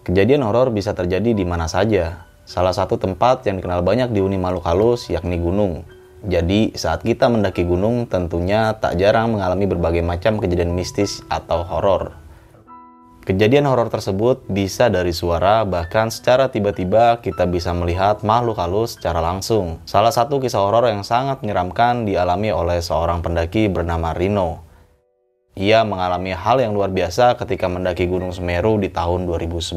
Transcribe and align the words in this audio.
Kejadian 0.00 0.40
horor 0.48 0.72
bisa 0.72 0.96
terjadi 0.96 1.36
di 1.36 1.44
mana 1.44 1.68
saja. 1.68 2.24
Salah 2.48 2.72
satu 2.72 2.96
tempat 2.96 3.44
yang 3.44 3.60
dikenal 3.60 3.84
banyak 3.84 4.16
di 4.16 4.24
Uni 4.24 4.40
Makhluk 4.40 4.64
Halus 4.64 5.12
yakni 5.12 5.36
gunung. 5.36 5.84
Jadi, 6.24 6.72
saat 6.72 7.04
kita 7.04 7.28
mendaki 7.28 7.68
gunung, 7.68 8.08
tentunya 8.08 8.72
tak 8.80 8.96
jarang 8.96 9.36
mengalami 9.36 9.68
berbagai 9.68 10.00
macam 10.00 10.40
kejadian 10.40 10.72
mistis 10.72 11.20
atau 11.28 11.60
horor. 11.68 12.16
Kejadian 13.28 13.68
horor 13.68 13.92
tersebut 13.92 14.48
bisa 14.48 14.88
dari 14.88 15.12
suara, 15.12 15.68
bahkan 15.68 16.08
secara 16.08 16.48
tiba-tiba 16.48 17.20
kita 17.20 17.44
bisa 17.44 17.76
melihat 17.76 18.24
makhluk 18.24 18.56
halus 18.56 18.96
secara 18.96 19.20
langsung. 19.20 19.84
Salah 19.84 20.16
satu 20.16 20.40
kisah 20.40 20.64
horor 20.64 20.88
yang 20.88 21.04
sangat 21.04 21.44
menyeramkan 21.44 22.08
dialami 22.08 22.48
oleh 22.48 22.80
seorang 22.80 23.20
pendaki 23.20 23.68
bernama 23.68 24.16
Rino. 24.16 24.69
Ia 25.60 25.84
mengalami 25.84 26.32
hal 26.32 26.64
yang 26.64 26.72
luar 26.72 26.88
biasa 26.88 27.36
ketika 27.36 27.68
mendaki 27.68 28.08
Gunung 28.08 28.32
Semeru 28.32 28.80
di 28.80 28.88
tahun 28.88 29.28
2011. 29.28 29.76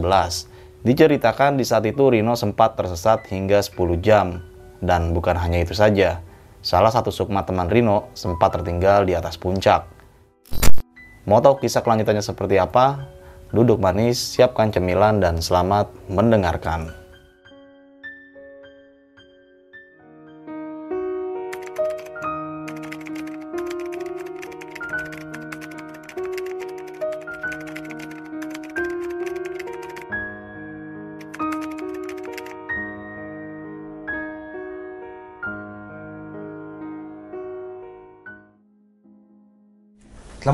Diceritakan 0.80 1.60
di 1.60 1.68
saat 1.68 1.84
itu 1.84 2.08
Rino 2.08 2.40
sempat 2.40 2.80
tersesat 2.80 3.28
hingga 3.28 3.60
10 3.60 4.00
jam. 4.00 4.40
Dan 4.80 5.12
bukan 5.12 5.36
hanya 5.36 5.60
itu 5.60 5.76
saja, 5.76 6.24
salah 6.64 6.88
satu 6.88 7.12
sukma 7.12 7.44
teman 7.44 7.68
Rino 7.68 8.08
sempat 8.16 8.56
tertinggal 8.56 9.04
di 9.04 9.12
atas 9.12 9.36
puncak. 9.36 9.84
Mau 11.28 11.44
tahu 11.44 11.60
kisah 11.60 11.84
kelanjutannya 11.84 12.24
seperti 12.24 12.64
apa? 12.64 13.04
Duduk 13.52 13.84
manis, 13.84 14.24
siapkan 14.24 14.72
cemilan, 14.72 15.20
dan 15.20 15.44
selamat 15.44 15.92
mendengarkan. 16.08 17.03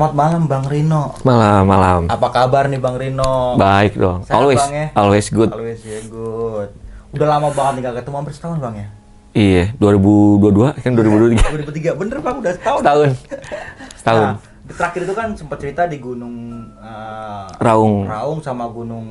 Selamat 0.00 0.16
malam 0.16 0.42
Bang 0.48 0.64
Rino. 0.64 1.12
Malam, 1.28 1.62
malam. 1.68 2.00
Apa 2.08 2.32
kabar 2.32 2.72
nih 2.72 2.80
Bang 2.80 2.96
Rino? 2.96 3.52
Baik 3.60 4.00
dong. 4.00 4.24
Sehat, 4.24 4.32
always, 4.32 4.56
Bang, 4.56 4.72
ya? 4.72 4.86
always 4.96 5.26
good. 5.28 5.52
Always 5.52 5.84
ya 5.84 6.00
good. 6.08 6.72
Udah 7.12 7.26
lama 7.28 7.52
banget 7.52 7.72
nih 7.76 7.82
gak 7.84 7.94
ketemu 8.00 8.16
hampir 8.16 8.32
setahun 8.32 8.58
Bang 8.64 8.80
ya? 8.80 8.88
Iya, 9.36 9.76
2022 9.76 10.80
kan 10.80 10.92
2023. 10.96 11.92
2003 11.92 12.00
bener 12.00 12.18
Bang 12.24 12.36
udah 12.40 12.52
setahun. 12.56 12.80
Setahun. 12.80 13.10
Setahun. 14.00 14.24
Nah, 14.24 14.34
terakhir 14.72 15.00
itu 15.04 15.12
kan 15.12 15.28
sempat 15.36 15.58
cerita 15.60 15.82
di 15.84 16.00
Gunung 16.00 16.36
eh, 16.80 17.46
Raung. 17.60 18.08
Raung 18.08 18.40
sama 18.40 18.72
Gunung 18.72 19.04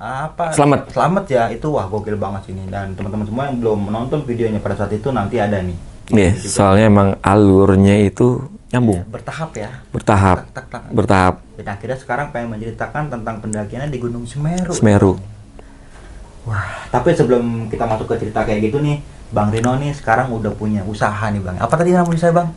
apa? 0.00 0.56
Selamat. 0.56 0.88
Selamat 0.88 1.24
ya. 1.28 1.52
Itu 1.52 1.76
wah 1.76 1.84
gokil 1.84 2.16
banget 2.16 2.48
sini 2.48 2.64
dan 2.72 2.96
teman-teman 2.96 3.28
semua 3.28 3.44
yang 3.44 3.60
belum 3.60 3.92
menonton 3.92 4.24
videonya 4.24 4.56
pada 4.56 4.72
saat 4.72 4.96
itu 4.96 5.12
nanti 5.12 5.36
ada 5.36 5.60
nih. 5.60 5.76
Iya, 6.08 6.32
soalnya 6.40 6.88
emang 6.88 7.08
alurnya 7.20 8.08
itu 8.08 8.40
nyambung, 8.72 9.04
Bertahap 9.06 9.50
ya. 9.52 9.70
bertahap, 9.88 10.48
Tak, 10.48 10.50
tak, 10.50 10.66
tak. 10.66 10.82
bertahap. 10.90 11.34
Dan 11.54 11.66
akhirnya 11.68 11.94
sekarang 11.94 12.26
pengen 12.28 12.48
menceritakan 12.50 13.08
tentang 13.08 13.36
pendakiannya 13.38 13.86
di 13.86 13.98
Gunung 13.98 14.24
Semeru. 14.24 14.72
Semeru. 14.72 15.20
Wah, 16.42 16.88
tapi 16.88 17.12
sebelum 17.12 17.68
kita 17.68 17.84
masuk 17.84 18.08
ke 18.08 18.18
cerita 18.18 18.42
kayak 18.42 18.66
gitu 18.66 18.80
nih, 18.80 18.98
Bang 19.28 19.48
Rino 19.48 19.76
nih 19.76 19.92
sekarang 19.92 20.28
udah 20.28 20.50
punya 20.50 20.82
usaha 20.82 21.22
nih 21.22 21.38
Bang. 21.38 21.56
Apa 21.56 21.76
tadi 21.76 21.92
namanya 21.92 22.18
saya 22.18 22.34
Bang? 22.34 22.48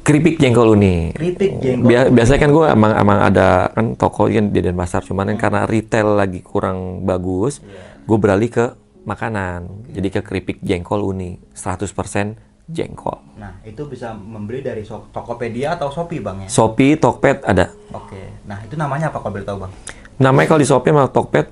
Keripik 0.00 0.36
jengkol 0.36 0.76
uni. 0.76 1.10
Keripik 1.10 1.58
jengkol. 1.58 1.88
Bia- 1.88 2.12
biasanya 2.12 2.38
kan 2.38 2.50
gue 2.52 2.66
emang 2.68 2.92
emang 2.94 3.18
ada 3.24 3.46
kan 3.72 3.96
toko 3.96 4.28
kan 4.28 4.46
di 4.46 4.60
Denpasar, 4.60 5.00
cuman 5.00 5.32
kan 5.32 5.38
karena 5.40 5.60
retail 5.64 6.14
lagi 6.14 6.38
kurang 6.38 7.02
bagus, 7.02 7.64
gue 8.04 8.18
beralih 8.20 8.46
ke 8.46 8.64
makanan. 9.02 9.88
Jadi 9.88 10.08
ke 10.10 10.20
keripik 10.20 10.60
jengkol 10.60 11.00
uni, 11.02 11.40
100% 11.50 12.36
jengkol. 12.64 13.20
Nah, 13.36 13.60
itu 13.60 13.84
bisa 13.84 14.16
membeli 14.16 14.64
dari 14.64 14.82
so- 14.82 15.04
Tokopedia 15.12 15.76
atau 15.76 15.92
Shopee 15.92 16.20
Bang 16.20 16.40
ya? 16.40 16.48
Shopee, 16.48 16.96
Tokped 16.96 17.44
ada. 17.44 17.68
Oke. 17.92 18.40
Nah, 18.48 18.64
itu 18.64 18.74
namanya 18.74 19.12
apa 19.12 19.20
kalau 19.20 19.36
boleh 19.36 19.44
tahu 19.44 19.58
Bang? 19.68 19.72
Namanya 20.16 20.46
kalau 20.48 20.60
di 20.62 20.68
Shopee 20.68 20.90
sama 20.90 21.04
Tokped 21.06 21.46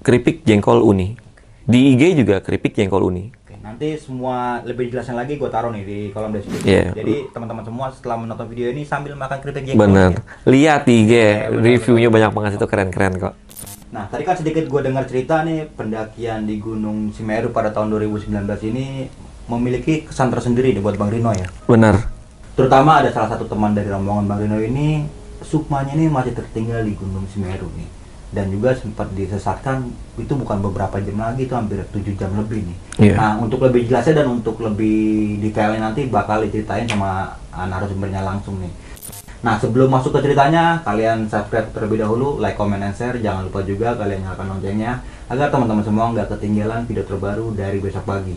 keripik 0.00 0.46
jengkol 0.46 0.80
uni. 0.80 1.18
Di 1.66 1.94
IG 1.94 2.14
juga 2.16 2.38
keripik 2.38 2.74
jengkol 2.74 3.02
uni. 3.04 3.30
Oke, 3.42 3.58
nanti 3.58 3.98
semua 3.98 4.62
lebih 4.62 4.90
jelasin 4.90 5.14
lagi 5.14 5.34
gue 5.34 5.50
taruh 5.50 5.70
nih 5.70 5.82
di 5.82 5.98
kolom 6.10 6.30
deskripsi. 6.30 6.66
Iya. 6.66 6.94
Jadi 6.94 7.30
teman-teman 7.30 7.62
semua 7.62 7.86
setelah 7.90 8.16
menonton 8.18 8.46
video 8.46 8.70
ini 8.70 8.86
sambil 8.86 9.18
makan 9.18 9.38
keripik 9.42 9.66
jengkol. 9.66 9.82
Bener. 9.86 10.10
ya. 10.14 10.22
Lihat 10.46 10.80
di 10.86 10.94
IG, 11.04 11.12
bener, 11.12 11.58
reviewnya 11.58 12.08
banyak 12.08 12.30
banget 12.30 12.52
itu 12.58 12.66
keren-keren 12.66 13.14
kok. 13.18 13.34
Nah, 13.90 14.06
tadi 14.06 14.22
kan 14.22 14.38
sedikit 14.38 14.70
gue 14.70 14.80
dengar 14.86 15.02
cerita 15.10 15.42
nih 15.42 15.66
pendakian 15.66 16.46
di 16.46 16.62
Gunung 16.62 17.10
Semeru 17.10 17.50
pada 17.50 17.74
tahun 17.74 17.90
2019 17.90 18.30
ini 18.70 19.10
memiliki 19.50 20.06
kesan 20.06 20.30
tersendiri 20.30 20.70
buat 20.78 20.94
Bang 20.94 21.10
Rino 21.10 21.34
ya. 21.34 21.50
Bener. 21.66 21.98
Terutama 22.54 23.02
ada 23.02 23.10
salah 23.10 23.34
satu 23.34 23.48
teman 23.50 23.74
dari 23.74 23.90
rombongan 23.90 24.30
Bang 24.30 24.40
Rino 24.46 24.58
ini 24.62 25.02
sukmanya 25.42 25.96
ini 25.96 26.06
masih 26.06 26.36
tertinggal 26.36 26.86
di 26.86 26.94
Gunung 26.94 27.26
Semeru 27.26 27.66
nih. 27.74 27.88
Dan 28.30 28.46
juga 28.46 28.70
sempat 28.78 29.10
disesatkan 29.10 29.90
itu 30.14 30.30
bukan 30.38 30.62
beberapa 30.62 31.02
jam 31.02 31.18
lagi 31.18 31.50
itu 31.50 31.54
hampir 31.56 31.82
7 31.82 32.14
jam 32.14 32.30
lebih 32.38 32.62
nih. 32.62 32.78
Iya. 33.10 33.14
Nah, 33.18 33.32
untuk 33.42 33.58
lebih 33.66 33.90
jelasnya 33.90 34.22
dan 34.22 34.30
untuk 34.30 34.62
lebih 34.62 35.42
detailnya 35.42 35.90
nanti 35.90 36.06
bakal 36.06 36.46
diceritain 36.46 36.86
sama 36.86 37.34
uh, 37.50 37.66
narasumbernya 37.66 38.22
langsung 38.22 38.62
nih. 38.62 38.70
Nah, 39.40 39.56
sebelum 39.56 39.88
masuk 39.88 40.12
ke 40.14 40.30
ceritanya, 40.30 40.84
kalian 40.84 41.24
subscribe 41.24 41.72
terlebih 41.72 42.04
dahulu, 42.04 42.36
like, 42.36 42.60
comment, 42.60 42.84
and 42.84 42.92
share. 42.92 43.16
Jangan 43.16 43.48
lupa 43.48 43.64
juga 43.64 43.96
kalian 43.96 44.28
nyalakan 44.28 44.46
loncengnya 44.52 45.00
agar 45.32 45.48
teman-teman 45.48 45.80
semua 45.80 46.12
nggak 46.12 46.28
ketinggalan 46.36 46.84
video 46.84 47.08
terbaru 47.08 47.56
dari 47.56 47.80
besok 47.80 48.04
pagi. 48.04 48.36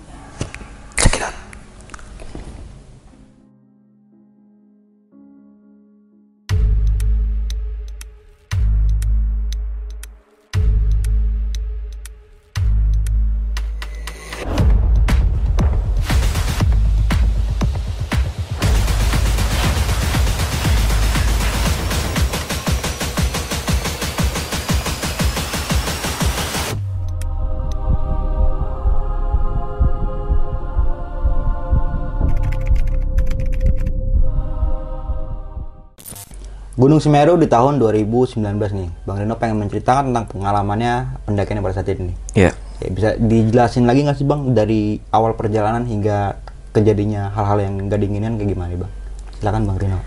Gunung 36.91 37.07
Semeru 37.07 37.39
di 37.39 37.47
tahun 37.47 37.79
2019 37.79 38.43
nih. 38.51 39.07
Bang 39.07 39.15
Rino 39.15 39.39
pengen 39.39 39.63
menceritakan 39.63 40.11
tentang 40.11 40.27
pengalamannya 40.27 41.23
pendakiannya 41.23 41.63
pada 41.63 41.75
saat 41.79 41.87
ini. 41.87 42.11
Iya. 42.35 42.51
Ya, 42.83 42.89
bisa 42.91 43.09
dijelasin 43.15 43.87
lagi 43.87 44.03
nggak 44.03 44.19
sih 44.19 44.27
bang 44.27 44.51
dari 44.51 44.99
awal 45.15 45.39
perjalanan 45.39 45.87
hingga 45.87 46.35
kejadiannya 46.75 47.31
hal-hal 47.31 47.63
yang 47.63 47.87
nggak 47.87 47.95
diinginkan 47.95 48.35
kayak 48.35 48.49
gimana 48.51 48.67
nih 48.75 48.79
bang? 48.83 48.91
Silakan 49.39 49.61
bang 49.71 49.77
Rino. 49.79 49.99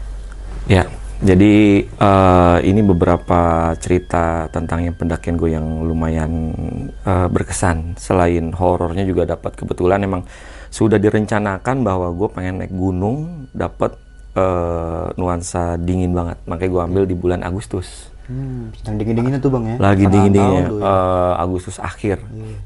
Ya. 0.69 0.84
Jadi 1.25 1.54
eh, 1.88 2.58
ini 2.69 2.81
beberapa 2.84 3.72
cerita 3.81 4.52
tentang 4.52 4.84
yang 4.84 4.92
pendakian 4.92 5.40
gue 5.40 5.56
yang 5.56 5.88
lumayan 5.88 6.52
eh, 7.00 7.28
berkesan. 7.32 7.96
Selain 7.96 8.52
horornya 8.52 9.08
juga 9.08 9.25
dapat 9.25 9.56
kebetulan 9.56 10.04
emang 10.04 10.28
sudah 10.69 11.00
direncanakan 11.00 11.81
bahwa 11.81 12.12
gue 12.12 12.28
pengen 12.28 12.60
naik 12.60 12.76
gunung, 12.76 13.48
dapat 13.56 14.03
eh, 14.34 15.06
nuansa 15.14 15.78
dingin 15.78 16.10
banget. 16.10 16.38
Makanya 16.44 16.70
gue 16.70 16.82
ambil 16.82 17.02
di 17.04 17.14
bulan 17.14 17.40
Agustus. 17.40 18.10
Hmm, 18.25 18.72
yang 18.88 18.96
dingin-dinginnya 18.96 19.36
tuh 19.36 19.52
bang 19.52 19.64
ya? 19.69 19.76
lagi 19.76 20.08
Tengah 20.08 20.12
dingin 20.16 20.32
dinginnya 20.32 20.64
tahun 20.64 20.72
tuh 20.72 20.81
ya. 20.81 21.44
Agustus 21.44 21.76
akhir 21.76 22.16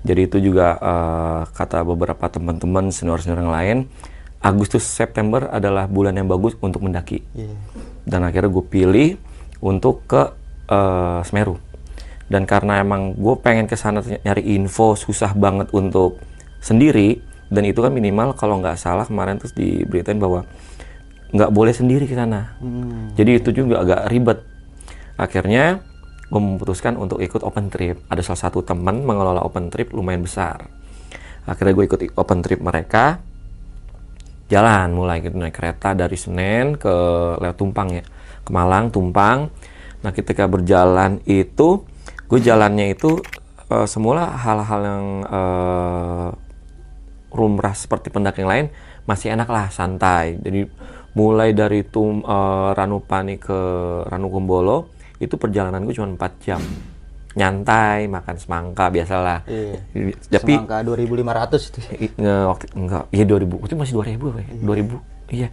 jadi 0.06 0.20
itu 0.30 0.38
juga 0.38 0.78
eh, 0.78 1.40
kata 1.50 1.82
beberapa 1.82 2.30
teman-teman 2.30 2.94
senior-senior 2.94 3.42
yang 3.42 3.50
lain 3.50 3.78
Agustus 4.38 4.86
September 4.86 5.50
adalah 5.50 5.90
bulan 5.90 6.14
yang 6.14 6.30
bagus 6.30 6.54
untuk 6.62 6.86
mendaki 6.86 7.26
Iya. 7.34 7.50
dan 8.06 8.22
akhirnya 8.22 8.54
gue 8.54 8.64
pilih 8.70 9.08
untuk 9.58 10.06
ke 10.06 10.30
eh, 10.70 11.20
Semeru 11.26 11.58
dan 12.30 12.46
karena 12.46 12.78
emang 12.78 13.18
gue 13.18 13.34
pengen 13.42 13.66
ke 13.66 13.74
sana 13.74 13.98
nyari 13.98 14.46
info 14.54 14.94
susah 14.94 15.34
banget 15.34 15.74
untuk 15.74 16.22
sendiri 16.62 17.18
dan 17.50 17.66
itu 17.66 17.82
kan 17.82 17.90
minimal 17.90 18.30
kalau 18.38 18.62
nggak 18.62 18.78
salah 18.78 19.10
kemarin 19.10 19.42
terus 19.42 19.58
diberitain 19.58 20.22
bahwa 20.22 20.46
nggak 21.28 21.52
boleh 21.52 21.76
sendiri 21.76 22.08
ke 22.08 22.16
sana 22.16 22.56
Hmm. 22.58 23.12
jadi 23.12 23.36
itu 23.36 23.52
juga 23.52 23.84
agak 23.84 24.08
ribet. 24.08 24.38
Akhirnya 25.18 25.82
gue 26.30 26.40
memutuskan 26.40 26.94
untuk 26.94 27.18
ikut 27.18 27.42
open 27.42 27.68
trip. 27.68 28.00
Ada 28.08 28.22
salah 28.22 28.48
satu 28.48 28.62
teman 28.62 29.02
mengelola 29.02 29.42
open 29.42 29.68
trip 29.68 29.90
lumayan 29.90 30.22
besar. 30.22 30.70
Akhirnya 31.44 31.74
gue 31.74 31.84
ikut 31.84 32.00
open 32.14 32.38
trip 32.40 32.62
mereka 32.62 33.18
jalan 34.48 34.96
mulai 34.96 35.20
gitu 35.20 35.36
naik 35.36 35.54
kereta 35.54 35.92
dari 35.92 36.16
Senen 36.16 36.80
ke 36.80 36.94
lewat 37.36 37.56
Tumpang 37.60 37.88
ya 37.92 38.04
ke 38.42 38.50
Malang 38.50 38.88
Tumpang 38.88 39.52
nah 40.00 40.10
ketika 40.10 40.48
berjalan 40.48 41.20
itu 41.28 41.84
gue 42.28 42.40
jalannya 42.40 42.96
itu 42.96 43.20
uh, 43.68 43.84
semula 43.84 44.32
hal-hal 44.40 44.80
yang 44.80 45.06
uh, 45.28 46.28
rumrah 47.28 47.76
seperti 47.76 48.08
pendaki 48.08 48.40
yang 48.40 48.50
lain 48.50 48.66
masih 49.04 49.36
enak 49.36 49.48
lah 49.52 49.68
santai 49.68 50.40
jadi 50.40 50.64
mulai 51.18 51.50
dari 51.50 51.82
tum 51.82 52.22
uh, 52.22 52.70
Ranupani 52.78 53.42
ke 53.42 53.58
Ranukumbolo 54.06 54.94
itu 55.18 55.34
perjalanan 55.34 55.82
gue 55.82 55.90
cuma 55.90 56.06
4 56.14 56.46
jam. 56.46 56.62
Nyantai 57.34 58.06
makan 58.06 58.36
semangka 58.38 58.86
biasalah. 58.86 59.42
Iya. 59.50 59.82
tapi 60.30 60.54
Semangka 60.54 60.78
2500 60.86 61.68
itu. 61.70 61.78
Nge- 62.22 62.46
waktu 62.46 62.64
enggak. 62.78 63.04
Iya 63.10 63.24
2000 63.26 63.66
itu 63.66 63.74
masih 63.74 63.94
2000 63.98 64.30
apa 64.30 64.38
ya? 64.38 64.48
2000 64.62 65.34
iya. 65.34 65.48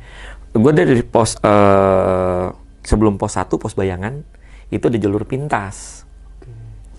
Gue 0.53 0.71
dari 0.71 1.01
pos 1.01 1.35
eh, 1.41 2.47
sebelum 2.85 3.17
pos 3.17 3.33
1 3.33 3.49
pos 3.57 3.73
bayangan 3.73 4.21
itu 4.69 4.85
ada 4.85 4.97
jalur 5.01 5.25
pintas. 5.25 6.05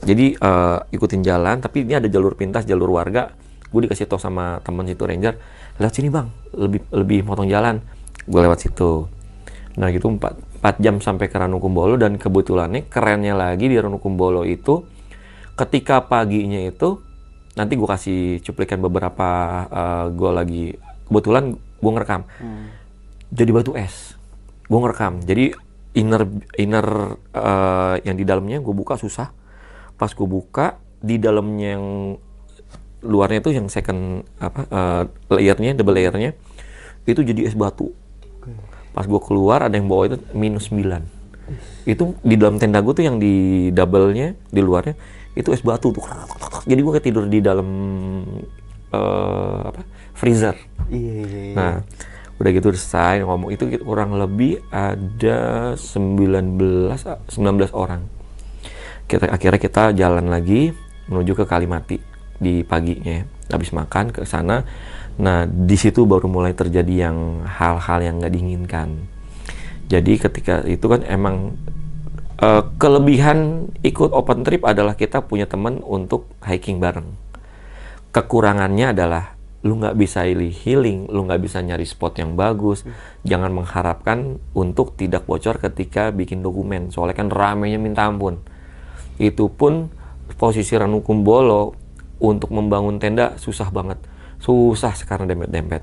Jadi 0.02 0.34
eh, 0.34 0.78
ikutin 0.90 1.22
jalan 1.22 1.62
tapi 1.62 1.86
ini 1.86 1.94
ada 2.02 2.10
jalur 2.10 2.34
pintas 2.34 2.66
jalur 2.66 2.90
warga. 2.90 3.30
Gue 3.70 3.86
dikasih 3.86 4.10
tau 4.10 4.18
sama 4.18 4.58
temen 4.62 4.86
situ 4.86 5.02
ranger 5.06 5.34
lewat 5.78 5.94
sini 5.94 6.10
bang. 6.10 6.30
Lebih 6.54 6.80
lebih 6.94 7.18
motong 7.26 7.46
jalan 7.46 7.78
gue 8.26 8.40
lewat 8.43 8.67
situ. 8.67 9.06
Nah 9.78 9.88
gitu 9.94 10.11
4, 10.11 10.62
4 10.62 10.84
jam 10.84 10.99
sampai 10.99 11.31
ke 11.31 11.37
Ranukumbolo 11.38 11.94
dan 11.96 12.19
kebetulannya 12.19 12.90
kerennya 12.90 13.38
lagi 13.38 13.70
di 13.70 13.76
Ranukumbolo 13.78 14.43
itu 14.43 14.82
ketika 15.56 16.05
paginya 16.05 16.61
itu 16.61 17.00
nanti 17.56 17.73
gue 17.78 17.88
kasih 17.88 18.44
cuplikan 18.44 18.84
beberapa 18.84 19.28
gue 20.12 20.31
lagi 20.31 20.64
kebetulan 21.08 21.56
gue 21.56 21.90
ngerekam. 21.93 22.23
Jadi 23.31 23.50
batu 23.55 23.73
es 23.78 24.19
gue 24.67 24.78
ngerekam. 24.78 25.23
Jadi 25.23 25.55
inner 25.96 26.28
inner 26.61 27.17
eh, 27.32 27.94
yang 28.05 28.17
di 28.19 28.25
dalamnya 28.26 28.61
gue 28.61 28.75
buka 28.75 29.00
susah. 29.00 29.32
Pas 29.96 30.12
gue 30.12 30.28
buka 30.28 30.76
di 31.00 31.17
dalamnya 31.17 31.78
yang 31.78 31.87
luarnya 33.06 33.38
itu 33.40 33.50
yang 33.55 33.70
second 33.70 34.26
apa 34.43 34.61
eh, 34.67 35.02
layernya 35.31 35.78
double 35.78 35.94
layernya 35.94 36.34
itu 37.06 37.23
jadi 37.23 37.46
es 37.46 37.55
batu 37.55 37.94
pas 38.96 39.04
gue 39.04 39.20
keluar 39.20 39.66
ada 39.66 39.75
yang 39.76 39.88
bawa 39.90 40.12
itu 40.12 40.16
minus 40.32 40.72
9 40.72 41.02
itu 41.87 42.04
di 42.26 42.34
dalam 42.34 42.58
tenda 42.58 42.82
gue 42.82 42.94
tuh 42.96 43.04
yang 43.06 43.22
di 43.22 43.69
double-nya 43.70 44.34
di 44.50 44.60
luarnya 44.64 44.98
itu 45.37 45.52
es 45.52 45.62
batu 45.62 45.93
tuh 45.93 46.02
jadi 46.66 46.81
gue 46.81 46.93
kayak 46.96 47.06
tidur 47.06 47.25
di 47.28 47.38
dalam 47.44 47.69
eh, 48.90 49.60
apa 49.70 49.82
freezer 50.16 50.56
Iya, 50.90 51.14
iya, 51.26 51.40
iya. 51.50 51.56
Nah, 51.56 51.75
udah 52.37 52.50
gitu 52.52 52.69
selesai 52.70 53.25
ngomong 53.26 53.50
itu 53.50 53.64
kurang 53.82 54.14
lebih 54.19 54.62
ada 54.70 55.72
19 55.75 56.94
19 56.94 57.72
orang. 57.75 58.06
Kita 59.06 59.31
akhirnya 59.31 59.60
kita 59.60 59.82
jalan 59.94 60.31
lagi 60.31 60.75
menuju 61.10 61.32
ke 61.38 61.44
Kalimati 61.46 61.99
di 62.38 62.62
paginya. 62.66 63.22
Habis 63.50 63.70
makan 63.75 64.10
ke 64.10 64.26
sana. 64.26 64.66
Nah, 65.16 65.48
di 65.48 65.76
situ 65.80 66.04
baru 66.04 66.28
mulai 66.28 66.52
terjadi 66.52 67.08
yang 67.08 67.48
hal-hal 67.48 67.98
yang 68.04 68.20
nggak 68.20 68.34
diinginkan. 68.36 68.88
Jadi 69.86 70.12
ketika 70.18 70.66
itu 70.66 70.86
kan 70.90 71.06
emang 71.06 71.56
eh, 72.42 72.62
kelebihan 72.76 73.70
ikut 73.80 74.12
open 74.12 74.44
trip 74.44 74.66
adalah 74.66 74.98
kita 74.98 75.24
punya 75.24 75.48
teman 75.48 75.80
untuk 75.80 76.28
hiking 76.44 76.82
bareng 76.82 77.26
kekurangannya 78.16 78.96
adalah 78.96 79.36
lu 79.60 79.76
nggak 79.76 79.98
bisa 80.00 80.24
healing, 80.24 81.04
lu 81.12 81.28
nggak 81.28 81.42
bisa 81.44 81.60
nyari 81.60 81.84
spot 81.84 82.16
yang 82.16 82.32
bagus. 82.32 82.88
Jangan 83.28 83.52
mengharapkan 83.52 84.40
untuk 84.56 84.96
tidak 84.96 85.28
bocor 85.28 85.60
ketika 85.60 86.08
bikin 86.16 86.40
dokumen. 86.40 86.88
Soalnya 86.88 87.20
kan 87.20 87.28
ramenya 87.28 87.76
minta 87.76 88.08
ampun. 88.08 88.40
Itu 89.20 89.52
pun 89.52 89.92
posisi 90.40 90.72
Ranukumbolo 90.72 91.76
untuk 92.24 92.56
membangun 92.56 92.96
tenda 92.96 93.36
susah 93.36 93.68
banget. 93.68 94.00
Susah 94.46 94.94
sekarang 94.94 95.26
dempet-dempet. 95.26 95.82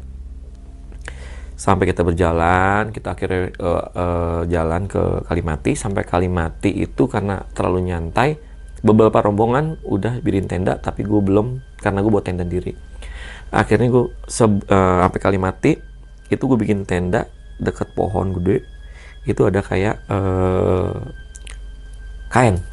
Sampai 1.60 1.92
kita 1.92 2.00
berjalan, 2.08 2.96
kita 2.96 3.12
akhirnya 3.12 3.52
eh, 3.52 3.86
eh, 3.92 4.42
jalan 4.48 4.88
ke 4.88 5.28
Kalimati. 5.28 5.76
Sampai 5.76 6.08
Kalimati 6.08 6.72
itu 6.72 7.12
karena 7.12 7.44
terlalu 7.52 7.92
nyantai, 7.92 8.40
beberapa 8.80 9.20
rombongan 9.20 9.84
udah 9.84 10.24
bikin 10.24 10.48
tenda, 10.48 10.80
tapi 10.80 11.04
gue 11.04 11.20
belum 11.20 11.60
karena 11.84 12.00
gue 12.00 12.12
buat 12.12 12.24
tenda 12.24 12.48
sendiri. 12.48 12.72
Akhirnya 13.52 13.92
gue 13.92 14.16
se- 14.32 14.64
eh, 14.64 14.98
sampai 15.04 15.20
Kalimati 15.20 15.72
itu 16.32 16.44
gue 16.48 16.58
bikin 16.58 16.88
tenda 16.88 17.28
deket 17.60 17.92
pohon 17.92 18.32
gede. 18.40 18.64
Itu 19.28 19.44
ada 19.44 19.60
kayak 19.60 20.08
eh, 20.08 20.96
kain, 22.32 22.64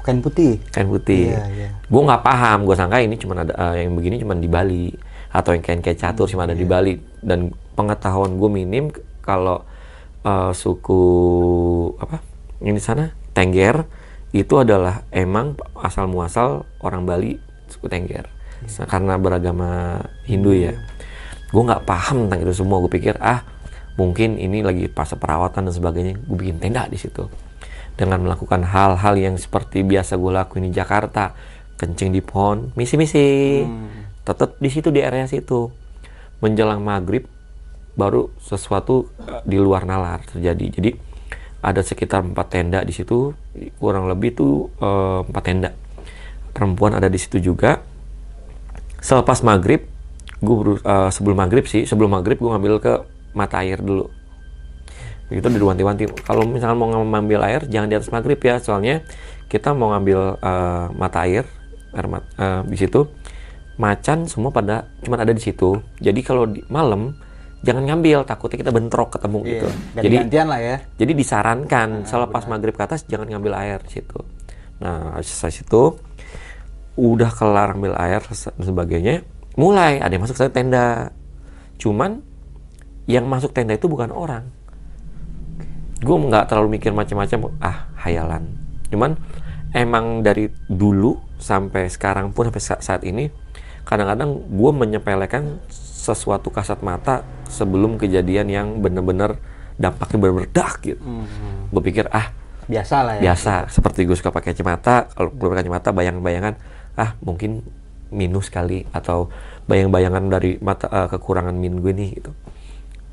Kain 0.00 0.22
putih. 0.22 0.62
kain 0.70 0.86
putih. 0.86 1.34
Iya, 1.34 1.44
iya. 1.50 1.68
Gue 1.92 2.02
nggak 2.06 2.22
paham, 2.22 2.62
gue 2.62 2.74
sangka 2.78 3.02
ini 3.04 3.20
cuma 3.20 3.36
ada 3.42 3.52
eh, 3.52 3.84
yang 3.84 3.92
begini 3.98 4.22
cuma 4.22 4.32
di 4.38 4.48
Bali 4.48 4.86
atau 5.36 5.52
yang 5.52 5.60
kain 5.60 5.84
kayak 5.84 6.00
catur 6.00 6.24
cuma 6.24 6.48
ada 6.48 6.56
di 6.56 6.64
Bali. 6.64 6.96
Dan 7.20 7.52
pengetahuan 7.76 8.40
gue 8.40 8.48
minim 8.48 8.88
kalau 9.20 9.60
eh, 10.24 10.52
suku 10.56 11.02
apa 12.00 12.24
ini 12.64 12.80
di 12.80 12.82
sana 12.82 13.12
Tengger 13.36 13.84
itu 14.32 14.56
adalah 14.56 15.04
emang 15.12 15.60
asal 15.76 16.08
muasal 16.08 16.64
orang 16.80 17.04
Bali 17.04 17.36
suku 17.68 17.84
Tengger. 17.92 18.24
Sa- 18.64 18.88
karena 18.88 19.20
beragama 19.20 20.00
Hindu 20.24 20.56
ya. 20.56 20.72
Gue 21.52 21.62
nggak 21.62 21.84
paham 21.84 22.26
tentang 22.26 22.48
itu 22.48 22.56
semua. 22.56 22.80
Gue 22.80 22.92
pikir 22.96 23.20
ah 23.20 23.44
mungkin 24.00 24.40
ini 24.40 24.64
lagi 24.64 24.88
fase 24.88 25.20
perawatan 25.20 25.68
dan 25.68 25.74
sebagainya. 25.76 26.14
Gue 26.24 26.36
bikin 26.48 26.56
tenda 26.64 26.88
di 26.88 26.96
situ. 26.96 27.28
Dengan 27.96 28.24
melakukan 28.24 28.64
hal-hal 28.64 29.14
yang 29.16 29.36
seperti 29.36 29.84
biasa 29.84 30.16
gue 30.16 30.32
lakuin 30.32 30.68
di 30.68 30.72
Jakarta. 30.72 31.36
Kencing 31.76 32.08
di 32.08 32.24
pohon 32.24 32.72
misi-misi 32.72 33.60
tetap 34.26 34.58
di 34.58 34.66
situ 34.66 34.90
di 34.90 35.00
area 35.00 35.30
situ. 35.30 35.70
Menjelang 36.42 36.82
maghrib 36.82 37.24
baru 37.96 38.28
sesuatu 38.42 39.08
eh, 39.24 39.40
di 39.46 39.56
luar 39.56 39.86
nalar 39.86 40.26
terjadi. 40.26 40.66
Jadi 40.68 40.90
ada 41.62 41.80
sekitar 41.80 42.26
empat 42.26 42.46
tenda 42.52 42.82
di 42.82 42.92
situ. 42.92 43.32
Kurang 43.78 44.10
lebih 44.10 44.34
tuh 44.34 44.68
eh, 44.82 45.20
empat 45.24 45.42
tenda. 45.46 45.70
Perempuan 46.52 46.98
ada 46.98 47.06
di 47.06 47.16
situ 47.16 47.38
juga. 47.38 47.80
Selepas 49.00 49.46
maghrib 49.46 49.86
gue 50.36 50.76
sebelum 51.08 51.40
maghrib 51.40 51.64
sih 51.64 51.88
sebelum 51.88 52.12
maghrib 52.12 52.36
gue 52.36 52.50
ngambil 52.52 52.74
ke 52.82 52.92
mata 53.32 53.64
air 53.64 53.80
dulu. 53.80 54.12
Itu 55.32 55.48
udah 55.48 55.58
diwanti-wanti 55.58 56.26
kalau 56.28 56.44
misalnya 56.44 56.76
mau 56.76 56.92
ngambil 56.92 57.40
air 57.46 57.62
jangan 57.70 57.88
di 57.88 57.96
atas 57.96 58.12
maghrib 58.12 58.36
ya. 58.42 58.60
Soalnya 58.60 59.00
kita 59.48 59.72
mau 59.72 59.94
ngambil 59.96 60.36
eh, 60.42 60.86
mata 60.92 61.24
air 61.24 61.48
air 61.96 62.06
mat- 62.12 62.32
eh, 62.36 62.60
di 62.68 62.76
situ 62.76 63.08
macan 63.76 64.24
semua 64.24 64.48
pada 64.48 64.88
cuma 65.00 65.16
ada 65.16 65.30
di 65.30 65.40
situ 65.40 65.76
jadi 65.96 66.16
kalau 66.20 66.48
di 66.48 66.64
malam 66.66 67.12
jangan 67.60 67.84
ngambil 67.84 68.24
takutnya 68.24 68.58
kita 68.58 68.70
bentrok 68.70 69.12
ketemu 69.12 69.38
Iya. 69.38 69.50
gitu 69.50 69.68
jadi 69.96 70.16
gantian 70.22 70.46
lah 70.46 70.60
ya. 70.60 70.76
jadi 70.94 71.12
disarankan 71.12 71.88
selepas 72.04 72.46
maghrib 72.46 72.72
ke 72.72 72.82
atas 72.82 73.04
jangan 73.04 73.26
ngambil 73.26 73.52
air 73.54 73.78
di 73.80 74.00
situ. 74.00 74.18
Nah, 74.76 75.16
selesai 75.18 75.52
situ 75.56 75.96
udah 76.94 77.32
kelar 77.32 77.72
ambil 77.72 77.96
air 77.96 78.20
dan 78.20 78.36
sebagainya, 78.58 79.24
mulai 79.54 79.96
ada 79.96 80.08
yang 80.08 80.20
masuk 80.20 80.36
ke 80.36 80.48
tenda. 80.48 81.16
Cuman 81.76 82.20
yang 83.04 83.24
masuk 83.24 83.52
tenda 83.52 83.72
itu 83.72 83.88
bukan 83.88 84.12
orang. 84.12 84.52
Gue 85.96 86.12
nggak 86.14 86.44
terlalu 86.46 86.76
mikir 86.76 86.92
macam-macam, 86.92 87.56
ah 87.58 87.88
hayalan. 88.04 88.52
Cuman 88.92 89.16
emang 89.72 90.20
dari 90.20 90.52
dulu 90.68 91.16
sampai 91.36 91.88
sekarang 91.88 92.36
pun 92.36 92.48
sampai 92.48 92.62
sa- 92.62 92.80
saat 92.80 93.00
ini 93.02 93.32
kadang-kadang 93.86 94.42
gue 94.50 94.70
menyepelekan 94.74 95.62
sesuatu 95.70 96.50
kasat 96.50 96.82
mata 96.82 97.22
sebelum 97.46 97.96
kejadian 97.96 98.46
yang 98.50 98.66
bener-bener 98.82 99.38
dampaknya 99.78 100.18
bener-bener 100.18 100.50
dak 100.50 100.82
gitu. 100.82 101.00
Gue 101.70 101.82
pikir 101.82 102.10
ah 102.10 102.34
Biasa 102.66 102.96
lah 103.06 103.14
ya. 103.22 103.30
biasa 103.30 103.70
seperti 103.70 104.02
gue 104.02 104.18
suka 104.18 104.34
pakai 104.34 104.50
kacamata 104.50 105.06
kalau 105.14 105.30
gue 105.30 105.46
pakai 105.46 105.62
kacamata 105.62 105.94
bayang-bayangan 105.94 106.58
ah 106.98 107.14
mungkin 107.22 107.62
minus 108.10 108.50
kali 108.50 108.82
atau 108.90 109.30
bayang-bayangan 109.70 110.26
dari 110.26 110.58
mata 110.58 110.90
eh, 110.90 111.06
kekurangan 111.06 111.54
min 111.54 111.78
gue 111.78 111.94
nih 111.94 112.10
gitu 112.18 112.34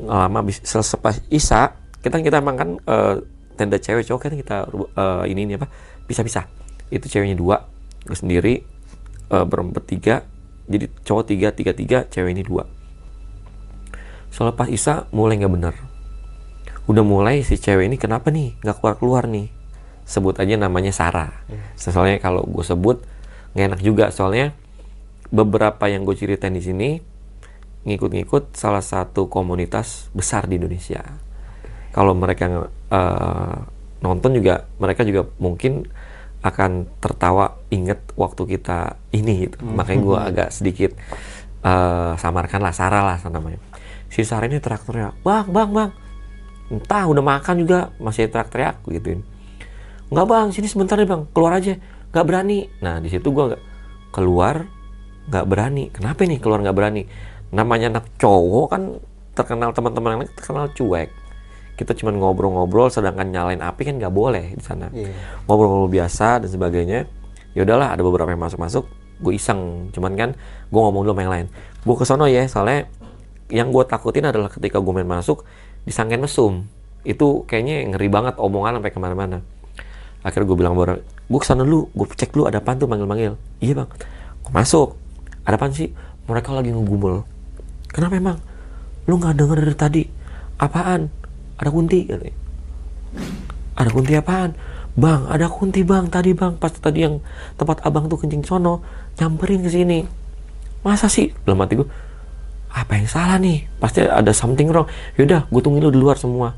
lama 0.09 0.41
bis 0.41 0.57
selesai 0.65 0.97
pas 0.97 1.21
isa 1.29 1.77
kita 2.01 2.17
kita 2.25 2.41
emang 2.41 2.57
kan 2.57 2.69
eh, 2.81 3.15
tenda 3.53 3.77
cewek 3.77 4.09
cowok 4.09 4.21
kan 4.25 4.33
kita 4.33 4.57
eh, 4.73 5.23
ini 5.29 5.45
ini 5.45 5.53
apa 5.53 5.69
bisa-bisa 6.09 6.49
itu 6.89 7.05
ceweknya 7.05 7.37
dua 7.37 7.61
gue 8.09 8.17
sendiri 8.17 8.57
eh, 9.29 9.45
berempat 9.45 9.83
tiga 9.85 10.25
jadi 10.67 10.86
cowok 11.03 11.24
tiga 11.29 11.50
tiga 11.51 11.72
tiga 11.75 11.98
cewek 12.08 12.32
ini 12.36 12.43
dua. 12.46 12.67
Selepas 14.34 14.67
isa 14.70 15.05
mulai 15.13 15.38
nggak 15.38 15.53
bener 15.53 15.75
udah 16.84 17.03
mulai 17.03 17.48
si 17.48 17.55
cewek 17.55 17.88
ini 17.88 17.96
kenapa 17.96 18.27
nih? 18.27 18.60
Nggak 18.60 18.75
keluar 18.79 18.96
keluar 19.00 19.24
nih. 19.27 19.48
Sebut 20.03 20.36
aja 20.36 20.60
namanya 20.60 20.91
Sarah. 20.91 21.32
Soalnya 21.79 22.20
kalau 22.20 22.43
gue 22.43 22.65
sebut 22.65 23.00
nggak 23.55 23.65
enak 23.72 23.82
juga. 23.82 24.05
Soalnya 24.12 24.51
beberapa 25.32 25.88
yang 25.88 26.03
gue 26.03 26.15
ceritain 26.15 26.51
di 26.51 26.63
sini 26.63 26.89
ngikut-ngikut 27.84 28.55
salah 28.55 28.84
satu 28.84 29.32
komunitas 29.32 30.12
besar 30.12 30.48
di 30.48 30.60
Indonesia. 30.60 31.03
Kalau 31.96 32.12
mereka 32.17 32.67
uh, 32.91 33.58
nonton 34.03 34.36
juga, 34.36 34.67
mereka 34.79 35.08
juga 35.08 35.29
mungkin 35.39 35.88
akan 36.43 36.91
tertawa 37.00 37.55
inget 37.71 38.03
waktu 38.19 38.43
kita 38.45 39.00
ini 39.15 39.47
gitu. 39.47 39.63
Hmm. 39.63 39.79
Makanya 39.79 40.00
gue 40.03 40.17
agak 40.19 40.50
sedikit 40.51 40.91
uh, 41.63 42.19
samarkan 42.19 42.59
lah 42.59 42.75
Sarah 42.75 43.03
lah 43.07 43.17
namanya. 43.31 43.63
Si 44.12 44.21
Sarah 44.27 44.45
ini 44.45 44.62
teriak-teriak, 44.62 45.25
bang, 45.25 45.47
bang, 45.50 45.69
bang, 45.73 45.89
entah 46.69 47.03
udah 47.09 47.23
makan 47.23 47.55
juga 47.63 47.89
masih 47.97 48.29
teriak-teriak 48.29 48.83
gituin. 48.85 49.25
Enggak 50.13 50.27
bang, 50.29 50.47
sini 50.53 50.67
sebentar 50.69 51.00
deh 51.00 51.09
bang, 51.09 51.25
keluar 51.33 51.57
aja. 51.57 51.73
Nggak 52.13 52.25
berani. 52.29 52.69
Nah 52.83 53.01
di 53.01 53.09
situ 53.09 53.33
gue 53.33 53.57
keluar 54.13 54.67
nggak 55.31 55.45
berani. 55.50 55.89
Kenapa 55.89 56.27
nih 56.27 56.38
keluar 56.38 56.62
nggak 56.62 56.77
berani? 56.77 57.01
Namanya 57.50 57.97
anak 57.97 58.05
cowok 58.21 58.67
kan 58.69 58.83
terkenal 59.33 59.73
teman-teman 59.73 60.29
terkenal 60.38 60.69
cuek 60.77 61.09
kita 61.73 61.97
cuma 61.97 62.13
ngobrol-ngobrol 62.13 62.89
sedangkan 62.93 63.33
nyalain 63.33 63.61
api 63.61 63.81
kan 63.89 63.95
nggak 63.97 64.13
boleh 64.13 64.53
di 64.53 64.63
sana. 64.63 64.89
Yeah. 64.93 65.13
ngobrol-ngobrol 65.49 65.89
biasa 65.89 66.43
dan 66.45 66.49
sebagainya. 66.49 66.99
Ya 67.53 67.61
udahlah 67.65 67.93
ada 67.93 68.01
beberapa 68.01 68.29
yang 68.29 68.41
masuk-masuk 68.41 68.85
gue 69.21 69.33
iseng. 69.33 69.89
Cuman 69.93 70.13
kan 70.17 70.29
gue 70.69 70.81
ngomong 70.81 71.05
dulu 71.05 71.13
sama 71.13 71.21
yang 71.25 71.33
lain. 71.33 71.47
Gue 71.85 71.95
kesono 71.97 72.25
ya 72.29 72.45
soalnya 72.49 72.89
yang 73.53 73.69
gue 73.69 73.83
takutin 73.85 74.25
adalah 74.25 74.49
ketika 74.49 74.81
gue 74.81 74.93
main 74.93 75.07
masuk 75.07 75.45
disangkain 75.85 76.21
mesum. 76.21 76.65
Itu 77.05 77.45
kayaknya 77.45 77.89
ngeri 77.93 78.09
banget 78.09 78.35
omongan 78.37 78.81
sampai 78.81 78.91
ke 78.93 78.99
mana-mana. 79.01 79.37
Akhirnya 80.23 80.47
gue 80.49 80.57
bilang 80.57 80.77
bareng 80.77 81.01
gue 81.03 81.39
ke 81.39 81.47
sana 81.47 81.63
dulu 81.63 81.89
gue 81.95 82.05
cek 82.13 82.35
dulu 82.35 82.45
ada 82.45 82.61
apa 82.61 82.77
tuh 82.77 82.89
manggil-manggil. 82.89 83.37
Iya 83.61 83.83
bang. 83.83 83.89
Gue 84.45 84.51
masuk? 84.53 84.97
Ada 85.43 85.57
apa 85.59 85.69
sih? 85.73 85.89
Mereka 86.23 86.55
lagi 86.55 86.71
ngegumul 86.71 87.33
kenapa 87.93 88.17
emang? 88.17 88.37
Lu 89.05 89.21
nggak 89.21 89.37
denger 89.37 89.57
dari 89.61 89.77
tadi. 89.77 90.03
Apaan 90.57 91.22
ada 91.57 91.69
kunti 91.69 92.05
katanya. 92.10 92.36
ada 93.74 93.89
kunti 93.89 94.13
apaan? 94.17 94.51
Bang 94.93 95.25
ada 95.25 95.50
kunti 95.50 95.81
bang. 95.81 96.05
Tadi 96.10 96.38
bang 96.38 96.53
pas 96.57 96.69
tadi 96.69 97.05
yang 97.05 97.17
tempat 97.57 97.81
abang 97.86 98.05
tuh 98.05 98.22
kencing 98.22 98.45
sono 98.45 98.86
nyamperin 99.17 99.65
ke 99.65 99.69
sini. 99.69 100.05
Masa 100.86 101.10
sih? 101.10 101.33
Belum 101.45 101.57
mati 101.57 101.79
gue 101.79 101.89
apa 102.74 102.98
yang 102.98 103.10
salah 103.10 103.38
nih? 103.38 103.65
Pasti 103.77 104.05
ada 104.05 104.33
something 104.33 104.69
wrong. 104.69 104.89
Yaudah 105.17 105.50
gue 105.50 105.62
tungguin 105.62 105.86
lu 105.86 105.93
di 105.93 106.01
luar 106.01 106.17
semua. 106.17 106.57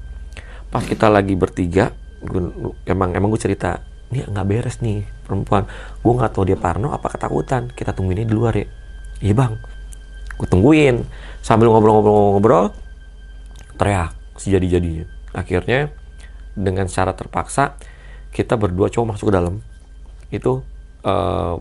Pas 0.72 0.84
kita 0.84 1.08
lagi 1.08 1.36
bertiga 1.36 1.92
gue, 2.24 2.42
emang 2.88 3.16
emang 3.16 3.32
gue 3.32 3.40
cerita 3.40 3.80
ini 4.12 4.24
nggak 4.24 4.48
beres 4.48 4.80
nih 4.84 5.04
perempuan. 5.28 5.68
Gue 6.04 6.14
nggak 6.16 6.32
tahu 6.36 6.44
dia 6.48 6.60
parno 6.60 6.92
apa 6.92 7.12
ketakutan. 7.12 7.72
Kita 7.72 7.96
tungguinnya 7.96 8.28
di 8.28 8.36
luar 8.36 8.56
ya. 8.56 8.68
Iya 9.24 9.34
bang. 9.36 9.54
Gue 10.36 10.48
tungguin. 10.48 11.04
Sambil 11.40 11.72
ngobrol-ngobrol-ngobrol 11.72 12.76
teriak 13.76 14.25
sejadi-jadinya. 14.36 15.08
Akhirnya 15.36 15.92
dengan 16.56 16.88
cara 16.88 17.12
terpaksa 17.12 17.76
kita 18.32 18.56
berdua 18.56 18.92
coba 18.92 19.16
masuk 19.16 19.32
ke 19.32 19.34
dalam. 19.36 19.64
Itu 20.32 20.64
uh, 21.08 21.60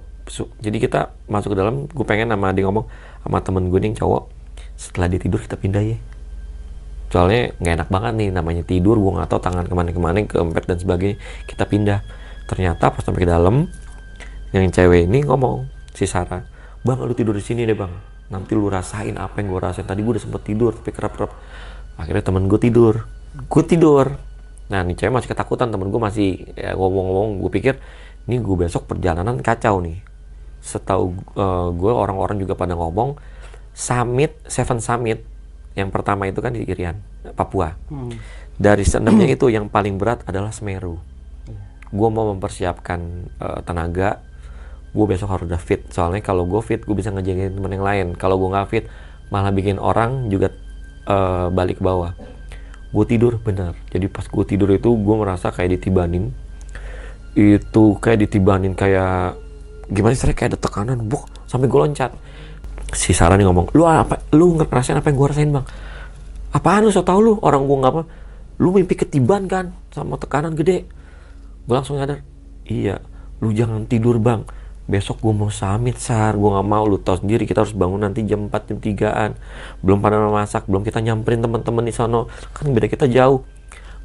jadi 0.59 0.77
kita 0.81 1.01
masuk 1.29 1.53
ke 1.53 1.57
dalam, 1.61 1.85
gue 1.85 2.07
pengen 2.09 2.33
sama 2.33 2.51
dia 2.57 2.65
ngomong 2.65 2.89
sama 3.21 3.39
temen 3.45 3.69
gue 3.69 3.77
nih 3.77 3.93
cowok, 4.01 4.33
setelah 4.73 5.07
dia 5.13 5.21
tidur 5.21 5.37
kita 5.37 5.61
pindah 5.61 5.85
ya. 5.85 5.99
Soalnya 7.13 7.53
nggak 7.61 7.75
enak 7.79 7.89
banget 7.93 8.13
nih 8.17 8.29
namanya 8.33 8.63
tidur, 8.65 8.97
gue 8.97 9.13
nggak 9.21 9.29
tahu 9.29 9.41
tangan 9.45 9.69
ke 9.69 9.75
mana-kemana, 9.77 10.25
ke 10.25 10.41
empat 10.41 10.65
dan 10.65 10.79
sebagainya. 10.81 11.21
Kita 11.45 11.69
pindah. 11.69 12.01
Ternyata 12.49 12.93
pas 12.93 13.05
sampai 13.05 13.25
ke 13.25 13.29
dalam, 13.29 13.69
yang 14.57 14.65
cewek 14.73 15.09
ini 15.09 15.25
ngomong 15.25 15.69
si 15.93 16.09
Sarah, 16.09 16.45
bang 16.83 16.99
lu 17.05 17.13
tidur 17.13 17.37
di 17.37 17.45
sini 17.45 17.69
deh 17.69 17.77
bang. 17.77 17.93
Nanti 18.33 18.57
lu 18.57 18.73
rasain 18.73 19.15
apa 19.21 19.45
yang 19.45 19.53
gue 19.53 19.61
rasain. 19.61 19.85
Tadi 19.85 20.01
gue 20.01 20.13
udah 20.17 20.25
sempet 20.25 20.43
tidur 20.43 20.73
tapi 20.73 20.91
kerap-kerap 20.91 21.31
akhirnya 21.99 22.25
temen 22.25 22.47
gue 22.51 22.61
tidur. 22.61 23.07
Gue 23.51 23.63
tidur. 23.67 24.19
Nah 24.71 24.81
nih 24.83 24.97
cewek 24.97 25.13
masih 25.13 25.31
ketakutan 25.31 25.69
temen 25.71 25.91
gue 25.91 26.01
masih 26.01 26.31
ya, 26.55 26.75
ngomong-ngomong. 26.75 27.43
Gue 27.43 27.51
pikir 27.53 27.75
ini 28.27 28.41
gue 28.41 28.57
besok 28.57 28.89
perjalanan 28.89 29.39
kacau 29.41 29.83
nih. 29.85 30.01
Setahu 30.65 31.13
uh, 31.37 31.69
gue 31.75 31.93
orang-orang 31.93 32.41
juga 32.41 32.57
pada 32.57 32.73
ngomong 32.73 33.19
summit 33.77 34.35
seven 34.49 34.81
summit. 34.81 35.23
Yang 35.75 35.91
pertama 35.91 36.31
itu 36.31 36.39
kan 36.39 36.55
di 36.55 36.63
Irian 36.65 36.99
Papua. 37.35 37.75
Hmm. 37.91 38.15
dari 38.55 38.87
seenamnya 38.87 39.27
itu 39.35 39.51
yang 39.51 39.67
paling 39.67 39.99
berat 39.99 40.23
adalah 40.31 40.55
Semeru. 40.55 41.03
Gue 41.91 42.09
mau 42.11 42.31
mempersiapkan 42.31 43.01
uh, 43.43 43.61
tenaga. 43.67 44.23
Gue 44.95 45.11
besok 45.11 45.35
harus 45.35 45.51
udah 45.51 45.59
fit. 45.59 45.83
Soalnya 45.91 46.23
kalau 46.23 46.47
gue 46.47 46.63
fit 46.63 46.79
gue 46.79 46.95
bisa 46.95 47.11
ngejagain 47.11 47.51
temen 47.59 47.71
yang 47.75 47.83
lain. 47.83 48.07
Kalau 48.15 48.39
gue 48.39 48.47
nggak 48.47 48.69
fit 48.71 48.87
malah 49.35 49.51
bikin 49.51 49.83
orang 49.83 50.31
juga 50.31 50.55
uh, 51.09 51.49
balik 51.53 51.81
ke 51.81 51.83
bawah. 51.85 52.13
Gue 52.95 53.05
tidur 53.11 53.43
benar 53.43 53.75
jadi 53.91 54.07
pas 54.07 54.23
gue 54.27 54.45
tidur 54.47 54.71
itu 54.71 54.91
gue 54.95 55.17
merasa 55.19 55.51
kayak 55.51 55.81
ditibanin. 55.81 56.31
Itu 57.35 57.99
kayak 57.99 58.29
ditibanin 58.29 58.79
kayak 58.79 59.41
gimana 59.91 60.15
sih 60.15 60.31
kayak 60.31 60.55
ada 60.55 60.59
tekanan 60.59 61.03
buk 61.05 61.27
sampai 61.51 61.67
gue 61.67 61.81
loncat. 61.81 62.13
Si 62.95 63.11
Sarah 63.11 63.35
nih 63.35 63.49
ngomong 63.49 63.75
lu 63.75 63.85
apa 63.89 64.23
lu 64.31 64.55
ngerasain 64.55 64.99
apa 64.99 65.11
yang 65.11 65.19
gue 65.19 65.29
rasain 65.29 65.51
bang? 65.51 65.67
Apaan 66.55 66.87
lu 66.87 66.95
so 66.95 67.03
tau 67.03 67.19
lu? 67.19 67.37
Orang 67.43 67.67
gue 67.67 67.77
nggak 67.77 67.93
apa 67.93 68.03
lu 68.63 68.71
mimpi 68.71 68.95
ketiban 68.95 69.51
kan 69.51 69.75
sama 69.91 70.15
tekanan 70.15 70.55
gede. 70.55 70.87
Gue 71.67 71.75
langsung 71.75 71.99
nyadar 71.99 72.23
iya 72.69 73.01
lu 73.45 73.53
jangan 73.53 73.85
tidur 73.85 74.17
bang 74.17 74.45
besok 74.85 75.25
gue 75.25 75.33
mau 75.33 75.49
summit 75.49 75.97
sar. 75.97 76.37
Gue 76.37 76.51
nggak 76.53 76.69
mau 76.69 76.85
lu 76.85 77.01
tau 77.01 77.17
sendiri. 77.17 77.49
Kita 77.49 77.65
harus 77.65 77.73
bangun 77.73 78.05
nanti 78.05 78.25
jam 78.29 78.53
4 78.53 78.71
jam 78.71 78.79
3an 78.81 79.31
belum 79.81 79.99
pada 80.05 80.21
masak 80.29 80.69
belum 80.69 80.85
kita 80.85 81.01
nyamperin 81.01 81.41
teman-teman 81.41 81.85
di 81.85 81.95
sana 81.95 82.29
kan 82.53 82.69
beda 82.73 82.87
kita 82.89 83.09
jauh. 83.09 83.45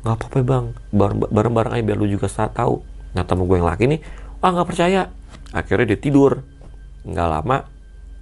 Nggak 0.04 0.16
apa-apa 0.16 0.40
bang. 0.44 0.66
Bareng-bareng 1.30 1.74
aja 1.76 1.84
biar 1.84 1.98
lu 2.00 2.08
juga 2.08 2.32
tahu. 2.32 2.80
Nah 3.16 3.24
temen 3.28 3.44
gue 3.46 3.58
yang 3.60 3.68
laki 3.68 3.86
nih. 3.92 4.00
Ah 4.40 4.56
nggak 4.56 4.68
percaya. 4.68 5.12
Akhirnya 5.52 5.96
dia 5.96 6.00
tidur. 6.00 6.44
Nggak 7.04 7.28
lama 7.28 7.58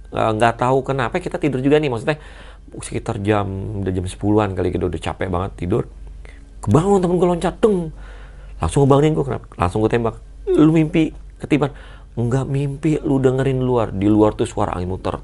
nggak 0.08 0.54
tahu 0.56 0.88
kenapa 0.88 1.20
kita 1.20 1.36
tidur 1.36 1.60
juga 1.60 1.76
nih. 1.76 1.92
Maksudnya 1.92 2.16
sekitar 2.68 3.20
jam 3.20 3.46
udah 3.84 3.92
jam 3.92 4.04
10-an 4.04 4.50
kali 4.56 4.68
kita 4.72 4.88
udah 4.88 5.00
capek 5.00 5.28
banget 5.28 5.52
tidur. 5.56 5.84
Kebangun 6.58 6.98
temen 6.98 7.22
gue 7.22 7.28
loncat 7.28 7.54
deng 7.62 7.94
langsung 8.58 8.82
ngebangunin 8.82 9.14
gue 9.14 9.22
kenapa? 9.22 9.46
Langsung 9.54 9.78
gue 9.84 9.90
tembak. 9.92 10.18
Lu 10.48 10.74
mimpi 10.74 11.14
ketiban 11.38 11.70
nggak 12.18 12.46
mimpi 12.50 12.98
lu 12.98 13.22
dengerin 13.22 13.62
luar. 13.62 13.94
Di 13.94 14.10
luar 14.10 14.34
tuh 14.34 14.48
suara 14.50 14.74
angin 14.74 14.90
muter. 14.90 15.14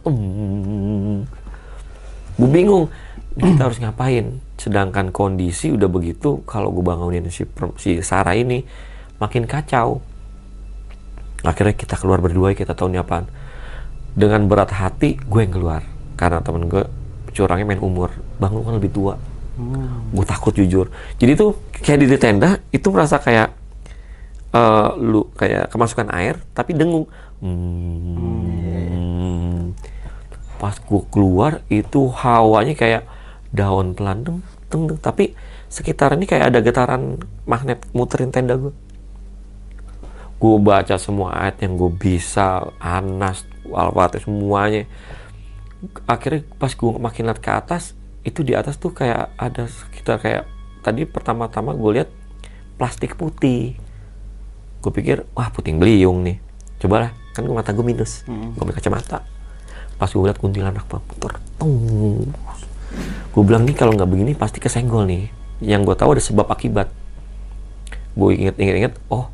Gue 2.39 2.49
bingung 2.51 2.87
kita 3.35 3.67
harus 3.67 3.83
ngapain? 3.83 4.39
Sedangkan 4.55 5.11
kondisi 5.11 5.75
udah 5.75 5.91
begitu 5.91 6.47
kalau 6.47 6.71
gue 6.71 6.87
bangunin 6.87 7.27
si, 7.35 7.43
si 7.83 7.99
Sarah 7.99 8.39
ini 8.39 8.63
makin 9.19 9.51
kacau. 9.51 9.99
Akhirnya 11.43 11.75
kita 11.75 11.99
keluar 11.99 12.23
berdua 12.23 12.55
kita 12.55 12.79
tahu 12.79 12.95
nih 12.95 13.03
apaan. 13.03 13.27
Dengan 14.15 14.47
berat 14.47 14.71
hati 14.71 15.19
gue 15.19 15.41
yang 15.43 15.51
keluar. 15.51 15.83
Karena 16.15 16.39
temen 16.39 16.71
gue 16.71 16.87
curangnya 17.35 17.67
main 17.67 17.83
umur. 17.83 18.15
Bang 18.39 18.55
lu 18.55 18.63
kan 18.63 18.79
lebih 18.79 18.95
tua. 18.95 19.19
Hmm. 19.55 20.11
gue 20.11 20.27
takut 20.27 20.51
jujur. 20.51 20.91
Jadi 21.15 21.39
tuh 21.39 21.55
kayak 21.71 21.99
di 22.03 22.19
tenda 22.19 22.59
itu 22.75 22.91
merasa 22.91 23.23
kayak 23.23 23.55
uh, 24.55 24.95
lu 24.95 25.27
kayak 25.35 25.69
kemasukan 25.75 26.09
air 26.15 26.39
tapi 26.55 26.73
dengung. 26.79 27.11
Hmm, 27.43 28.15
pas 30.63 30.79
gue 30.79 31.03
keluar 31.11 31.61
itu 31.69 32.09
hawanya 32.15 32.73
kayak 32.79 33.03
daun 33.51 33.93
pelan 33.93 34.25
deng, 34.25 34.41
deng, 34.71 34.87
deng. 34.89 34.99
tapi 35.03 35.35
sekitar 35.69 36.15
ini 36.15 36.25
kayak 36.31 36.55
ada 36.55 36.63
getaran 36.63 37.19
magnet 37.45 37.83
muterin 37.91 38.31
tenda 38.31 38.55
gue 38.55 38.73
gue 40.45 40.57
baca 40.61 41.01
semua 41.01 41.33
ayat 41.41 41.65
yang 41.65 41.81
gue 41.81 41.89
bisa 41.95 42.69
anas 42.77 43.49
al 43.73 43.97
semuanya. 44.21 44.85
Akhirnya 46.05 46.45
pas 46.61 46.69
gue 46.77 46.91
makin 47.01 47.33
lihat 47.33 47.41
ke 47.41 47.49
atas 47.49 47.97
itu 48.25 48.45
di 48.45 48.53
atas 48.53 48.77
tuh 48.77 48.93
kayak 48.93 49.33
ada 49.41 49.65
sekitar 49.69 50.21
kayak 50.21 50.45
tadi 50.85 51.09
pertama-tama 51.09 51.73
gue 51.73 51.91
lihat 52.01 52.11
plastik 52.77 53.17
putih 53.17 53.77
gue 54.85 54.93
pikir 54.93 55.25
wah 55.33 55.49
puting 55.49 55.81
beliung 55.81 56.21
nih. 56.21 56.37
Coba 56.77 57.09
lah 57.09 57.11
kan 57.33 57.49
gue 57.49 57.57
mata 57.57 57.73
gue 57.73 57.81
minus. 57.81 58.29
Hmm. 58.29 58.53
gue 58.53 58.65
pakai 58.69 58.85
kacamata. 58.85 59.25
Pas 59.97 60.11
gue 60.13 60.21
lihat 60.21 60.37
kuntilanak 60.37 60.85
bang 60.85 61.03
tertung 61.17 62.29
gue 63.35 63.43
bilang 63.43 63.67
nih 63.67 63.75
kalau 63.75 63.97
nggak 63.97 64.07
begini 64.07 64.33
pasti 64.37 64.61
kesenggol 64.61 65.09
nih. 65.09 65.33
Yang 65.65 65.81
gue 65.89 65.97
tahu 65.97 66.11
ada 66.13 66.23
sebab 66.23 66.47
akibat. 66.53 66.93
Gue 68.13 68.37
inget 68.37 68.61
inget 68.61 68.77
inget 68.77 68.95
oh 69.09 69.33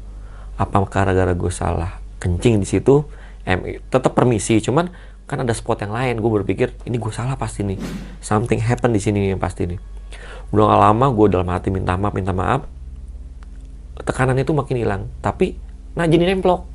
apa 0.54 0.78
gara-gara 0.86 1.32
gue 1.34 1.52
salah 1.52 1.98
kencing 2.20 2.60
di 2.60 2.68
situ 2.68 3.08
em 3.48 3.80
tetap 3.88 4.12
permisi 4.12 4.60
cuman 4.60 4.92
kan 5.26 5.42
ada 5.42 5.50
spot 5.50 5.82
yang 5.82 5.90
lain. 5.90 6.22
Gue 6.22 6.30
berpikir 6.40 6.78
ini 6.86 6.96
gue 6.96 7.10
salah 7.10 7.34
pasti 7.34 7.66
nih. 7.66 7.76
Something 8.22 8.62
happen 8.62 8.94
di 8.94 9.02
sini 9.02 9.34
yang 9.34 9.42
pasti 9.42 9.66
nih. 9.66 9.80
Udah 10.54 10.70
gak 10.70 10.80
lama 10.86 11.06
gue 11.10 11.26
dalam 11.26 11.48
hati 11.50 11.68
minta 11.74 11.98
maaf 11.98 12.14
minta 12.14 12.30
maaf 12.30 12.79
tekanan 14.04 14.36
itu 14.38 14.52
makin 14.52 14.76
hilang. 14.78 15.02
Tapi 15.20 15.56
nah 15.94 16.06
jadi 16.06 16.34
nemplok. 16.34 16.66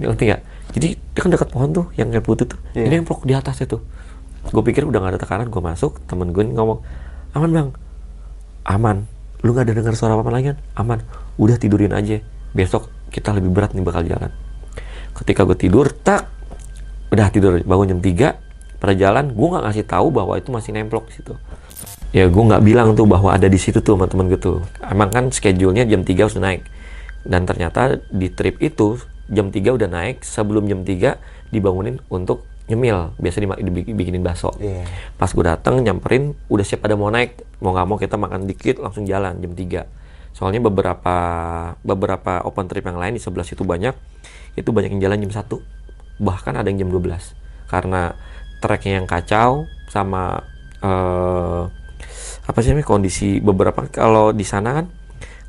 Ngerti 0.00 0.24
gak 0.32 0.42
jadi 0.70 0.88
dia 0.96 1.20
kan 1.20 1.30
dekat 1.34 1.48
pohon 1.50 1.70
tuh 1.74 1.86
yang 1.98 2.08
kayak 2.14 2.24
putih 2.24 2.46
tuh. 2.46 2.60
Yeah. 2.72 2.88
ini 2.88 3.02
nemplok 3.02 3.26
di 3.26 3.34
atas 3.34 3.60
itu. 3.60 3.82
Gue 4.48 4.62
pikir 4.64 4.86
udah 4.86 4.98
gak 5.02 5.12
ada 5.16 5.20
tekanan 5.20 5.52
gue 5.52 5.62
masuk 5.62 6.00
temen 6.06 6.30
gue 6.32 6.44
ngomong 6.46 6.80
aman 7.36 7.50
bang. 7.50 7.68
Aman. 8.64 8.96
Lu 9.40 9.56
gak 9.56 9.68
ada 9.68 9.74
dengar 9.76 9.96
suara 9.96 10.14
apa, 10.16 10.24
-apa 10.24 10.32
lagi 10.32 10.54
kan? 10.54 10.58
Aman. 10.78 10.98
Udah 11.40 11.56
tidurin 11.58 11.92
aja. 11.92 12.22
Besok 12.54 12.88
kita 13.10 13.34
lebih 13.34 13.50
berat 13.50 13.74
nih 13.74 13.84
bakal 13.84 14.06
jalan. 14.06 14.30
Ketika 15.16 15.44
gue 15.44 15.58
tidur 15.58 15.90
tak 15.90 16.30
udah 17.10 17.26
tidur. 17.34 17.58
Bangun 17.66 17.98
jam 17.98 18.00
3 18.00 18.50
pada 18.80 18.96
jalan 18.96 19.36
gue 19.36 19.46
nggak 19.46 19.64
ngasih 19.68 19.84
tahu 19.84 20.08
bahwa 20.08 20.40
itu 20.40 20.48
masih 20.48 20.72
nemplok 20.72 21.12
di 21.12 21.20
situ 21.20 21.36
ya 22.10 22.26
gue 22.26 22.42
nggak 22.42 22.62
bilang 22.62 22.98
tuh 22.98 23.06
bahwa 23.06 23.34
ada 23.34 23.46
di 23.46 23.58
situ 23.58 23.82
tuh 23.82 23.96
teman-teman 23.96 24.30
gue 24.30 24.40
tuh. 24.40 24.58
Emang 24.82 25.10
kan 25.10 25.30
schedule-nya 25.30 25.86
jam 25.86 26.02
3 26.02 26.16
harus 26.16 26.36
naik. 26.38 26.62
Dan 27.22 27.44
ternyata 27.44 28.00
di 28.10 28.32
trip 28.32 28.58
itu 28.64 28.98
jam 29.30 29.52
3 29.52 29.76
udah 29.76 29.88
naik 29.88 30.24
sebelum 30.26 30.66
jam 30.66 30.82
3 30.82 31.52
dibangunin 31.54 32.02
untuk 32.10 32.46
nyemil. 32.66 33.14
Biasa 33.18 33.42
dibikinin 33.62 34.22
bakso. 34.22 34.54
Yeah. 34.58 34.86
pas 35.18 35.30
gue 35.30 35.44
datang 35.44 35.78
nyamperin 35.82 36.34
udah 36.50 36.64
siap 36.66 36.82
pada 36.82 36.98
mau 36.98 37.10
naik. 37.10 37.40
Mau 37.62 37.74
nggak 37.76 37.86
mau 37.86 37.98
kita 38.00 38.16
makan 38.18 38.46
dikit 38.48 38.82
langsung 38.82 39.06
jalan 39.06 39.38
jam 39.38 39.52
3 39.54 40.00
soalnya 40.30 40.62
beberapa 40.62 41.16
beberapa 41.82 42.40
open 42.46 42.70
trip 42.70 42.86
yang 42.86 42.98
lain 42.98 43.18
di 43.18 43.22
sebelah 43.22 43.46
situ 43.46 43.66
banyak 43.66 43.94
itu 44.54 44.70
banyak 44.70 44.96
yang 44.98 45.10
jalan 45.10 45.18
jam 45.26 45.32
1 45.42 46.22
bahkan 46.22 46.54
ada 46.54 46.68
yang 46.70 46.86
jam 46.86 46.90
12 46.92 47.34
karena 47.70 48.14
treknya 48.62 49.02
yang 49.02 49.06
kacau 49.08 49.66
sama 49.90 50.44
uh, 50.84 51.66
apa 52.50 52.58
sih 52.66 52.74
namanya 52.74 52.90
kondisi 52.90 53.38
beberapa 53.38 53.86
kalau 53.86 54.34
di 54.34 54.42
sana 54.42 54.82
kan 54.82 54.86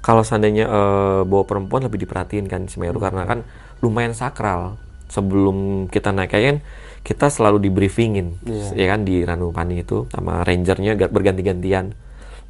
kalau 0.06 0.22
seandainya 0.22 0.70
uh, 0.70 1.22
bawa 1.26 1.50
perempuan 1.50 1.82
lebih 1.90 2.06
diperhatiin 2.06 2.46
kan 2.46 2.70
Semeru 2.70 3.02
hmm. 3.02 3.06
karena 3.10 3.24
kan 3.26 3.40
lumayan 3.82 4.14
sakral 4.14 4.78
sebelum 5.10 5.90
kita 5.90 6.14
naik 6.14 6.30
kan 6.30 6.62
kita 7.02 7.34
selalu 7.34 7.66
di 7.66 7.70
briefingin 7.74 8.38
yeah. 8.46 8.86
ya 8.86 8.86
kan 8.94 9.02
di 9.02 9.26
Ranupani 9.26 9.82
itu 9.82 10.06
sama 10.14 10.46
rangernya 10.46 10.94
berganti-gantian 11.10 11.98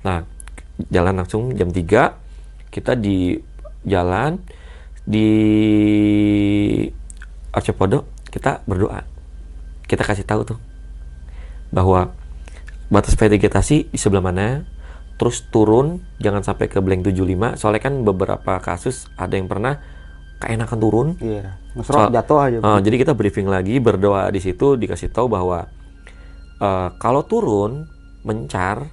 nah 0.03 0.27
jalan 0.91 1.23
langsung 1.23 1.55
jam 1.55 1.71
3 1.71 2.75
kita 2.75 2.99
di 2.99 3.39
jalan 3.87 4.35
di 5.07 5.29
Arcepodo 7.55 8.03
kita 8.27 8.67
berdoa 8.67 9.07
kita 9.87 10.03
kasih 10.03 10.27
tahu 10.27 10.43
tuh 10.43 10.59
bahwa 11.71 12.11
batas 12.91 13.15
vegetasi 13.15 13.89
di 13.89 13.97
sebelah 13.97 14.21
mana 14.21 14.67
terus 15.15 15.47
turun 15.47 16.03
jangan 16.19 16.43
sampai 16.43 16.67
ke 16.67 16.83
blank 16.83 17.07
75 17.07 17.55
soalnya 17.55 17.81
kan 17.81 17.93
beberapa 18.03 18.59
kasus 18.59 19.07
ada 19.15 19.39
yang 19.39 19.47
pernah 19.47 19.79
keenakan 20.41 20.77
turun. 20.81 21.07
Iya. 21.21 21.61
Ngesrot 21.77 22.09
so, 22.09 22.11
jatuh 22.11 22.37
aja. 22.41 22.57
Uh, 22.59 22.79
jadi 22.81 22.95
kita 23.05 23.13
briefing 23.13 23.45
lagi 23.45 23.77
berdoa 23.77 24.33
di 24.33 24.41
situ 24.41 24.73
dikasih 24.75 25.13
tahu 25.13 25.29
bahwa 25.29 25.69
uh, 26.57 26.89
kalau 26.97 27.21
turun 27.21 27.85
mencar 28.25 28.89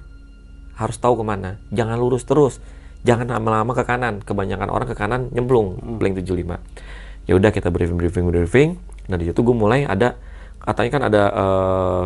harus 0.77 0.95
tahu 1.01 1.19
ke 1.19 1.23
mana. 1.25 1.57
Jangan 1.73 1.97
lurus 1.97 2.23
terus. 2.23 2.61
Jangan 3.03 3.27
lama-lama 3.27 3.73
ke 3.73 3.83
kanan. 3.83 4.21
Kebanyakan 4.21 4.69
orang 4.69 4.87
ke 4.87 4.95
kanan 4.95 5.33
nyemplung 5.33 5.81
hmm. 5.81 5.97
blank 5.97 6.21
75. 6.21 7.27
Ya 7.27 7.33
udah 7.35 7.49
kita 7.51 7.73
briefing 7.73 7.97
briefing 7.97 8.25
briefing. 8.29 8.69
Nah 9.09 9.17
di 9.17 9.27
situ 9.27 9.41
gue 9.41 9.55
mulai 9.57 9.83
ada 9.89 10.15
katanya 10.61 10.89
kan 10.93 11.03
ada 11.09 11.23
uh, 11.33 12.05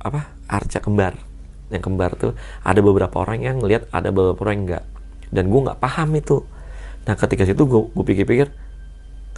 apa 0.00 0.39
arca 0.50 0.82
kembar. 0.82 1.14
Yang 1.70 1.82
kembar 1.86 2.10
tuh 2.18 2.34
ada 2.66 2.80
beberapa 2.82 3.22
orang 3.22 3.46
yang 3.46 3.62
ngelihat 3.62 3.86
ada 3.94 4.10
beberapa 4.10 4.42
orang 4.42 4.54
yang 4.58 4.64
enggak. 4.66 4.84
Dan 5.30 5.44
gue 5.46 5.60
nggak 5.70 5.78
paham 5.78 6.10
itu. 6.18 6.42
Nah 7.06 7.14
ketika 7.14 7.46
situ 7.46 7.62
gue 7.62 7.80
gue 7.94 8.04
pikir-pikir 8.04 8.50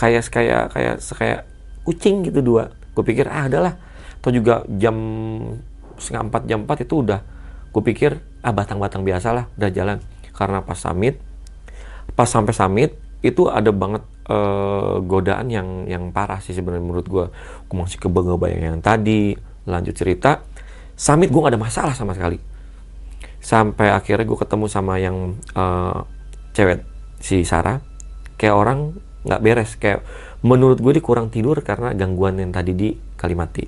kayak 0.00 0.24
kayak 0.32 0.72
kayak 0.72 0.96
kayak 1.04 1.40
kucing 1.84 2.24
gitu 2.24 2.40
dua. 2.40 2.72
Gue 2.96 3.04
pikir 3.04 3.28
ah 3.28 3.44
adalah 3.44 3.76
atau 4.18 4.32
juga 4.32 4.64
jam 4.80 4.96
setengah 6.00 6.32
empat 6.32 6.42
jam 6.48 6.64
empat 6.64 6.88
itu 6.88 7.04
udah. 7.04 7.20
Gue 7.68 7.82
pikir 7.84 8.16
ah 8.40 8.56
batang-batang 8.56 9.04
biasa 9.04 9.28
lah 9.36 9.44
udah 9.60 9.70
jalan. 9.70 10.00
Karena 10.32 10.64
pas 10.64 10.80
summit 10.80 11.20
pas 12.12 12.26
sampai 12.26 12.52
summit 12.52 12.90
itu 13.22 13.46
ada 13.46 13.70
banget 13.70 14.02
uh, 14.26 14.98
godaan 14.98 15.46
yang 15.46 15.86
yang 15.86 16.10
parah 16.10 16.42
sih 16.42 16.52
sebenarnya 16.52 16.82
menurut 16.82 17.06
gue 17.06 17.24
gue 17.70 17.76
masih 17.78 17.98
kebayang 18.02 18.62
yang 18.74 18.78
tadi 18.82 19.38
lanjut 19.62 19.94
cerita 19.94 20.42
summit 21.02 21.34
gue 21.34 21.40
gak 21.42 21.58
ada 21.58 21.58
masalah 21.58 21.94
sama 21.98 22.14
sekali. 22.14 22.38
Sampai 23.42 23.90
akhirnya 23.90 24.22
gue 24.22 24.38
ketemu 24.38 24.70
sama 24.70 25.02
yang 25.02 25.34
uh, 25.58 26.06
cewek 26.54 26.86
si 27.18 27.42
Sarah 27.42 27.82
kayak 28.38 28.54
orang 28.54 28.94
nggak 29.22 29.42
beres 29.42 29.74
kayak 29.78 30.02
menurut 30.42 30.78
gue 30.78 30.98
dia 30.98 31.02
kurang 31.02 31.30
tidur 31.30 31.58
karena 31.62 31.94
gangguan 31.94 32.38
yang 32.38 32.50
tadi 32.50 32.74
di 32.74 32.90
Kalimati 33.14 33.62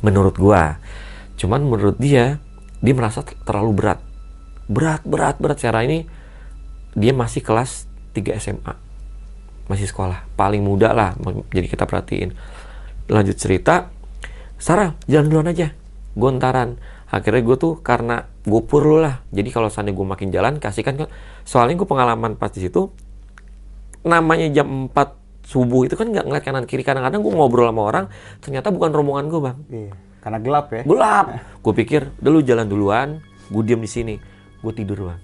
menurut 0.00 0.40
gue 0.40 0.62
cuman 1.36 1.60
menurut 1.60 2.00
dia 2.00 2.40
dia 2.84 2.92
merasa 2.92 3.24
terlalu 3.24 3.72
berat. 3.72 4.00
Berat 4.68 5.04
berat 5.08 5.40
berat. 5.40 5.56
Cara 5.60 5.80
ini 5.80 6.04
dia 6.92 7.16
masih 7.16 7.40
kelas 7.40 7.88
3 8.12 8.36
SMA 8.36 8.74
masih 9.64 9.88
sekolah. 9.88 10.28
Paling 10.36 10.60
muda 10.60 10.92
lah 10.92 11.16
jadi 11.48 11.72
kita 11.72 11.88
perhatiin. 11.88 12.36
Lanjut 13.08 13.36
cerita 13.40 13.88
Sarah 14.60 14.96
jalan 15.08 15.28
duluan 15.28 15.48
aja 15.48 15.72
gue 16.14 16.30
ntaran 16.38 16.78
akhirnya 17.10 17.42
gue 17.42 17.56
tuh 17.58 17.78
karena 17.78 18.26
gue 18.42 18.62
pur 18.66 18.82
lah. 18.98 19.22
Jadi 19.30 19.48
kalau 19.54 19.70
seandainya 19.70 19.98
gue 19.98 20.06
makin 20.06 20.28
jalan 20.34 20.52
kasihkan 20.58 20.94
kan 20.98 21.08
soalnya 21.46 21.78
gue 21.78 21.88
pengalaman 21.88 22.34
pas 22.34 22.50
di 22.50 22.62
situ 22.62 22.90
namanya 24.04 24.50
jam 24.50 24.90
4 24.90 25.44
subuh 25.44 25.84
itu 25.84 25.94
kan 25.94 26.10
nggak 26.10 26.24
ngeliat 26.26 26.44
kanan 26.44 26.64
kiri. 26.66 26.82
Kadang-kadang 26.82 27.22
gue 27.22 27.32
ngobrol 27.32 27.70
sama 27.70 27.82
orang 27.86 28.04
ternyata 28.42 28.74
bukan 28.74 28.90
rombongan 28.90 29.26
gue 29.30 29.40
bang. 29.40 29.58
Iya, 29.70 29.92
karena 30.22 30.38
gelap 30.42 30.66
ya. 30.70 30.82
Gelap. 30.82 31.26
Gue 31.62 31.72
pikir 31.74 32.00
udah 32.22 32.30
lu 32.30 32.40
jalan 32.42 32.66
duluan 32.66 33.08
gue 33.50 33.62
diam 33.62 33.80
di 33.82 33.90
sini. 33.90 34.14
Gue 34.62 34.72
tidur 34.74 35.10
bang. 35.12 35.20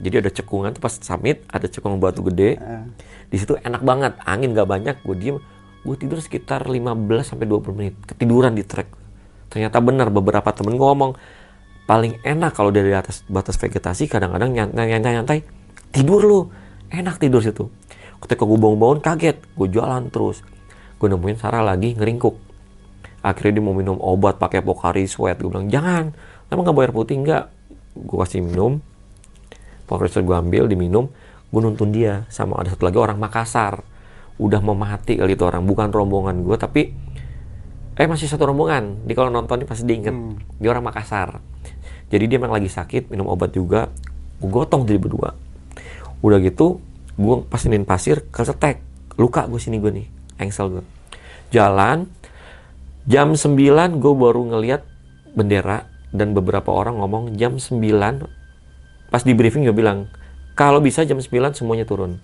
Jadi 0.00 0.14
ada 0.16 0.30
cekungan 0.32 0.72
tuh 0.72 0.80
pas 0.80 0.94
summit 0.96 1.44
ada 1.52 1.68
cekung 1.68 2.00
batu 2.00 2.24
gede. 2.24 2.56
Uh. 2.56 2.88
di 3.30 3.38
situ 3.38 3.54
enak 3.62 3.86
banget 3.86 4.18
angin 4.26 4.56
gak 4.56 4.68
banyak 4.68 4.96
gue 5.04 5.16
diem. 5.16 5.36
Gue 5.80 5.96
tidur 5.96 6.20
sekitar 6.20 6.68
15 6.68 6.76
sampai 7.24 7.48
20 7.48 7.72
menit 7.76 7.94
ketiduran 8.04 8.52
di 8.52 8.64
trek 8.64 8.99
ternyata 9.50 9.82
benar 9.82 10.08
beberapa 10.14 10.48
temen 10.54 10.78
ngomong 10.78 11.18
paling 11.90 12.22
enak 12.22 12.54
kalau 12.54 12.70
dari 12.70 12.94
atas 12.94 13.26
batas 13.26 13.58
vegetasi 13.58 14.06
kadang-kadang 14.06 14.54
nyantai-nyantai 14.54 15.42
tidur 15.90 16.22
lu. 16.22 16.40
Enak 16.90 17.22
tidur 17.22 17.42
situ. 17.42 17.70
Ketika 18.22 18.42
gue 18.46 18.58
bangun-bangun 18.58 19.02
kaget. 19.02 19.38
Gue 19.54 19.68
jalan 19.70 20.10
terus. 20.10 20.42
Gue 20.98 21.06
nemuin 21.10 21.38
Sarah 21.38 21.62
lagi 21.62 21.94
ngeringkuk. 21.94 22.34
Akhirnya 23.22 23.60
dia 23.60 23.64
mau 23.64 23.74
minum 23.76 23.98
obat 23.98 24.38
pakai 24.38 24.62
Pocari 24.62 25.06
Sweat. 25.06 25.38
Gue 25.38 25.50
bilang 25.50 25.70
jangan. 25.70 26.14
Emang 26.50 26.66
nggak 26.66 26.76
bayar 26.78 26.92
putih? 26.94 27.18
Nggak. 27.22 27.44
Gue 27.94 28.18
kasih 28.22 28.42
minum. 28.42 28.82
Pocari 29.86 30.10
Sweat 30.10 30.26
gue 30.26 30.36
ambil 30.38 30.66
diminum. 30.66 31.10
Gue 31.50 31.60
nuntun 31.62 31.90
dia 31.90 32.26
sama 32.30 32.58
ada 32.58 32.74
satu 32.74 32.86
lagi 32.86 32.98
orang 32.98 33.18
Makassar. 33.18 33.82
Udah 34.38 34.58
mau 34.62 34.74
mati 34.74 35.18
kali 35.18 35.38
itu 35.38 35.42
orang. 35.46 35.62
Bukan 35.62 35.94
rombongan 35.94 36.42
gue 36.42 36.56
tapi 36.58 36.90
eh 38.00 38.08
masih 38.08 38.24
satu 38.32 38.48
rombongan. 38.48 39.04
Di 39.04 39.12
kalau 39.12 39.28
nonton 39.28 39.60
pasti 39.68 39.84
diinget 39.84 40.16
hmm. 40.16 40.56
dia 40.56 40.72
orang 40.72 40.88
Makassar. 40.88 41.36
Jadi 42.08 42.24
dia 42.24 42.40
memang 42.40 42.56
lagi 42.56 42.72
sakit 42.72 43.12
minum 43.12 43.28
obat 43.28 43.52
juga. 43.52 43.92
Gue 44.40 44.48
gotong 44.48 44.88
jadi 44.88 44.96
berdua. 44.96 45.36
Udah 46.24 46.40
gitu 46.40 46.80
gue 47.20 47.36
pasinin 47.44 47.84
pasir 47.84 48.24
kesetek. 48.32 48.80
Luka 49.20 49.44
gue 49.44 49.60
sini 49.60 49.76
gue 49.76 49.92
nih 49.92 50.08
engsel 50.40 50.72
gue 50.72 50.84
jalan 51.52 52.08
jam 53.04 53.36
9 53.36 54.00
gue 54.00 54.14
baru 54.16 54.42
ngeliat 54.56 54.82
bendera 55.36 55.86
dan 56.10 56.32
beberapa 56.32 56.72
orang 56.72 56.98
ngomong 56.98 57.36
jam 57.36 57.60
9 57.60 57.76
pas 59.12 59.22
di 59.22 59.36
briefing 59.36 59.68
gue 59.68 59.76
bilang 59.76 60.08
kalau 60.56 60.80
bisa 60.80 61.04
jam 61.04 61.20
9 61.20 61.28
semuanya 61.54 61.84
turun 61.84 62.18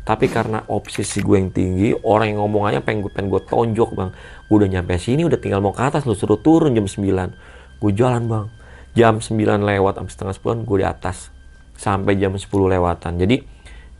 tapi 0.00 0.32
karena 0.32 0.64
obsesi 0.72 1.20
gue 1.20 1.36
yang 1.36 1.52
tinggi 1.52 1.92
orang 2.02 2.32
yang 2.32 2.40
ngomong 2.42 2.72
aja 2.72 2.80
pengen 2.80 3.04
gue 3.04 3.12
pengen 3.12 3.28
gue 3.28 3.42
tonjok 3.44 3.90
bang. 3.92 4.10
Gue 4.48 4.56
udah 4.56 4.70
nyampe 4.72 4.96
sini 4.96 5.22
udah 5.28 5.36
tinggal 5.36 5.60
mau 5.60 5.76
ke 5.76 5.82
atas 5.84 6.08
lu 6.08 6.16
suruh 6.16 6.40
turun 6.40 6.72
jam 6.72 6.88
9 6.88 7.04
gue 7.80 7.92
jalan 7.92 8.22
bang. 8.26 8.46
Jam 8.96 9.20
9 9.20 9.36
lewat 9.38 10.00
sampai 10.00 10.12
setengah 10.12 10.34
10 10.34 10.66
gue 10.68 10.78
di 10.80 10.86
atas. 10.88 11.30
Sampai 11.76 12.16
jam 12.16 12.32
10 12.32 12.48
lewatan. 12.48 13.12
Jadi 13.20 13.36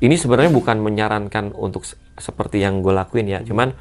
ini 0.01 0.17
sebenarnya 0.17 0.51
bukan 0.51 0.81
menyarankan 0.81 1.53
untuk 1.53 1.85
seperti 2.17 2.65
yang 2.65 2.81
gue 2.81 2.97
lakuin 2.97 3.29
ya. 3.29 3.45
Cuman 3.45 3.77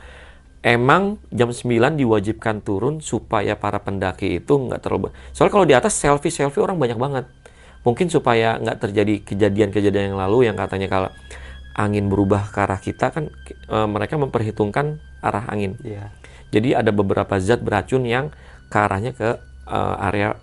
emang 0.59 1.23
jam 1.31 1.55
9 1.55 1.95
diwajibkan 1.95 2.59
turun 2.67 2.99
supaya 2.99 3.55
para 3.55 3.79
pendaki 3.79 4.43
itu 4.43 4.59
nggak 4.59 4.83
terlalu 4.83 5.07
soalnya 5.31 5.53
kalau 5.55 5.63
di 5.63 5.71
atas 5.71 5.95
selfie 5.95 6.35
selfie 6.35 6.59
orang 6.59 6.75
banyak 6.75 6.99
banget. 6.99 7.25
Mungkin 7.79 8.11
supaya 8.11 8.59
nggak 8.59 8.77
terjadi 8.83 9.23
kejadian-kejadian 9.23 10.11
yang 10.11 10.19
lalu 10.19 10.51
yang 10.51 10.59
katanya 10.59 10.91
kalau 10.91 11.09
angin 11.75 12.09
berubah 12.11 12.49
ke 12.49 12.57
arah 12.59 12.81
kita 12.81 13.13
kan 13.13 13.29
e, 13.47 13.77
mereka 13.87 14.17
memperhitungkan 14.19 14.99
arah 15.21 15.45
angin. 15.49 15.77
Yeah. 15.85 16.11
Jadi 16.49 16.73
ada 16.73 16.89
beberapa 16.89 17.37
zat 17.37 17.61
beracun 17.61 18.03
yang 18.05 18.33
ke 18.67 18.77
arahnya 18.77 19.11
ke 19.13 19.37
e, 19.69 19.79
area 20.03 20.35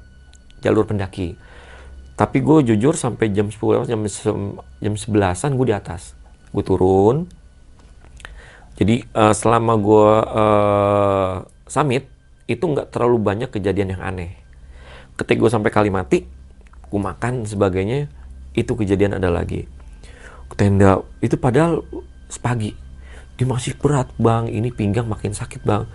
jalur 0.62 0.86
pendaki. 0.86 1.36
Tapi 2.16 2.40
gue 2.40 2.72
jujur 2.72 2.96
sampai 2.96 3.28
jam 3.34 3.52
10 3.52 3.60
lewat 3.60 3.86
jam 3.92 4.00
jam 4.80 4.94
11-an 4.96 5.50
gue 5.52 5.66
di 5.68 5.76
atas. 5.76 6.16
Gue 6.54 6.64
turun. 6.64 7.28
Jadi 8.76 9.04
e, 9.04 9.22
selama 9.36 9.74
gue 9.76 10.10
e, 10.24 10.44
summit 11.68 12.08
itu 12.46 12.62
nggak 12.62 12.94
terlalu 12.94 13.18
banyak 13.18 13.50
kejadian 13.50 13.98
yang 13.98 14.02
aneh. 14.02 14.38
Ketika 15.18 15.38
gue 15.42 15.50
sampai 15.50 15.70
Kalimati, 15.74 16.28
gue 16.86 17.00
makan 17.00 17.48
sebagainya, 17.48 18.06
itu 18.54 18.72
kejadian 18.72 19.18
ada 19.18 19.28
lagi. 19.28 19.66
Tenda 20.54 21.02
itu 21.18 21.34
padahal 21.34 21.82
sepagi, 22.30 22.78
dia 23.34 23.46
masih 23.46 23.74
berat 23.74 24.06
bang, 24.16 24.46
ini 24.46 24.70
pinggang 24.70 25.10
makin 25.10 25.34
sakit 25.34 25.66
bang. 25.66 25.90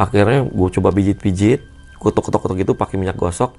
Akhirnya 0.00 0.48
gue 0.48 0.68
coba 0.80 0.88
pijit-pijit, 0.96 1.60
kutuk-kutuk 2.00 2.56
gitu 2.56 2.72
pakai 2.72 2.96
minyak 2.96 3.20
gosok. 3.20 3.52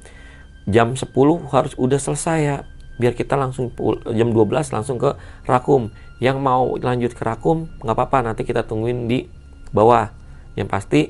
Jam 0.65 0.97
10 0.97 1.13
harus 1.53 1.73
udah 1.77 1.99
selesai 2.01 2.39
ya, 2.41 2.57
biar 2.97 3.13
kita 3.13 3.37
langsung 3.37 3.69
jam 4.09 4.33
12 4.33 4.73
langsung 4.73 4.97
ke 4.97 5.13
Rakum. 5.45 5.93
Yang 6.21 6.37
mau 6.37 6.77
lanjut 6.77 7.13
ke 7.13 7.21
Rakum 7.21 7.69
nggak 7.81 7.95
apa-apa, 7.97 8.33
nanti 8.33 8.41
kita 8.41 8.65
tungguin 8.65 9.05
di 9.05 9.29
bawah. 9.69 10.09
Yang 10.57 10.67
pasti 10.69 11.01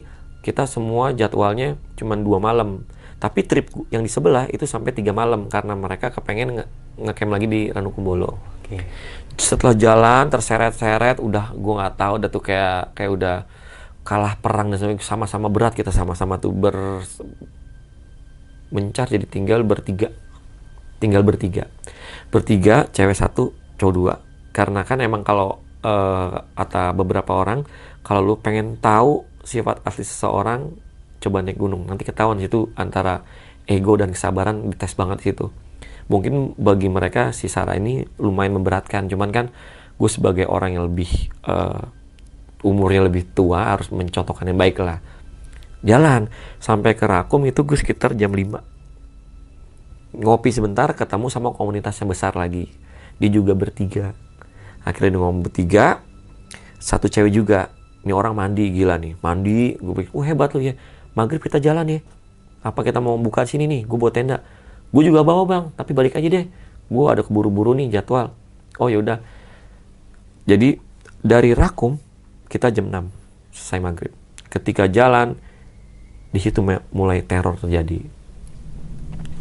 kita 0.43 0.67
semua 0.67 1.15
jadwalnya 1.15 1.79
cuma 1.95 2.17
dua 2.17 2.41
malam 2.41 2.81
tapi 3.21 3.45
trip 3.45 3.69
yang 3.93 4.01
di 4.01 4.09
sebelah 4.09 4.49
itu 4.49 4.65
sampai 4.65 4.97
tiga 4.97 5.13
malam 5.13 5.45
karena 5.45 5.77
mereka 5.77 6.09
kepengen 6.09 6.57
nge 6.57 6.65
ngecamp 7.05 7.29
lagi 7.29 7.45
di 7.45 7.61
Ranukumbolo. 7.69 8.41
Okay. 8.65 8.81
Setelah 9.41 9.73
jalan 9.73 10.29
terseret-seret, 10.29 11.17
udah 11.17 11.49
gue 11.57 11.73
nggak 11.73 11.97
tahu, 11.97 12.13
udah 12.21 12.29
tuh 12.29 12.43
kayak 12.45 12.93
kayak 12.93 13.11
udah 13.17 13.35
kalah 14.05 14.37
perang 14.37 14.69
dan 14.69 15.01
sama-sama 15.01 15.49
berat 15.49 15.73
kita 15.73 15.89
sama-sama 15.89 16.37
tuh 16.37 16.53
ber 16.53 17.01
mencar 18.69 19.09
jadi 19.09 19.25
tinggal 19.25 19.65
bertiga, 19.65 20.13
tinggal 21.01 21.25
bertiga, 21.25 21.65
bertiga 22.29 22.85
cewek 22.93 23.17
satu 23.17 23.57
cowok 23.81 23.93
dua. 23.97 24.13
Karena 24.53 24.85
kan 24.85 25.01
emang 25.01 25.25
kalau 25.25 25.57
uh, 25.81 26.45
kata 26.53 26.93
beberapa 26.93 27.33
orang 27.33 27.65
kalau 28.05 28.21
lu 28.21 28.35
pengen 28.37 28.77
tahu 28.77 29.25
sifat 29.41 29.81
asli 29.89 30.05
seseorang 30.05 30.69
coba 31.17 31.41
naik 31.41 31.57
gunung. 31.57 31.89
Nanti 31.89 32.05
ketahuan 32.05 32.37
situ 32.37 32.69
antara 32.77 33.25
ego 33.65 33.97
dan 33.97 34.13
kesabaran 34.13 34.69
dites 34.69 34.93
banget 34.93 35.17
situ 35.25 35.49
mungkin 36.11 36.51
bagi 36.59 36.91
mereka 36.91 37.31
si 37.31 37.47
Sarah 37.47 37.79
ini 37.79 38.03
lumayan 38.19 38.59
memberatkan. 38.59 39.07
Cuman 39.07 39.31
kan 39.31 39.45
gue 39.95 40.09
sebagai 40.11 40.43
orang 40.51 40.75
yang 40.75 40.91
lebih 40.91 41.07
uh, 41.47 41.87
umurnya 42.67 43.07
lebih 43.07 43.31
tua 43.31 43.71
harus 43.71 43.87
mencontohkan 43.95 44.43
yang 44.51 44.59
baik 44.59 44.83
lah. 44.83 44.99
Jalan 45.81 46.27
sampai 46.59 46.99
ke 46.99 47.07
Rakum 47.07 47.47
itu 47.47 47.63
gue 47.63 47.79
sekitar 47.79 48.13
jam 48.19 48.35
5 48.35 48.71
ngopi 50.11 50.51
sebentar 50.51 50.91
ketemu 50.91 51.31
sama 51.31 51.55
komunitas 51.55 51.95
yang 52.03 52.11
besar 52.11 52.35
lagi. 52.35 52.67
Dia 53.17 53.31
juga 53.31 53.55
bertiga. 53.55 54.11
Akhirnya 54.83 55.15
dia 55.15 55.21
ngomong 55.23 55.47
bertiga 55.47 56.03
satu 56.81 57.07
cewek 57.07 57.31
juga. 57.31 57.71
Ini 58.01 58.11
orang 58.11 58.33
mandi 58.35 58.67
gila 58.73 58.97
nih. 58.99 59.15
Mandi 59.21 59.77
gue 59.77 59.93
pikir 60.03 60.11
oh 60.11 60.25
hebat 60.25 60.51
lu 60.51 60.59
ya. 60.59 60.75
Maghrib 61.15 61.39
kita 61.39 61.61
jalan 61.63 61.87
ya. 61.87 61.99
Apa 62.65 62.83
kita 62.83 62.99
mau 62.99 63.15
buka 63.15 63.47
sini 63.47 63.69
nih? 63.69 63.87
Gue 63.87 63.97
bawa 63.97 64.11
tenda 64.11 64.43
gue 64.91 65.03
juga 65.07 65.23
bawa 65.23 65.43
bang. 65.47 65.63
Tapi 65.73 65.91
balik 65.95 66.19
aja 66.19 66.27
deh. 66.27 66.45
Gue 66.91 67.05
ada 67.07 67.23
keburu-buru 67.23 67.71
nih 67.75 67.89
jadwal. 67.99 68.35
Oh 68.79 68.87
yaudah 68.91 69.23
jadi 70.45 70.77
dari 71.21 71.53
Rakum 71.53 72.01
kita 72.49 72.73
jam 72.73 72.89
6 72.89 73.55
selesai 73.55 73.79
maghrib. 73.79 74.13
Ketika 74.51 74.89
jalan 74.89 75.37
di 76.31 76.39
situ 76.41 76.63
mulai 76.91 77.21
teror 77.23 77.55
terjadi. 77.59 78.01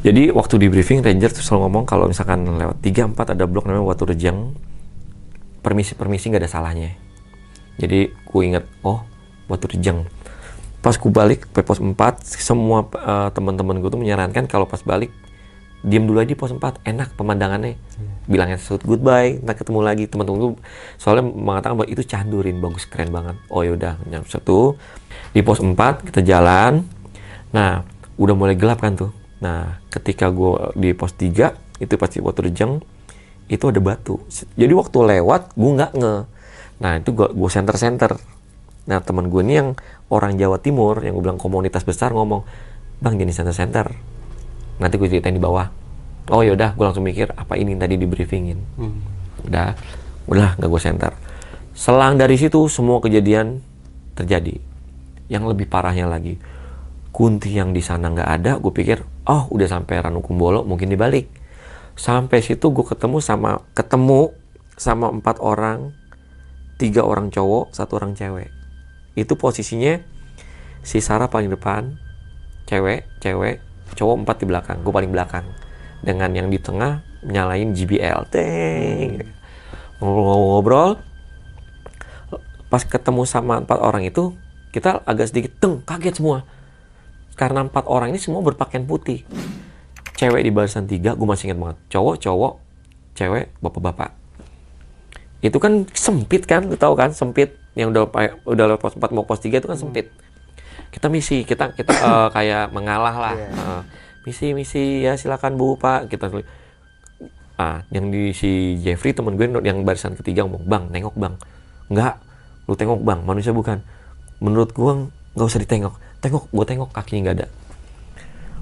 Jadi 0.01 0.33
waktu 0.33 0.55
di 0.57 0.67
briefing 0.73 1.05
ranger 1.05 1.29
tuh 1.35 1.45
selalu 1.45 1.69
ngomong 1.69 1.85
kalau 1.85 2.09
misalkan 2.09 2.47
lewat 2.47 2.81
3 2.81 3.13
4 3.13 3.35
ada 3.37 3.45
blok 3.45 3.69
namanya 3.69 3.85
Watu 3.85 4.09
Rejang 4.09 4.57
permisi-permisi 5.61 6.33
nggak 6.33 6.47
ada 6.47 6.51
salahnya. 6.51 6.97
Jadi 7.77 8.13
ku 8.29 8.41
inget 8.41 8.65
oh 8.85 9.05
batu 9.51 9.67
rejang 9.67 10.07
pas 10.81 10.97
ku 10.97 11.13
balik 11.13 11.51
ke 11.51 11.61
pos 11.61 11.83
4 11.83 11.93
semua 12.25 12.87
uh, 12.87 13.29
teman-teman 13.35 13.83
gue 13.83 13.91
tuh 13.93 14.01
menyarankan 14.01 14.49
kalau 14.49 14.65
pas 14.65 14.81
balik 14.81 15.13
diam 15.81 16.05
dulu 16.05 16.21
aja 16.21 16.29
di 16.29 16.39
pos 16.39 16.53
4 16.53 16.85
enak 16.85 17.17
pemandangannya. 17.17 17.75
Hmm. 17.77 18.09
bilangnya 18.31 18.63
shoot 18.63 18.85
goodbye 18.87 19.43
nanti 19.43 19.65
ketemu 19.65 19.81
lagi. 19.83 20.05
Teman-teman 20.07 20.39
gue 20.39 20.51
soalnya 21.01 21.25
mengatakan 21.27 21.75
bahwa 21.75 21.89
itu 21.91 22.03
candurin 22.07 22.63
bagus 22.63 22.87
keren 22.87 23.11
banget. 23.11 23.37
Oh 23.51 23.67
yaudah 23.67 23.99
jam 24.07 24.23
satu. 24.29 24.79
Di 25.35 25.41
pos 25.43 25.59
4 25.59 25.75
kita 26.07 26.21
jalan. 26.23 26.87
Nah 27.51 27.83
udah 28.21 28.35
mulai 28.37 28.55
gelap 28.55 28.85
kan 28.85 28.95
tuh. 28.95 29.11
Nah 29.43 29.83
ketika 29.91 30.31
gue 30.31 30.79
di 30.79 30.95
pos 30.95 31.17
3 31.17 31.83
itu 31.83 31.95
pasti 31.97 32.23
waktu 32.23 32.53
rejang 32.53 32.79
itu 33.51 33.65
ada 33.67 33.81
batu. 33.83 34.23
Jadi 34.31 34.73
waktu 34.77 34.99
lewat 35.19 35.59
gue 35.59 35.71
nggak 35.75 35.93
nge. 35.99 36.17
Nah 36.81 36.93
itu 37.03 37.11
gue 37.11 37.29
gue 37.35 37.51
center 37.51 37.75
center. 37.75 38.13
Nah 38.87 39.03
teman 39.03 39.27
gue 39.27 39.43
ini 39.43 39.55
yang 39.59 39.69
orang 40.07 40.39
Jawa 40.39 40.63
Timur 40.63 41.03
yang 41.03 41.19
gue 41.19 41.25
bilang 41.25 41.41
komunitas 41.41 41.83
besar 41.83 42.15
ngomong, 42.15 42.47
bang 43.03 43.19
jadi 43.19 43.33
center 43.35 43.57
center. 43.57 43.87
Nanti 44.81 44.97
gue 44.97 45.09
ceritain 45.09 45.37
di 45.37 45.43
bawah. 45.43 45.69
Oh 46.33 46.41
yaudah, 46.41 46.73
gue 46.75 46.85
langsung 46.85 47.05
mikir 47.05 47.31
apa 47.37 47.55
ini 47.61 47.77
tadi 47.77 48.01
di 48.01 48.07
briefingin. 48.09 48.59
Hmm. 48.81 48.99
Udah, 49.45 49.77
udah 50.27 50.57
nggak 50.57 50.71
gue 50.71 50.83
center. 50.83 51.13
Selang 51.77 52.17
dari 52.17 52.35
situ 52.41 52.65
semua 52.73 52.99
kejadian 52.99 53.61
terjadi. 54.17 54.57
Yang 55.31 55.45
lebih 55.55 55.71
parahnya 55.71 56.11
lagi, 56.11 56.41
Kunti 57.11 57.59
yang 57.59 57.75
di 57.75 57.83
sana 57.83 58.07
nggak 58.07 58.31
ada, 58.39 58.53
gue 58.63 58.71
pikir, 58.71 59.03
oh 59.27 59.51
udah 59.51 59.67
sampai 59.67 59.99
Ranukumbolo 59.99 60.63
mungkin 60.63 60.89
dibalik. 60.89 61.27
Sampai 61.99 62.41
situ 62.41 62.71
gue 62.71 62.87
ketemu 62.87 63.19
sama 63.19 63.61
ketemu 63.75 64.33
sama 64.81 65.13
empat 65.13 65.45
orang 65.45 65.93
tiga 66.81 67.05
orang 67.05 67.29
cowok 67.29 67.77
satu 67.77 68.01
orang 68.01 68.17
cewek 68.17 68.49
itu 69.13 69.37
posisinya 69.37 70.01
si 70.81 71.05
Sarah 71.05 71.29
paling 71.29 71.53
depan 71.53 72.01
cewek 72.65 73.05
cewek 73.21 73.61
cowok 73.97 74.27
empat 74.27 74.37
di 74.43 74.47
belakang 74.47 74.79
gue 74.83 74.93
paling 74.93 75.13
belakang. 75.13 75.47
Dengan 76.01 76.33
yang 76.33 76.49
di 76.49 76.57
tengah 76.57 77.05
nyalain 77.27 77.77
JBL 77.77 78.33
teng. 78.33 79.21
Ngobrol-ngobrol. 80.01 80.97
Pas 82.71 82.83
ketemu 82.87 83.23
sama 83.27 83.61
empat 83.61 83.79
orang 83.83 84.07
itu 84.07 84.33
kita 84.71 85.03
agak 85.05 85.29
sedikit 85.29 85.53
teng 85.61 85.85
kaget 85.85 86.23
semua. 86.23 86.47
Karena 87.37 87.67
empat 87.67 87.85
orang 87.89 88.15
ini 88.15 88.21
semua 88.21 88.41
berpakaian 88.41 88.87
putih. 88.89 89.27
Cewek 90.17 90.45
di 90.45 90.51
barisan 90.53 90.89
tiga 90.89 91.13
gue 91.13 91.27
masih 91.29 91.53
ingat 91.53 91.59
banget. 91.61 91.79
Cowok 91.93 92.17
cowok 92.21 92.53
cewek 93.17 93.53
bapak-bapak. 93.61 94.11
Itu 95.41 95.57
kan 95.57 95.89
sempit 95.93 96.45
kan 96.49 96.69
lu 96.69 96.77
tahu 96.77 96.97
kan? 96.97 97.13
Sempit. 97.13 97.57
Yang 97.77 97.93
udah 97.97 98.03
udah 98.45 98.65
lewat 98.73 98.81
pos 98.81 98.95
4 98.97 99.15
mau 99.15 99.25
pos 99.25 99.41
3 99.41 99.63
itu 99.63 99.69
kan 99.69 99.79
sempit 99.79 100.11
kita 100.91 101.07
misi 101.07 101.47
kita 101.47 101.73
kita 101.73 101.93
uh, 102.03 102.29
kayak 102.37 102.75
mengalah 102.75 103.15
lah. 103.15 103.35
Yeah. 103.35 103.51
Iya. 103.51 103.63
uh, 103.63 103.83
misi 104.27 104.47
misi 104.53 104.85
ya 105.01 105.17
silakan 105.17 105.57
bu 105.57 105.81
pak 105.81 106.13
kita 106.13 106.29
ah 107.57 107.85
yang 107.93 108.09
di 108.09 108.33
si 108.33 108.77
Jeffrey 108.81 109.13
temen 109.13 109.37
gue 109.37 109.49
yang 109.65 109.85
barisan 109.85 110.17
ketiga 110.17 110.45
ngomong 110.45 110.65
bang 110.67 110.85
nengok 110.91 111.17
bang. 111.17 111.35
Nggak 111.89 112.15
lu 112.69 112.75
tengok 112.77 113.01
bang 113.05 113.21
manusia 113.25 113.53
bukan. 113.55 113.81
Menurut 114.41 114.73
gue 114.73 114.93
nggak 115.37 115.47
usah 115.47 115.61
ditengok. 115.63 115.95
Tengok 116.21 116.49
gue 116.53 116.65
tengok 116.65 116.91
kakinya 116.93 117.31
nggak 117.31 117.37
ada. 117.41 117.47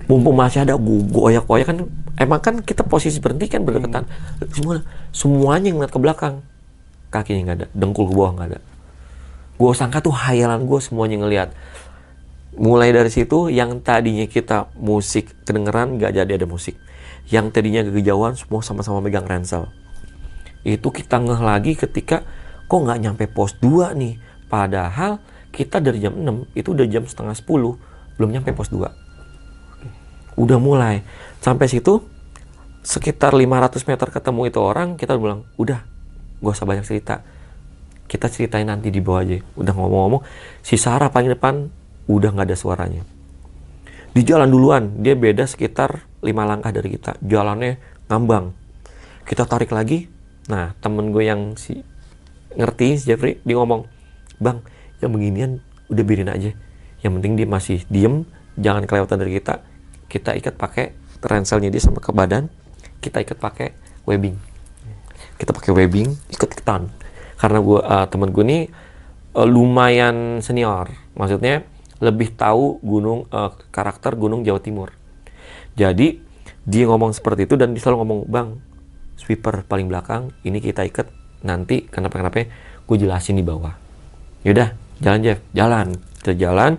Mumpung 0.06 0.34
masih 0.38 0.62
ada 0.62 0.78
gue 0.78 0.98
goyak 1.10 1.44
goyak 1.46 1.66
kan 1.66 1.78
emang 2.18 2.40
kan 2.42 2.54
kita 2.62 2.82
posisi 2.86 3.18
berhenti 3.22 3.46
kan 3.46 3.62
berdekatan. 3.62 4.06
Semua 4.50 4.82
semuanya 5.14 5.70
ngeliat 5.74 5.92
ke 5.94 6.00
belakang. 6.02 6.34
Kakinya 7.14 7.50
nggak 7.50 7.58
ada 7.62 7.66
dengkul 7.74 8.10
ke 8.10 8.14
bawah 8.14 8.34
nggak 8.34 8.48
ada. 8.54 8.60
Gue 9.58 9.70
sangka 9.74 10.02
tuh 10.02 10.14
hayalan 10.14 10.66
gue 10.66 10.78
semuanya 10.82 11.22
ngelihat 11.22 11.50
mulai 12.58 12.90
dari 12.90 13.08
situ 13.08 13.48
yang 13.48 13.80
tadinya 13.80 14.26
kita 14.26 14.74
musik 14.76 15.32
kedengeran 15.46 15.96
nggak 15.96 16.12
jadi 16.14 16.32
ada 16.38 16.46
musik. 16.46 16.76
Yang 17.28 17.54
tadinya 17.54 17.86
kejauhan 17.86 18.34
semua 18.34 18.60
sama-sama 18.60 18.98
megang 19.04 19.24
ransel. 19.24 19.70
Itu 20.66 20.90
kita 20.90 21.22
ngeh 21.22 21.40
lagi 21.40 21.78
ketika 21.78 22.26
kok 22.66 22.80
nggak 22.82 22.98
nyampe 23.00 23.24
pos 23.30 23.56
2 23.62 23.94
nih? 23.94 24.18
Padahal 24.50 25.22
kita 25.54 25.80
dari 25.80 26.02
jam 26.02 26.18
6 26.18 26.58
itu 26.58 26.74
udah 26.74 26.86
jam 26.88 27.04
setengah 27.06 27.36
10 27.36 28.18
belum 28.18 28.30
nyampe 28.34 28.50
pos 28.52 28.68
2 28.74 29.08
udah 30.38 30.58
mulai. 30.62 31.02
Sampai 31.42 31.66
situ 31.66 32.06
sekitar 32.86 33.34
500 33.34 33.84
meter 33.84 34.08
ketemu 34.08 34.40
itu 34.48 34.58
orang 34.62 34.94
kita 34.94 35.18
bilang 35.18 35.44
udah 35.58 35.82
gak 36.38 36.54
usah 36.54 36.64
banyak 36.64 36.86
cerita. 36.86 37.26
Kita 38.08 38.30
ceritain 38.30 38.64
nanti 38.64 38.88
di 38.88 39.02
bawah 39.02 39.26
aja. 39.26 39.36
Udah 39.58 39.74
ngomong-ngomong 39.74 40.22
si 40.62 40.78
Sarah 40.80 41.10
paling 41.12 41.34
depan 41.34 41.68
udah 42.08 42.32
nggak 42.34 42.48
ada 42.48 42.56
suaranya. 42.58 43.02
Di 44.10 44.24
jalan 44.24 44.48
duluan 44.48 45.04
dia 45.04 45.14
beda 45.14 45.44
sekitar 45.44 46.08
lima 46.24 46.48
langkah 46.48 46.72
dari 46.72 46.96
kita. 46.96 47.20
Jalannya 47.22 47.78
ngambang. 48.08 48.50
Kita 49.28 49.44
tarik 49.44 49.70
lagi. 49.70 50.08
Nah 50.48 50.72
temen 50.80 51.12
gue 51.12 51.28
yang 51.28 51.54
si 51.54 51.84
ngerti 52.56 52.98
si 52.98 53.04
Jeffrey 53.12 53.38
dia 53.44 53.54
ngomong 53.60 53.84
bang 54.40 54.58
yang 55.04 55.12
beginian 55.12 55.50
udah 55.92 56.04
biarin 56.04 56.32
aja. 56.32 56.50
Yang 57.04 57.12
penting 57.20 57.32
dia 57.38 57.46
masih 57.46 57.78
diem 57.92 58.24
jangan 58.56 58.88
kelewatan 58.88 59.20
dari 59.20 59.38
kita. 59.38 59.62
Kita 60.08 60.32
ikat 60.34 60.56
pakai 60.56 60.96
ranselnya 61.20 61.68
dia 61.68 61.84
sama 61.84 62.00
ke 62.00 62.10
badan 62.10 62.48
kita 62.98 63.22
ikat 63.22 63.38
pakai 63.38 63.68
webbing. 64.08 64.34
Kita 65.38 65.54
pakai 65.54 65.70
webbing 65.70 66.08
ikut 66.34 66.48
ikutan 66.50 66.90
karena 67.38 67.58
gue 67.62 67.78
uh, 67.78 68.06
temen 68.10 68.34
gue 68.34 68.44
ini 68.44 68.58
uh, 69.38 69.46
lumayan 69.46 70.42
senior. 70.42 70.90
Maksudnya 71.14 71.62
lebih 71.98 72.34
tahu 72.34 72.78
gunung 72.82 73.26
eh, 73.30 73.50
karakter 73.70 74.14
gunung 74.14 74.46
Jawa 74.46 74.62
Timur. 74.62 74.94
Jadi 75.78 76.18
dia 76.68 76.84
ngomong 76.84 77.16
seperti 77.16 77.48
itu 77.48 77.54
dan 77.56 77.72
dia 77.72 77.80
selalu 77.80 78.04
ngomong, 78.04 78.20
bang, 78.28 78.48
sweeper 79.16 79.64
paling 79.64 79.88
belakang, 79.88 80.34
ini 80.44 80.60
kita 80.60 80.84
ikat 80.84 81.08
nanti 81.40 81.86
kenapa-kenapa 81.88 82.50
gue 82.84 82.96
jelasin 82.98 83.38
di 83.38 83.44
bawah. 83.46 83.72
Yaudah, 84.44 84.76
jalan 85.00 85.20
Jeff, 85.24 85.40
jalan, 85.56 85.86
kita 86.20 86.34
jalan, 86.36 86.76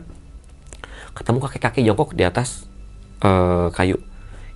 ketemu 1.18 1.38
kakek-kakek 1.42 1.84
jongkok 1.84 2.10
di 2.14 2.24
atas 2.24 2.70
eh, 3.24 3.68
kayu. 3.74 3.98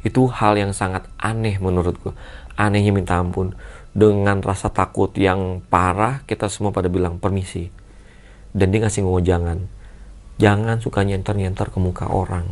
Itu 0.03 0.27
hal 0.27 0.59
yang 0.59 0.75
sangat 0.75 1.07
aneh 1.15 1.57
menurut 1.63 1.95
gue. 2.03 2.13
Anehnya 2.59 2.91
minta 2.91 3.17
ampun. 3.17 3.55
Dengan 3.93 4.41
rasa 4.43 4.67
takut 4.73 5.13
yang 5.15 5.63
parah, 5.69 6.21
kita 6.27 6.51
semua 6.51 6.75
pada 6.75 6.91
bilang 6.91 7.17
permisi. 7.17 7.71
Dan 8.51 8.69
dia 8.69 8.83
ngasih 8.83 9.01
ngomong 9.05 9.23
jangan. 9.23 9.57
Jangan 10.41 10.81
suka 10.81 11.05
nyenter-nyenter 11.05 11.69
ke 11.69 11.77
muka 11.77 12.09
orang. 12.09 12.45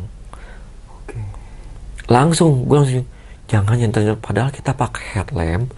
Langsung 2.11 2.67
gue 2.67 2.75
langsung 2.75 3.07
jangan 3.47 3.75
nyentuh 3.79 4.19
padahal 4.19 4.51
kita 4.51 4.75
pakai 4.75 5.15
headlamp 5.15 5.71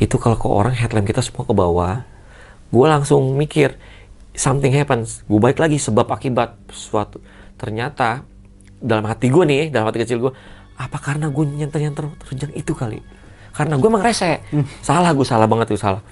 itu 0.00 0.16
kalau 0.20 0.36
ke 0.36 0.48
orang 0.48 0.76
headlamp 0.76 1.08
kita 1.08 1.24
semua 1.24 1.48
ke 1.48 1.54
bawah. 1.56 2.04
Gue 2.68 2.86
langsung 2.86 3.34
mikir 3.40 3.74
something 4.36 4.70
happens. 4.70 5.24
Gue 5.24 5.40
balik 5.40 5.58
lagi 5.58 5.80
sebab 5.80 6.04
akibat 6.12 6.54
suatu 6.68 7.24
ternyata 7.56 8.22
dalam 8.78 9.08
hati 9.10 9.32
gue 9.32 9.44
nih 9.48 9.62
dalam 9.72 9.90
hati 9.90 10.04
kecil 10.06 10.28
gue 10.28 10.32
apa 10.78 10.98
karena 11.02 11.26
gue 11.32 11.44
nyentuh 11.48 11.80
terjang 12.28 12.52
itu 12.54 12.76
kali? 12.76 13.00
Karena 13.56 13.74
gue 13.74 13.88
emang 13.88 14.04
rese. 14.04 14.44
Hmm. 14.52 14.68
salah 14.84 15.10
gue 15.16 15.26
salah 15.26 15.48
banget 15.48 15.74
tuh 15.74 15.80
salah 15.80 16.04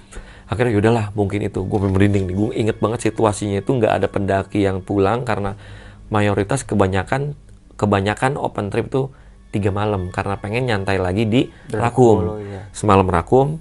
akhirnya 0.46 0.78
yaudahlah 0.78 1.06
mungkin 1.18 1.42
itu 1.42 1.66
gue 1.66 1.78
merinding 1.78 2.30
nih 2.30 2.34
gue 2.38 2.50
inget 2.54 2.78
banget 2.78 3.10
situasinya 3.10 3.58
itu 3.62 3.70
nggak 3.70 3.92
ada 4.02 4.06
pendaki 4.06 4.62
yang 4.62 4.78
pulang 4.78 5.26
karena 5.26 5.58
mayoritas 6.06 6.62
kebanyakan 6.62 7.34
kebanyakan 7.76 8.38
open 8.38 8.70
trip 8.70 8.88
tuh 8.88 9.12
tiga 9.56 9.70
malam 9.70 10.10
karena 10.10 10.36
pengen 10.36 10.68
nyantai 10.68 11.00
lagi 11.00 11.24
di 11.24 11.48
Rakum. 11.72 12.40
Ya. 12.44 12.68
Semalam 12.76 13.06
Rakum, 13.08 13.56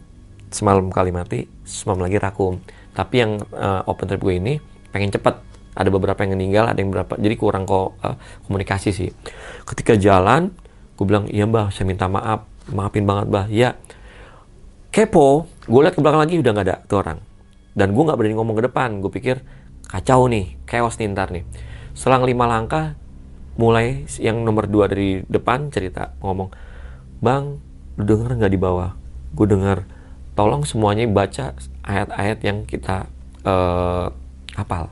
semalam 0.49 0.91
Kalimati, 0.91 1.47
semalam 1.63 2.03
lagi 2.03 2.17
Rakum. 2.19 2.59
Tapi 2.95 3.15
yang 3.15 3.39
uh, 3.55 3.87
open 3.87 4.07
trip 4.11 4.19
gue 4.23 4.35
ini 4.35 4.53
pengen 4.91 5.11
cepet. 5.11 5.35
Ada 5.75 5.91
beberapa 5.91 6.23
yang 6.23 6.39
meninggal, 6.39 6.71
ada 6.71 6.79
yang 6.79 6.87
berapa. 6.87 7.19
Jadi 7.19 7.35
kurang 7.35 7.67
kok 7.67 7.99
uh, 7.99 8.15
komunikasi 8.47 8.95
sih. 8.95 9.11
Ketika 9.67 9.99
jalan, 9.99 10.55
gue 10.95 11.05
bilang, 11.07 11.27
iya 11.27 11.43
mbah, 11.43 11.67
saya 11.67 11.83
minta 11.83 12.07
maaf. 12.07 12.47
Maafin 12.71 13.03
banget 13.03 13.27
mbah. 13.27 13.45
Ya, 13.51 13.75
kepo. 14.95 15.51
Gue 15.67 15.83
lihat 15.83 15.99
ke 15.99 15.99
belakang 15.99 16.23
lagi 16.23 16.39
udah 16.39 16.51
nggak 16.55 16.67
ada 16.71 16.77
tuh 16.87 17.03
orang. 17.03 17.19
Dan 17.75 17.91
gue 17.91 18.03
nggak 18.07 18.15
berani 18.15 18.35
ngomong 18.39 18.55
ke 18.55 18.63
depan. 18.71 19.03
Gue 19.03 19.11
pikir 19.11 19.43
kacau 19.91 20.31
nih, 20.31 20.55
chaos 20.63 20.95
nih 20.95 21.11
ntar 21.11 21.35
nih. 21.35 21.43
Selang 21.91 22.23
lima 22.23 22.47
langkah, 22.47 22.95
mulai 23.55 24.03
yang 24.19 24.43
nomor 24.43 24.67
dua 24.67 24.91
dari 24.91 25.23
depan 25.27 25.71
cerita 25.71 26.11
ngomong 26.19 26.51
bang 27.23 27.55
lu 27.95 28.03
denger 28.03 28.35
nggak 28.35 28.51
di 28.51 28.59
bawah 28.59 28.91
gue 29.31 29.47
denger 29.47 29.87
tolong 30.35 30.67
semuanya 30.67 31.07
baca 31.07 31.55
ayat-ayat 31.87 32.39
yang 32.43 32.67
kita 32.67 33.07
uh, 33.47 34.11
hafal 34.59 34.91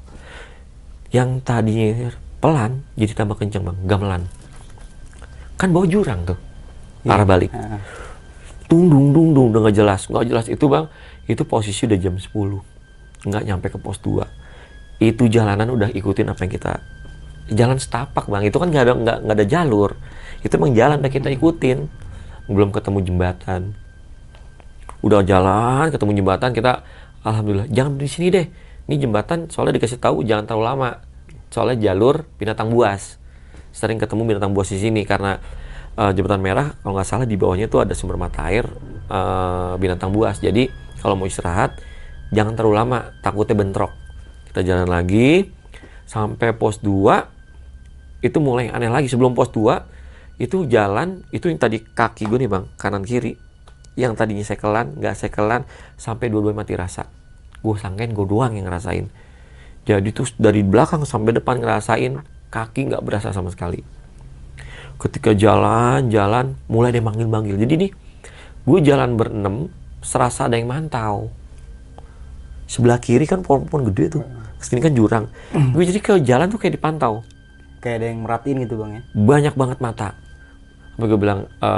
yang 1.11 1.43
tadinya 1.43 2.15
pelan 2.39 2.87
jadi 2.95 3.11
tambah 3.11 3.35
kenceng 3.35 3.67
bang 3.67 3.77
gamelan 3.83 4.23
kan 5.59 5.75
bawa 5.75 5.83
jurang 5.83 6.23
tuh 6.23 6.39
yeah. 7.03 7.19
arah 7.19 7.27
balik 7.27 7.51
tung 7.51 7.83
dung 8.89 9.11
dung 9.13 9.27
dung 9.35 9.47
udah 9.53 9.69
nggak 9.69 9.77
jelas. 9.77 10.01
Nggak 10.09 10.25
jelas 10.29 10.45
itu 10.49 10.65
bang. 10.69 10.85
Itu 11.29 11.43
posisi 11.45 11.85
udah 11.85 11.99
jam 11.99 12.15
10 12.17 12.29
nggak 13.23 13.43
nyampe 13.47 13.71
ke 13.71 13.79
pos 13.79 14.03
2 14.03 14.43
itu 15.01 15.27
jalanan 15.27 15.67
udah 15.73 15.89
ikutin 15.91 16.31
apa 16.31 16.47
yang 16.47 16.53
kita 16.53 16.73
jalan 17.51 17.77
setapak 17.81 18.29
bang. 18.31 18.47
Itu 18.47 18.61
kan 18.61 18.71
nggak 18.71 18.83
ada 18.87 18.93
nggak 18.95 19.17
nggak 19.27 19.35
ada 19.35 19.45
jalur. 19.47 19.91
Itu 20.45 20.55
emang 20.55 20.71
jalan 20.71 21.03
yang 21.03 21.11
kita 21.13 21.29
ikutin. 21.33 21.91
Belum 22.47 22.71
ketemu 22.71 22.99
jembatan. 23.03 23.75
Udah 25.03 25.23
jalan 25.23 25.91
ketemu 25.91 26.11
jembatan 26.23 26.51
kita 26.55 26.83
alhamdulillah 27.23 27.67
jangan 27.71 27.99
di 27.99 28.07
sini 28.07 28.27
deh. 28.31 28.47
Ini 28.87 28.95
jembatan 28.99 29.47
soalnya 29.47 29.79
dikasih 29.79 29.99
tahu 29.99 30.23
jangan 30.23 30.47
terlalu 30.47 30.65
lama. 30.67 30.89
Soalnya 31.51 31.91
jalur 31.91 32.23
binatang 32.39 32.71
buas. 32.71 33.19
Sering 33.75 33.99
ketemu 33.99 34.23
binatang 34.23 34.55
buas 34.55 34.71
di 34.71 34.79
sini 34.79 35.03
karena 35.03 35.39
uh, 35.97 36.11
jembatan 36.13 36.41
merah 36.41 36.73
kalau 36.81 36.97
nggak 36.97 37.07
salah 37.07 37.27
di 37.29 37.37
bawahnya 37.37 37.69
itu 37.69 37.77
ada 37.77 37.93
sumber 37.93 38.17
mata 38.17 38.45
air 38.49 38.65
uh, 39.09 39.77
binatang 39.77 40.09
buas. 40.13 40.41
Jadi 40.41 40.69
kalau 41.01 41.17
mau 41.17 41.27
istirahat 41.29 41.77
jangan 42.33 42.57
terlalu 42.57 42.75
lama 42.77 42.99
takutnya 43.21 43.55
bentrok. 43.57 43.91
Kita 44.49 44.61
jalan 44.65 44.89
lagi 44.89 45.49
sampai 46.05 46.53
pos 46.53 46.81
2 46.81 48.25
itu 48.25 48.37
mulai 48.41 48.69
aneh 48.69 48.89
lagi. 48.89 49.09
Sebelum 49.09 49.33
pos 49.37 49.49
2 49.53 50.41
itu 50.41 50.65
jalan 50.65 51.21
itu 51.29 51.49
yang 51.49 51.61
tadi 51.61 51.81
kaki 51.81 52.25
gue 52.25 52.37
nih 52.41 52.49
bang 52.49 52.65
kanan 52.77 53.05
kiri. 53.05 53.37
Yang 53.93 54.13
tadinya 54.17 54.45
sekelan 54.45 54.97
nggak 54.97 55.15
sekelan 55.17 55.69
sampai 56.01 56.25
dua-dua 56.33 56.57
mati 56.57 56.73
rasa. 56.73 57.05
Gue 57.61 57.77
sangkain 57.77 58.09
gue 58.09 58.25
doang 58.25 58.57
yang 58.57 58.65
ngerasain. 58.65 59.05
Jadi 59.85 60.09
tuh 60.09 60.25
dari 60.41 60.65
belakang 60.65 61.05
sampai 61.05 61.37
depan 61.37 61.61
ngerasain 61.61 62.17
kaki 62.49 62.89
nggak 62.89 63.03
berasa 63.05 63.29
sama 63.29 63.53
sekali 63.53 64.02
ketika 65.03 65.35
jalan-jalan 65.35 66.55
mulai 66.71 66.95
dia 66.95 67.03
manggil-manggil. 67.03 67.59
Jadi 67.59 67.73
nih 67.87 67.91
gue 68.63 68.79
jalan 68.79 69.19
berenam 69.19 69.67
serasa 69.99 70.47
ada 70.47 70.55
yang 70.55 70.71
mantau. 70.71 71.27
Sebelah 72.71 73.03
kiri 73.03 73.27
kan 73.27 73.43
pohon-pohon 73.43 73.91
gede 73.91 74.19
tuh. 74.19 74.23
Ke 74.55 74.63
sini 74.63 74.79
kan 74.79 74.95
jurang. 74.95 75.27
Gue 75.75 75.83
jadi 75.83 75.99
ke 75.99 76.23
jalan 76.23 76.47
tuh 76.47 76.55
kayak 76.55 76.79
dipantau. 76.79 77.19
Kayak 77.83 77.95
ada 77.99 78.05
yang 78.15 78.19
merhatiin 78.23 78.63
gitu 78.63 78.79
bang 78.79 78.91
ya? 78.95 79.01
Banyak 79.11 79.53
banget 79.59 79.77
mata. 79.83 80.15
Sampai 80.95 81.07
gue 81.11 81.19
bilang 81.19 81.51
e, 81.59 81.71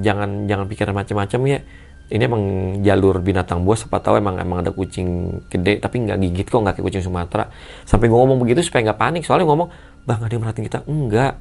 jangan 0.00 0.48
jangan 0.48 0.64
pikiran 0.64 0.94
macam-macam 0.96 1.40
ya. 1.52 1.60
Ini 2.06 2.22
emang 2.22 2.42
jalur 2.86 3.18
binatang 3.18 3.66
buas 3.66 3.82
siapa 3.82 3.98
tahu 3.98 4.22
emang 4.22 4.38
emang 4.38 4.62
ada 4.62 4.70
kucing 4.70 5.42
gede 5.50 5.82
tapi 5.82 6.06
nggak 6.06 6.22
gigit 6.22 6.46
kok 6.46 6.62
nggak 6.62 6.80
kayak 6.80 6.86
kucing 6.88 7.04
Sumatera. 7.04 7.52
Sampai 7.84 8.08
gue 8.08 8.16
ngomong 8.16 8.40
begitu 8.40 8.64
supaya 8.64 8.88
nggak 8.88 9.00
panik. 9.02 9.22
Soalnya 9.28 9.44
ngomong 9.44 9.68
bang 10.08 10.20
ada 10.24 10.32
yang 10.32 10.42
merhatiin 10.46 10.64
kita? 10.72 10.80
Enggak 10.88 11.36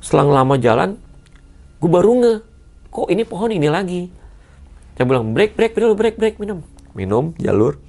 selang 0.00 0.32
lama 0.32 0.56
jalan 0.56 0.96
gue 1.80 1.90
baru 1.90 2.12
nge 2.20 2.34
kok 2.90 3.08
ini 3.08 3.22
pohon 3.24 3.50
ini 3.54 3.68
lagi? 3.70 4.10
Saya 4.98 5.06
bilang 5.08 5.32
break 5.32 5.56
break 5.56 5.72
dulu 5.72 5.96
break 5.96 6.16
break 6.20 6.36
minum. 6.36 6.60
Minum 6.92 7.32
jalur. 7.40 7.80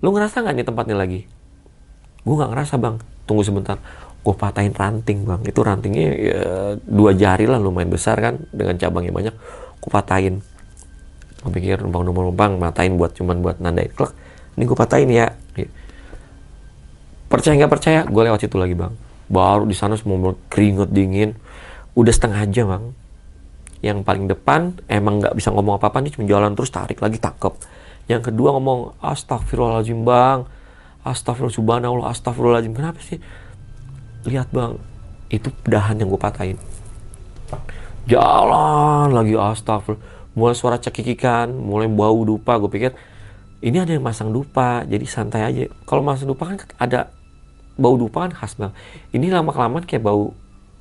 Lu 0.00 0.14
ngerasa 0.14 0.40
nggak 0.40 0.54
nih 0.56 0.66
tempatnya 0.68 0.96
lagi? 0.96 1.20
Gue 2.24 2.34
nggak 2.38 2.50
ngerasa 2.54 2.74
bang. 2.80 2.96
Tunggu 3.28 3.44
sebentar 3.44 3.76
gue 4.24 4.34
patahin 4.36 4.72
ranting 4.72 5.28
bang. 5.28 5.40
Itu 5.44 5.60
rantingnya 5.60 6.06
ya, 6.16 6.42
dua 6.80 7.12
jari 7.12 7.44
lah 7.44 7.60
lumayan 7.60 7.92
besar 7.92 8.16
kan 8.22 8.40
dengan 8.54 8.80
cabangnya 8.80 9.12
banyak. 9.12 9.34
Gue 9.82 9.90
patahin. 9.90 10.40
Gue 11.44 11.50
pikir 11.52 11.84
numpang 11.84 12.06
numpang 12.06 12.32
numpang 12.32 12.52
matain 12.56 12.96
buat 12.96 13.12
cuman 13.12 13.44
buat 13.44 13.56
nandain 13.60 13.92
klek. 13.92 14.16
Ini 14.56 14.62
gue 14.64 14.76
patahin 14.78 15.10
ya. 15.12 15.26
Percaya 17.28 17.52
nggak 17.60 17.72
percaya? 17.72 18.00
Gue 18.08 18.22
lewat 18.24 18.40
situ 18.40 18.56
lagi 18.56 18.72
bang 18.72 19.07
baru 19.28 19.68
di 19.68 19.76
sana 19.76 19.94
semua 19.94 20.34
keringet 20.48 20.90
dingin. 20.90 21.36
Udah 21.94 22.12
setengah 22.12 22.42
jam 22.50 22.66
bang. 22.72 22.84
Yang 23.78 23.98
paling 24.02 24.26
depan 24.26 24.60
emang 24.90 25.22
nggak 25.22 25.38
bisa 25.38 25.54
ngomong 25.54 25.78
apa 25.78 25.92
apa 25.92 26.02
nih 26.02 26.12
cuma 26.16 26.26
jalan 26.26 26.56
terus 26.56 26.72
tarik 26.72 26.98
lagi 26.98 27.20
tangkep. 27.22 27.54
Yang 28.10 28.32
kedua 28.32 28.56
ngomong 28.58 28.98
astagfirullahaladzim 29.04 30.02
bang. 30.02 30.48
Astagfirullah 31.06 31.54
subhanallah 31.54 32.10
astagfirullahaladzim. 32.10 32.74
Kenapa 32.74 32.98
sih? 33.04 33.20
Lihat 34.26 34.50
bang 34.50 34.74
itu 35.30 35.52
dahan 35.68 36.00
yang 36.00 36.08
gue 36.10 36.20
patahin. 36.20 36.58
Jalan 38.08 39.14
lagi 39.14 39.36
astagfirullah. 39.36 40.16
Mulai 40.34 40.54
suara 40.54 40.78
cekikikan 40.78 41.50
mulai 41.50 41.90
bau 41.90 42.22
dupa 42.22 42.58
gue 42.62 42.70
pikir 42.70 42.92
ini 43.58 43.82
ada 43.82 43.90
yang 43.90 44.06
masang 44.06 44.30
dupa 44.30 44.86
jadi 44.86 45.02
santai 45.02 45.42
aja. 45.42 45.66
Kalau 45.82 46.02
masang 46.06 46.30
dupa 46.30 46.46
kan 46.46 46.62
ada 46.78 47.10
bau 47.78 47.94
dupa 47.94 48.26
kan 48.26 48.34
khas 48.34 48.58
bang. 48.58 48.74
Ini 49.14 49.30
lama 49.30 49.54
kelamaan 49.54 49.86
kayak 49.86 50.02
bau 50.02 50.34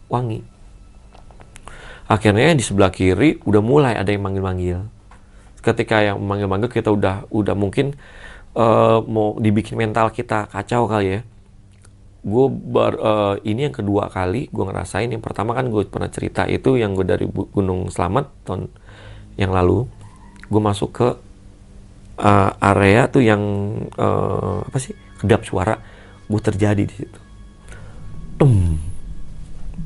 wangi. 0.09 0.41
Akhirnya 2.09 2.55
di 2.57 2.63
sebelah 2.65 2.89
kiri 2.89 3.37
udah 3.45 3.61
mulai 3.61 3.93
ada 3.93 4.09
yang 4.09 4.25
manggil-manggil. 4.25 4.81
Ketika 5.61 6.01
yang 6.01 6.17
manggil-manggil 6.23 6.71
kita 6.71 6.89
udah 6.89 7.29
udah 7.29 7.55
mungkin 7.55 7.93
uh, 8.57 9.03
mau 9.05 9.37
dibikin 9.37 9.77
mental 9.77 10.09
kita 10.09 10.49
kacau 10.49 10.89
kali 10.89 11.19
ya. 11.19 11.21
Gue 12.27 12.49
bar 12.49 12.93
uh, 12.97 13.35
ini 13.45 13.69
yang 13.69 13.75
kedua 13.75 14.09
kali 14.09 14.49
gue 14.49 14.63
ngerasain. 14.65 15.11
Yang 15.11 15.23
pertama 15.23 15.53
kan 15.53 15.69
gue 15.69 15.83
pernah 15.85 16.09
cerita 16.09 16.47
itu 16.49 16.79
yang 16.79 16.97
gue 16.97 17.05
dari 17.05 17.27
Gunung 17.27 17.91
Selamat 17.93 18.31
tahun 18.47 18.71
yang 19.35 19.51
lalu. 19.51 19.85
Gue 20.47 20.61
masuk 20.63 20.89
ke 20.95 21.07
uh, 22.23 22.51
area 22.63 23.11
tuh 23.11 23.21
yang 23.21 23.43
uh, 23.99 24.63
apa 24.63 24.79
sih? 24.79 24.95
Kedap 25.19 25.43
suara 25.43 25.75
gue 26.27 26.41
terjadi 26.43 26.83
di 26.83 26.93
situ. 26.93 27.19
Tum, 28.37 28.77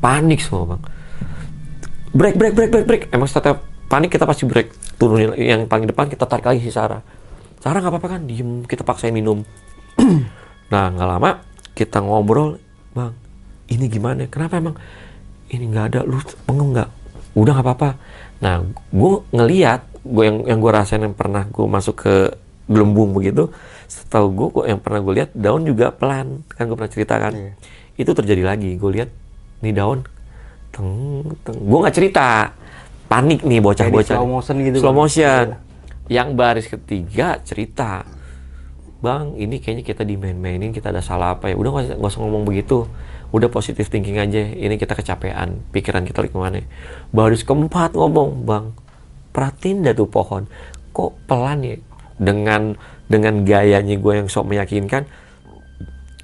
panik 0.01 0.41
semua 0.43 0.75
bang. 0.75 0.81
Break 2.11 2.35
break 2.35 2.53
break 2.57 2.69
break 2.73 2.85
break. 2.89 3.03
Emang 3.13 3.29
setiap 3.29 3.63
panik 3.87 4.11
kita 4.11 4.27
pasti 4.27 4.43
break. 4.43 4.97
Turunin 4.99 5.31
yang 5.37 5.65
paling 5.69 5.87
depan 5.87 6.11
kita 6.11 6.27
tarik 6.27 6.43
lagi 6.43 6.59
si 6.59 6.73
Sarah. 6.73 6.99
Sarah 7.61 7.79
nggak 7.79 7.93
apa-apa 7.95 8.07
kan? 8.17 8.21
Diem 8.27 8.67
kita 8.67 8.83
paksain 8.83 9.13
minum. 9.13 9.41
Nah 10.71 10.87
nggak 10.87 11.03
lama 11.03 11.43
kita 11.75 11.99
ngobrol. 11.99 12.55
Bang 12.95 13.11
ini 13.67 13.91
gimana? 13.91 14.23
Kenapa 14.31 14.55
emang 14.55 14.75
ini 15.51 15.67
nggak 15.67 15.85
ada? 15.91 15.99
Lu 16.07 16.15
bengong 16.47 16.71
nggak? 16.75 16.89
Udah 17.35 17.51
nggak 17.59 17.67
apa-apa. 17.67 17.89
Nah 18.39 18.63
gue 18.71 19.13
ngeliat 19.35 19.91
gue 20.01 20.23
yang 20.23 20.37
yang 20.47 20.59
gue 20.63 20.71
rasain 20.71 21.03
yang 21.03 21.11
pernah 21.11 21.43
gue 21.43 21.67
masuk 21.67 21.95
ke 22.07 22.15
gelembung 22.71 23.11
begitu 23.11 23.51
setahu 23.91 24.27
gue 24.31 24.47
kok 24.55 24.65
yang 24.71 24.79
pernah 24.79 25.03
gue 25.03 25.13
lihat 25.19 25.29
daun 25.35 25.67
juga 25.67 25.91
pelan. 25.91 26.47
Kan 26.47 26.71
gue 26.71 26.77
pernah 26.79 26.91
ceritakan 26.91 27.31
Iya. 27.35 27.51
itu 27.99 28.11
terjadi 28.15 28.43
lagi. 28.47 28.71
Gue 28.79 28.91
lihat 28.95 29.09
nih 29.59 29.75
daun. 29.75 30.07
Teng 30.71 31.27
teng. 31.43 31.59
Gue 31.59 31.79
nggak 31.83 31.95
cerita. 31.95 32.55
Panik 33.11 33.43
nih 33.43 33.59
bocah-bocah 33.59 34.15
slow 34.15 34.23
motion 34.23 34.55
gitu, 34.63 34.79
slow 34.79 34.95
Bang. 34.95 34.99
motion 35.03 35.45
yang 36.07 36.39
baris 36.39 36.71
ketiga 36.71 37.43
cerita. 37.43 38.07
Bang 39.03 39.35
ini 39.35 39.59
kayaknya 39.59 39.83
kita 39.83 40.07
dimain-mainin 40.07 40.71
kita 40.71 40.95
ada 40.95 41.03
salah 41.03 41.35
apa 41.35 41.51
ya? 41.51 41.59
Udah 41.59 41.75
nggak 41.75 41.99
usah- 41.99 42.21
ngomong 42.23 42.47
begitu. 42.47 42.87
Udah 43.35 43.51
positif 43.51 43.91
thinking 43.91 44.15
aja. 44.15 44.39
Ini 44.39 44.79
kita 44.79 44.95
kecapean. 44.95 45.59
Pikiran 45.75 46.07
kita 46.07 46.23
ke 46.23 46.37
mana? 46.37 46.63
Baris 47.11 47.43
keempat 47.43 47.95
ngomong 47.95 48.47
bang 48.47 48.71
perhatiin 49.31 49.83
dah 49.83 49.91
tuh 49.91 50.07
pohon. 50.07 50.47
Kok 50.91 51.27
pelan 51.27 51.63
ya? 51.63 51.75
Dengan 52.15 52.77
dengan 53.11 53.43
gayanya 53.43 53.99
gue 53.99 54.13
yang 54.15 54.31
sok 54.31 54.47
meyakinkan 54.47 55.03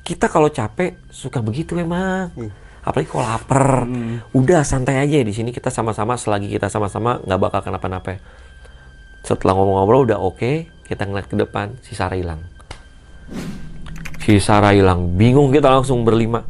kita 0.08 0.32
kalau 0.32 0.48
capek 0.48 0.96
suka 1.12 1.44
begitu 1.44 1.76
emang 1.76 2.32
Iya. 2.40 2.48
apalagi 2.88 3.12
kalau 3.12 3.28
lapar. 3.28 3.84
Udah 4.32 4.64
santai 4.64 5.04
aja 5.04 5.20
di 5.20 5.36
sini. 5.36 5.52
Kita 5.52 5.68
sama-sama 5.68 6.16
selagi 6.16 6.48
kita 6.48 6.72
sama-sama 6.72 7.20
nggak 7.28 7.40
bakal 7.44 7.60
kenapa-napa. 7.60 8.16
Setelah 9.28 9.60
ngomong-ngobrol 9.60 10.08
udah 10.08 10.24
oke 10.24 10.72
kita 10.88 11.04
ngeliat 11.04 11.28
ke 11.28 11.36
depan 11.36 11.76
si 11.84 11.92
Sarah 12.00 12.16
hilang. 12.16 12.40
Si 14.24 14.40
Sarah 14.40 14.72
hilang. 14.72 15.20
Bingung 15.20 15.52
kita 15.52 15.68
langsung 15.68 16.08
berlima. 16.08 16.48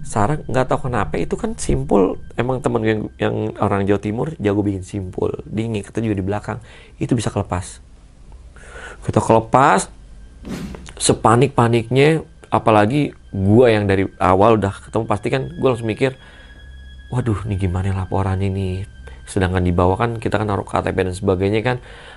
Sarah 0.00 0.40
nggak 0.40 0.64
tahu 0.72 0.88
kenapa 0.88 1.20
itu 1.20 1.36
kan 1.36 1.52
simpul. 1.60 2.16
Emang 2.40 2.64
temen 2.64 2.80
yang, 2.80 3.00
yang 3.20 3.52
orang 3.60 3.84
Jawa 3.84 4.00
Timur 4.00 4.32
jago 4.40 4.64
bikin 4.64 4.80
simpul. 4.80 5.44
Dia 5.44 5.68
kita 5.84 6.00
juga 6.00 6.16
di 6.16 6.24
belakang. 6.24 6.64
Itu 6.96 7.12
bisa 7.12 7.28
kelepas 7.28 7.84
kita 9.04 9.20
kelepas 9.20 9.88
sepanik-paniknya 10.98 12.24
apalagi 12.48 13.12
gua 13.34 13.70
yang 13.72 13.84
dari 13.84 14.06
awal 14.22 14.56
udah 14.56 14.72
ketemu 14.88 15.04
pasti 15.10 15.28
kan 15.28 15.42
gue 15.50 15.68
langsung 15.68 15.90
mikir 15.90 16.14
waduh 17.14 17.46
nih 17.46 17.58
gimana 17.68 17.94
laporan 17.94 18.42
ini? 18.42 18.82
Sedangkan 19.24 19.64
di 19.64 19.72
bawah 19.72 19.96
kan 19.96 20.10
kita 20.18 20.36
kan 20.36 20.50
naruh 20.50 20.66
KTP 20.66 20.98
dan 21.06 21.14
sebagainya 21.14 21.60
kan 21.62 21.76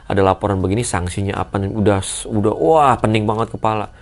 ada 0.10 0.22
laporan 0.26 0.58
begini 0.58 0.82
sanksinya 0.82 1.38
apa 1.38 1.62
nih? 1.62 1.70
Udah 1.70 2.02
udah 2.28 2.54
wah 2.58 2.96
pening 2.98 3.30
banget 3.30 3.54
kepala. 3.54 3.94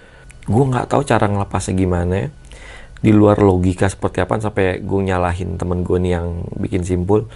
Gue 0.47 0.63
nggak 0.63 0.87
tahu 0.87 1.03
cara 1.03 1.27
ngelepasnya 1.27 1.73
gimana. 1.75 2.31
Di 3.03 3.11
luar 3.13 3.37
logika 3.43 3.85
seperti 3.85 4.23
apa 4.23 4.39
sampai 4.39 4.81
gue 4.81 4.99
nyalahin 5.03 5.59
temen 5.59 5.83
gue 5.83 5.97
nih 5.99 6.11
yang 6.17 6.47
bikin 6.57 6.81
simpul. 6.87 7.27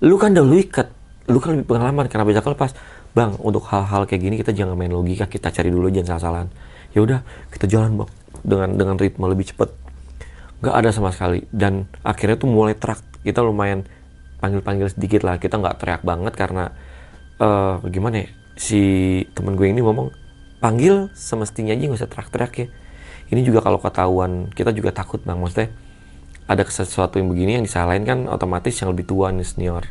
Lu 0.00 0.16
kan 0.16 0.32
udah 0.32 0.44
lu 0.46 0.56
ikat 0.62 0.88
lu 1.28 1.40
kan 1.40 1.56
lebih 1.56 1.68
pengalaman 1.72 2.06
karena 2.08 2.24
bisa 2.28 2.44
lepas 2.44 2.76
bang 3.14 3.38
untuk 3.38 3.62
hal-hal 3.70 4.04
kayak 4.10 4.22
gini 4.26 4.34
kita 4.42 4.50
jangan 4.50 4.74
main 4.74 4.90
logika 4.90 5.30
kita 5.30 5.54
cari 5.54 5.70
dulu 5.70 5.86
jangan 5.88 6.18
salah-salahan. 6.18 6.48
Ya 6.92 7.00
udah 7.02 7.20
kita 7.54 7.70
jalan 7.70 8.02
bang 8.02 8.10
dengan 8.42 8.68
dengan 8.74 8.96
ritme 8.98 9.24
lebih 9.30 9.54
cepat. 9.54 9.70
Nggak 10.60 10.74
ada 10.74 10.90
sama 10.90 11.14
sekali. 11.14 11.46
Dan 11.54 11.86
akhirnya 12.02 12.36
tuh 12.36 12.50
mulai 12.50 12.74
terak. 12.74 13.00
Kita 13.24 13.40
lumayan 13.40 13.86
panggil-panggil 14.42 14.92
sedikit 14.92 15.22
lah. 15.24 15.38
Kita 15.38 15.56
nggak 15.56 15.78
teriak 15.80 16.02
banget 16.02 16.34
karena 16.34 16.74
eh 17.38 17.74
gimana 17.88 18.26
ya 18.26 18.28
si 18.54 18.82
temen 19.34 19.58
gue 19.58 19.66
ini 19.66 19.82
ngomong 19.82 20.14
panggil 20.62 21.10
semestinya 21.14 21.74
aja 21.74 21.82
nggak 21.86 22.00
usah 22.02 22.10
teriak-teriak 22.10 22.52
ya. 22.58 22.66
Ini 23.30 23.40
juga 23.46 23.64
kalau 23.64 23.78
ketahuan 23.78 24.50
kita 24.50 24.74
juga 24.74 24.90
takut 24.90 25.22
bang. 25.22 25.38
Maksudnya 25.38 25.70
ada 26.44 26.62
sesuatu 26.66 27.16
yang 27.22 27.30
begini 27.30 27.62
yang 27.62 27.64
disalahin 27.64 28.04
kan 28.04 28.26
otomatis 28.26 28.74
yang 28.82 28.90
lebih 28.90 29.06
tua 29.06 29.30
nih 29.30 29.46
senior. 29.46 29.86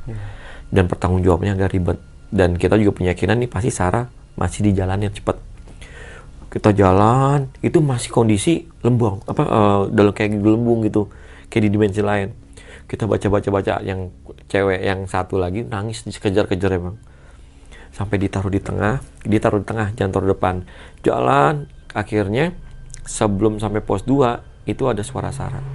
Dan 0.73 0.91
pertanggung 0.91 1.23
jawabnya 1.23 1.55
agak 1.55 1.71
ribet 1.71 1.99
dan 2.33 2.57
kita 2.57 2.81
juga 2.81 2.97
punya 2.97 3.13
keyakinan 3.13 3.45
nih 3.45 3.49
pasti 3.53 3.69
Sarah 3.69 4.09
masih 4.33 4.65
di 4.65 4.71
jalan 4.73 5.05
yang 5.05 5.13
cepat 5.13 5.53
kita 6.53 6.69
jalan 6.77 7.49
itu 7.65 7.81
masih 7.81 8.13
kondisi 8.13 8.69
lembong 8.85 9.25
apa 9.25 9.41
eh, 9.41 9.81
dalam 9.89 10.13
kayak 10.13 10.37
gelembung 10.37 10.85
gitu 10.85 11.09
kayak 11.49 11.65
di 11.65 11.69
dimensi 11.73 12.05
lain. 12.05 12.29
Kita 12.85 13.09
baca 13.09 13.25
baca 13.25 13.49
baca 13.49 13.73
yang 13.81 14.13
cewek 14.53 14.85
yang 14.85 15.09
satu 15.09 15.41
lagi 15.41 15.65
nangis 15.65 16.05
dikejar-kejar 16.05 16.77
emang. 16.77 17.01
Sampai 17.89 18.21
ditaruh 18.21 18.53
di 18.53 18.61
tengah 18.61 19.01
ditaruh 19.25 19.65
di 19.65 19.67
tengah 19.69 19.97
jangan 19.97 20.11
taruh 20.13 20.29
depan. 20.29 20.61
Jalan 21.01 21.65
akhirnya 21.89 22.53
sebelum 23.01 23.57
sampai 23.57 23.81
pos 23.81 24.05
2 24.05 24.69
itu 24.69 24.85
ada 24.85 25.01
suara 25.01 25.33
Sarah. 25.33 25.65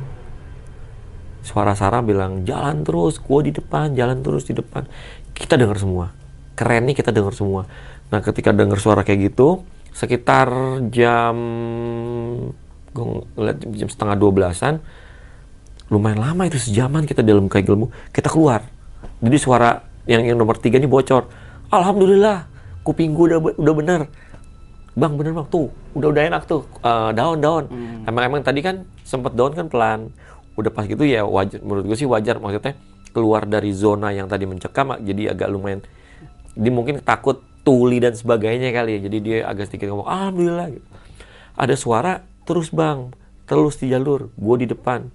Suara 1.42 1.74
Sarah 1.74 2.06
bilang 2.06 2.46
jalan 2.46 2.86
terus 2.86 3.18
gue 3.18 3.40
di 3.42 3.50
depan 3.50 3.98
jalan 3.98 4.22
terus 4.22 4.46
di 4.46 4.54
depan. 4.54 4.86
Kita 5.34 5.58
dengar 5.58 5.74
semua 5.74 6.27
keren 6.58 6.90
nih 6.90 6.98
kita 6.98 7.14
dengar 7.14 7.30
semua. 7.30 7.70
Nah 8.10 8.18
ketika 8.18 8.50
dengar 8.50 8.82
suara 8.82 9.06
kayak 9.06 9.30
gitu 9.30 9.62
sekitar 9.94 10.50
jam 10.90 11.34
gue 12.90 13.04
ngeliat 13.38 13.58
jam 13.78 13.88
setengah 13.90 14.16
dua 14.18 14.30
belasan 14.34 14.82
lumayan 15.88 16.20
lama 16.20 16.42
itu 16.50 16.58
sejaman 16.58 17.06
kita 17.06 17.22
dalam 17.22 17.46
kayak 17.46 17.70
gelembung. 17.70 17.94
Kita 18.10 18.26
keluar. 18.26 18.66
Jadi 19.22 19.38
suara 19.38 19.78
yang 20.10 20.26
yang 20.26 20.34
nomor 20.34 20.58
tiga 20.58 20.82
ini 20.82 20.90
bocor. 20.90 21.30
Alhamdulillah 21.70 22.50
kuping 22.82 23.14
gue 23.14 23.34
udah 23.34 23.40
udah 23.54 23.74
bener. 23.78 24.00
Bang 24.98 25.14
bener 25.14 25.30
bang 25.30 25.46
tuh 25.46 25.70
udah 25.94 26.10
udah 26.10 26.22
enak 26.26 26.42
tuh 26.50 26.66
Eh, 26.82 27.10
daun 27.14 27.38
daun. 27.38 27.64
Emang 28.02 28.22
emang 28.26 28.42
tadi 28.42 28.60
kan 28.66 28.82
sempet 29.06 29.38
daun 29.38 29.54
kan 29.54 29.70
pelan. 29.70 30.10
Udah 30.58 30.74
pas 30.74 30.90
gitu 30.90 31.06
ya 31.06 31.22
wajar 31.22 31.62
menurut 31.62 31.86
gue 31.86 31.96
sih 31.96 32.08
wajar 32.10 32.42
maksudnya 32.42 32.74
keluar 33.14 33.48
dari 33.48 33.72
zona 33.72 34.12
yang 34.12 34.28
tadi 34.28 34.44
mencekam 34.44 34.98
jadi 35.00 35.32
agak 35.32 35.48
lumayan 35.48 35.80
dia 36.58 36.72
mungkin 36.74 36.98
takut 37.06 37.38
tuli 37.62 38.02
dan 38.02 38.18
sebagainya 38.18 38.74
kali 38.74 38.98
ya. 38.98 39.00
Jadi 39.06 39.18
dia 39.22 39.36
agak 39.46 39.70
sedikit 39.70 39.94
ngomong 39.94 40.08
alhamdulillah 40.10 40.68
gitu. 40.74 40.86
ada 41.54 41.74
suara 41.78 42.12
terus 42.42 42.74
bang. 42.74 43.14
Terus 43.46 43.78
di 43.78 43.94
jalur. 43.94 44.34
Gue 44.34 44.60
di 44.60 44.66
depan. 44.66 45.08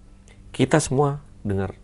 Kita 0.55 0.79
semua 0.79 1.19
dengar. 1.43 1.75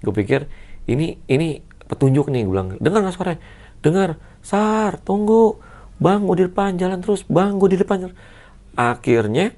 Gue 0.00 0.14
pikir 0.16 0.48
ini 0.88 1.20
ini 1.28 1.60
petunjuk 1.86 2.32
nih 2.32 2.48
gue 2.48 2.52
bilang. 2.52 2.68
Dengar 2.80 3.04
nggak 3.04 3.14
suaranya? 3.14 3.40
Dengar. 3.84 4.10
Sar 4.40 4.96
tunggu. 5.04 5.60
Bang 6.00 6.24
gue 6.24 6.42
di 6.42 6.44
depan. 6.48 6.80
Jalan 6.80 7.04
terus. 7.04 7.22
Bang 7.28 7.60
gue 7.60 7.76
di 7.76 7.78
depan. 7.78 8.10
Akhirnya 8.74 9.52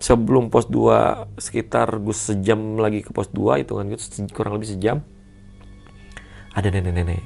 sebelum 0.00 0.48
pos 0.48 0.64
2 0.72 1.36
sekitar 1.36 2.00
gue 2.00 2.16
sejam 2.16 2.80
lagi 2.80 3.04
ke 3.04 3.12
pos 3.12 3.28
2 3.28 3.60
itu 3.60 3.76
kan 3.76 3.84
gitu 3.92 4.24
kurang 4.32 4.56
lebih 4.56 4.72
sejam 4.72 5.04
ada 6.56 6.72
nenek-nenek 6.72 7.20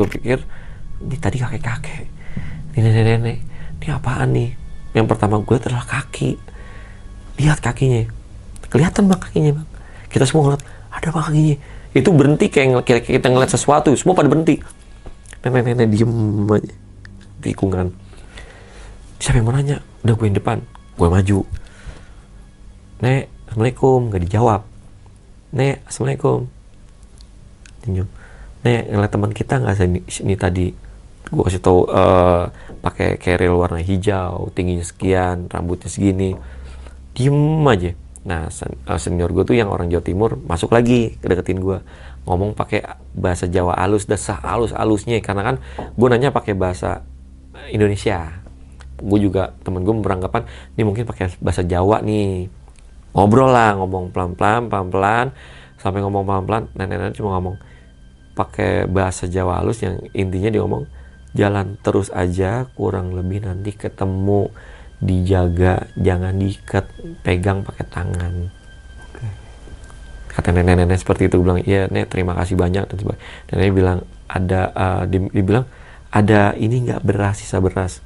gue 0.00 0.08
pikir 0.08 0.38
ini 1.04 1.16
tadi 1.20 1.36
kakek-kakek. 1.40 2.04
Ini 2.76 2.80
nenek-nenek. 2.80 3.38
Ini 3.80 3.86
apaan 3.92 4.32
nih? 4.32 4.50
Yang 4.96 5.06
pertama 5.12 5.40
gue 5.40 5.56
adalah 5.56 5.84
kaki. 5.84 6.36
Lihat 7.40 7.60
kakinya. 7.60 8.04
Kelihatan 8.68 9.08
bang 9.08 9.20
kakinya 9.20 9.50
bang. 9.60 9.68
Kita 10.08 10.24
semua 10.28 10.48
ngeliat 10.48 10.62
ada 10.92 11.08
bang 11.08 11.24
kakinya. 11.24 11.56
Itu 11.96 12.08
berhenti 12.12 12.46
kayak 12.52 12.84
kayak 12.84 13.02
kita 13.08 13.28
ngeliat 13.32 13.52
sesuatu. 13.52 13.92
Semua 13.96 14.16
pada 14.16 14.28
berhenti. 14.28 14.60
Nenek-nenek 15.44 15.88
diem 15.88 16.12
aja. 16.48 16.72
Tikungan 17.40 17.88
siapa 19.20 19.40
yang 19.40 19.48
mau 19.48 19.56
nanya? 19.56 19.80
Udah 20.04 20.14
gue 20.16 20.26
yang 20.28 20.36
depan. 20.36 20.58
Gue 20.96 21.08
maju. 21.08 21.38
Nek 23.00 23.28
assalamualaikum. 23.48 23.98
Nggak 24.12 24.22
dijawab. 24.28 24.60
Nek 25.56 25.80
assalamualaikum. 25.88 26.48
Senyum 27.80 28.19
nek 28.60 28.92
ngeliat 28.92 29.12
teman 29.12 29.32
kita 29.32 29.54
nggak 29.56 29.76
sini, 29.76 30.00
sini 30.04 30.34
tadi 30.36 30.68
gue 31.30 31.42
kasih 31.46 31.62
tahu 31.62 31.86
eh, 31.86 32.44
pakai 32.82 33.14
keril 33.20 33.54
warna 33.54 33.78
hijau 33.78 34.50
tingginya 34.50 34.82
sekian 34.82 35.46
rambutnya 35.46 35.86
segini. 35.86 36.34
Diem 37.14 37.62
aja. 37.66 37.94
Nah 38.26 38.50
sen- 38.52 38.76
eh, 38.84 39.00
senior 39.00 39.30
gue 39.32 39.44
tuh 39.46 39.56
yang 39.56 39.70
orang 39.70 39.88
Jawa 39.88 40.04
Timur 40.04 40.30
masuk 40.44 40.74
lagi 40.74 41.16
kedeketin 41.22 41.62
gue 41.62 41.78
ngomong 42.28 42.52
pakai 42.52 42.84
bahasa 43.16 43.48
Jawa 43.48 43.80
halus 43.80 44.04
dasar 44.04 44.42
halus 44.44 44.76
halusnya 44.76 45.16
karena 45.24 45.54
kan 45.54 45.56
gue 45.96 46.06
nanya 46.10 46.34
pakai 46.34 46.52
bahasa 46.58 47.06
Indonesia. 47.70 48.42
Gue 49.00 49.18
juga 49.22 49.56
temen 49.64 49.80
gue 49.86 49.94
beranggapan 49.96 50.44
ini 50.76 50.82
mungkin 50.84 51.08
pakai 51.08 51.32
bahasa 51.40 51.64
Jawa 51.64 52.02
nih. 52.04 52.50
Ngobrol 53.16 53.50
lah 53.54 53.78
ngomong 53.78 54.12
pelan-pelan 54.12 54.68
pelan-pelan. 54.68 55.32
Sampai 55.80 56.04
ngomong 56.04 56.26
pelan-pelan 56.28 56.68
nenek-nenek 56.76 57.16
cuma 57.16 57.38
ngomong 57.40 57.56
pakai 58.40 58.88
bahasa 58.88 59.28
Jawa 59.28 59.60
halus 59.60 59.84
yang 59.84 60.00
intinya 60.16 60.48
dia 60.48 60.64
ngomong 60.64 60.88
jalan 61.36 61.76
terus 61.84 62.08
aja 62.10 62.64
kurang 62.72 63.12
lebih 63.12 63.44
nanti 63.44 63.76
ketemu 63.76 64.48
dijaga 65.00 65.88
jangan 65.96 66.36
diikat 66.36 66.84
pegang 67.24 67.64
pakai 67.64 67.84
tangan. 67.88 68.34
Kata 70.30 70.54
nenek-nenek 70.54 71.00
seperti 71.00 71.26
itu 71.26 71.42
bilang 71.42 71.58
iya 71.64 71.90
nek 71.90 72.12
terima 72.12 72.36
kasih 72.36 72.54
banyak. 72.54 72.86
Dan 72.86 72.96
sebagainya 73.00 73.22
nenek 73.50 73.72
bilang 73.74 73.98
ada 74.30 74.60
di- 75.08 75.32
dibilang 75.32 75.66
ada 76.12 76.54
ini 76.54 76.86
nggak 76.86 77.02
beras 77.02 77.42
sisa 77.42 77.58
beras? 77.58 77.98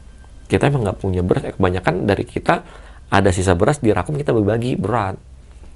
Kita 0.49 0.71
emang 0.71 0.87
nggak 0.89 0.99
punya 1.03 1.21
beras 1.21 1.43
eh, 1.45 1.53
kebanyakan 1.53 2.09
dari 2.09 2.25
kita 2.25 2.65
ada 3.13 3.31
sisa 3.35 3.53
beras 3.59 3.83
di 3.83 3.91
rakum 3.93 4.17
kita 4.17 4.33
berbagi 4.33 4.79
berat. 4.79 5.19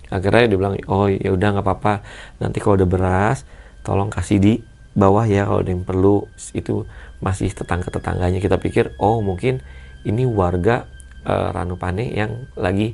Akhirnya 0.08 0.48
dia 0.48 0.58
bilang 0.58 0.74
oh 0.88 1.10
ya 1.10 1.34
udah 1.34 1.48
nggak 1.58 1.66
apa-apa. 1.66 1.94
Nanti 2.40 2.62
kalau 2.62 2.80
udah 2.80 2.88
beras 2.88 3.44
tolong 3.88 4.12
kasih 4.12 4.36
di 4.36 4.60
bawah 4.92 5.24
ya 5.24 5.48
kalau 5.48 5.64
ada 5.64 5.72
yang 5.72 5.88
perlu. 5.88 6.28
Itu 6.52 6.84
masih 7.24 7.48
tetangga 7.56 7.88
tetangganya 7.88 8.44
kita 8.44 8.60
pikir 8.60 8.92
oh 9.00 9.24
mungkin 9.24 9.64
ini 10.04 10.28
warga 10.28 10.84
uh, 11.24 11.56
Ranupane 11.56 12.12
yang 12.12 12.52
lagi 12.52 12.92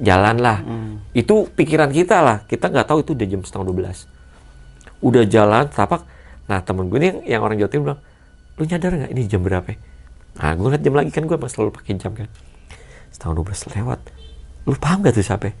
jalan 0.00 0.40
lah. 0.40 0.64
Hmm. 0.64 1.04
itu 1.12 1.44
pikiran 1.52 1.92
kita 1.92 2.24
lah. 2.24 2.48
Kita 2.48 2.72
nggak 2.72 2.88
tahu 2.88 3.04
itu 3.04 3.12
udah 3.12 3.26
jam 3.28 3.40
setengah 3.44 3.92
12 3.92 5.04
udah 5.04 5.24
jalan 5.28 5.68
tapak. 5.68 6.00
Nah 6.48 6.64
temen 6.64 6.88
gue 6.88 6.96
nih 6.96 7.12
yang 7.28 7.44
orang 7.44 7.60
Jawa 7.60 7.70
Timur 7.70 7.84
bilang 7.92 8.00
lu 8.56 8.62
nyadar 8.64 8.90
nggak 8.96 9.10
ini 9.10 9.22
jam 9.26 9.42
berapa 9.42 9.74
nah 10.34 10.54
gue 10.54 10.66
liat 10.70 10.82
jam 10.82 10.94
lagi 10.94 11.10
kan 11.10 11.26
gue 11.26 11.36
selalu 11.36 11.70
pakai 11.70 11.94
jam 12.00 12.16
kan. 12.16 12.26
Setengah 13.14 13.46
12 13.46 13.78
lewat. 13.78 14.00
Lu 14.66 14.74
paham 14.80 15.04
gak 15.06 15.14
tuh 15.14 15.22
siapa 15.22 15.54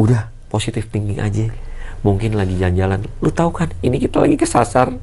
udah 0.00 0.32
positif 0.48 0.88
thinking 0.88 1.20
aja 1.20 1.52
mungkin 2.00 2.36
lagi 2.36 2.56
jalan-jalan. 2.56 3.04
Lu 3.20 3.30
tahu 3.32 3.50
kan 3.52 3.68
ini 3.84 4.00
kita 4.00 4.20
lagi 4.20 4.36
kesasar. 4.40 4.96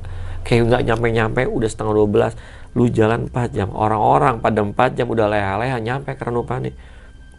Kayak 0.47 0.71
nggak 0.71 0.81
nyampe-nyampe 0.87 1.43
udah 1.43 1.67
setengah 1.67 1.93
12 2.07 2.77
lu 2.77 2.87
jalan 2.87 3.27
4 3.27 3.55
jam. 3.55 3.69
Orang-orang 3.73 4.39
pada 4.39 4.63
4 4.63 4.97
jam 4.97 5.07
udah 5.11 5.27
leha-leha 5.27 5.77
nyampe 5.81 6.13
karena 6.15 6.33
lupa 6.33 6.61
nih. 6.61 6.73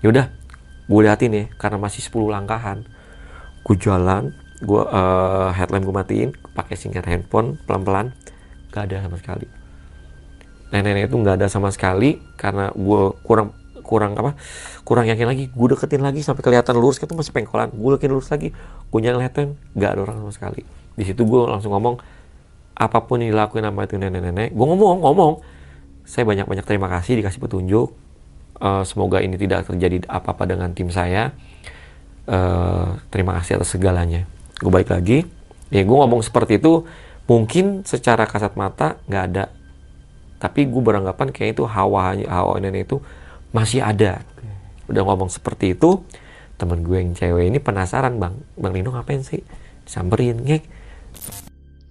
Yaudah 0.04 0.28
gue 0.88 1.00
liatin 1.04 1.32
ya 1.34 1.44
karena 1.56 1.78
masih 1.80 2.04
10 2.04 2.28
langkahan. 2.28 2.84
Gue 3.64 3.76
jalan 3.80 4.36
gue 4.58 4.82
uh, 4.82 5.54
headlamp 5.54 5.86
gue 5.86 5.94
matiin 5.94 6.30
pakai 6.52 6.74
singkat 6.76 7.06
handphone 7.06 7.56
pelan-pelan. 7.64 8.12
Gak 8.70 8.92
ada 8.92 9.08
sama 9.08 9.16
sekali. 9.16 9.46
Nenek-nenek 10.68 11.08
itu 11.08 11.16
nggak 11.16 11.40
ada 11.40 11.48
sama 11.48 11.72
sekali 11.72 12.20
karena 12.36 12.68
gue 12.76 13.02
kurang 13.24 13.56
kurang 13.88 14.12
apa 14.20 14.36
kurang 14.84 15.08
yakin 15.08 15.24
lagi 15.24 15.44
gue 15.48 15.68
deketin 15.72 16.04
lagi 16.04 16.20
sampai 16.20 16.44
kelihatan 16.44 16.76
lurus 16.76 17.00
itu 17.00 17.16
masih 17.16 17.32
pengkolan 17.32 17.72
gue 17.72 17.90
deketin 17.96 18.12
lurus 18.12 18.28
lagi 18.28 18.52
gue 18.92 18.98
nyalain 19.00 19.24
headlamp 19.24 19.56
nggak 19.72 19.90
ada 19.96 20.00
orang 20.04 20.16
sama 20.20 20.32
sekali 20.36 20.62
di 20.92 21.04
situ 21.08 21.24
gue 21.24 21.40
langsung 21.48 21.72
ngomong 21.72 21.96
apa 22.76 22.98
pun 23.08 23.24
yang 23.24 23.32
dilakuin 23.32 23.64
sama 23.64 23.88
itu 23.88 23.96
nenek-nenek 23.96 24.52
gue 24.52 24.66
ngomong 24.68 25.00
ngomong 25.00 25.32
saya 26.04 26.28
banyak-banyak 26.28 26.68
terima 26.68 26.92
kasih 26.92 27.16
dikasih 27.16 27.40
petunjuk 27.40 27.88
Uh, 28.58 28.82
semoga 28.82 29.22
ini 29.22 29.38
tidak 29.38 29.70
terjadi 29.70 30.02
apa-apa 30.10 30.42
dengan 30.42 30.74
tim 30.74 30.90
saya. 30.90 31.30
Uh, 32.26 32.98
terima 33.06 33.38
kasih 33.38 33.62
atas 33.62 33.70
segalanya. 33.70 34.26
Gue 34.58 34.74
baik 34.74 34.90
lagi. 34.90 35.22
Ya 35.70 35.86
gue 35.86 35.94
ngomong 35.94 36.26
seperti 36.26 36.58
itu 36.58 36.82
mungkin 37.30 37.86
secara 37.86 38.26
kasat 38.26 38.58
mata 38.58 38.98
nggak 39.06 39.24
ada. 39.30 39.54
Tapi 40.42 40.66
gue 40.66 40.82
beranggapan 40.82 41.30
kayak 41.30 41.54
itu 41.54 41.70
hawa 41.70 42.18
hawa 42.18 42.58
nenek 42.58 42.90
itu 42.90 42.98
masih 43.52 43.84
ada. 43.84 44.24
Udah 44.88 45.04
ngomong 45.04 45.28
seperti 45.28 45.76
itu, 45.76 46.04
temen 46.56 46.84
gue 46.84 46.98
yang 46.98 47.12
cewek 47.12 47.48
ini 47.48 47.58
penasaran 47.60 48.16
bang, 48.16 48.34
bang 48.56 48.72
Lino 48.72 48.92
ngapain 48.92 49.22
sih? 49.22 49.44
Samperin 49.88 50.44
ngek 50.44 50.64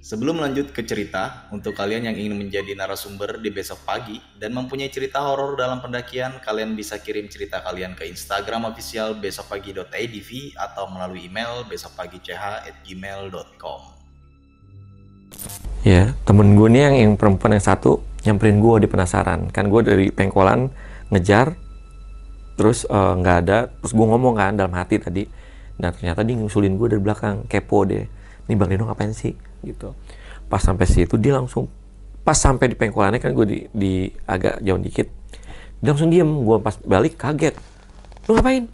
Sebelum 0.08 0.40
lanjut 0.40 0.72
ke 0.72 0.88
cerita, 0.88 1.52
untuk 1.52 1.76
kalian 1.76 2.08
yang 2.08 2.16
ingin 2.16 2.40
menjadi 2.40 2.72
narasumber 2.80 3.44
di 3.44 3.52
besok 3.52 3.84
pagi 3.84 4.24
dan 4.40 4.56
mempunyai 4.56 4.88
cerita 4.88 5.20
horor 5.20 5.60
dalam 5.60 5.84
pendakian, 5.84 6.40
kalian 6.40 6.80
bisa 6.80 6.96
kirim 7.04 7.28
cerita 7.28 7.60
kalian 7.60 7.92
ke 7.92 8.08
Instagram 8.08 8.72
official 8.72 9.20
besokpagi.idv 9.20 10.56
atau 10.56 10.88
melalui 10.88 11.28
email 11.28 11.68
besokpagi.ch@gmail.com. 11.68 13.82
Ya, 15.84 16.16
temen 16.24 16.56
gue 16.56 16.72
nih 16.72 16.88
yang, 16.88 16.96
yang 16.96 17.20
perempuan 17.20 17.60
yang 17.60 17.68
satu 17.68 18.00
nyamperin 18.24 18.64
gue 18.64 18.76
di 18.84 18.88
penasaran. 18.88 19.52
Kan 19.52 19.68
gue 19.68 19.84
dari 19.84 20.08
pengkolan 20.16 20.72
ngejar, 21.14 21.56
terus 22.60 22.84
eh, 22.88 23.14
nggak 23.18 23.36
uh, 23.36 23.42
ada, 23.44 23.58
terus 23.70 23.94
gue 23.96 24.06
ngomong 24.06 24.36
kan 24.36 24.54
dalam 24.58 24.74
hati 24.76 25.00
tadi. 25.00 25.24
Nah 25.78 25.94
ternyata 25.94 26.26
dia 26.26 26.36
ngusulin 26.36 26.74
gue 26.76 26.88
dari 26.92 27.02
belakang, 27.02 27.46
kepo 27.46 27.86
deh. 27.86 28.06
Nih 28.48 28.56
Bang 28.56 28.72
Lino 28.72 28.88
ngapain 28.88 29.12
sih? 29.14 29.36
gitu 29.66 29.94
pas 30.48 30.62
sampai 30.62 30.88
situ 30.88 31.16
dia 31.20 31.36
langsung 31.36 31.68
pas 32.24 32.36
sampai 32.36 32.72
di 32.72 32.76
pengkolannya 32.76 33.20
kan 33.20 33.32
gue 33.36 33.46
di, 33.48 33.58
di 33.72 33.94
agak 34.28 34.64
jauh 34.64 34.80
dikit 34.80 35.08
dia 35.80 35.90
langsung 35.94 36.12
diem 36.12 36.28
gue 36.28 36.58
pas 36.60 36.76
balik 36.84 37.20
kaget 37.20 37.56
lu 38.28 38.36
ngapain 38.36 38.68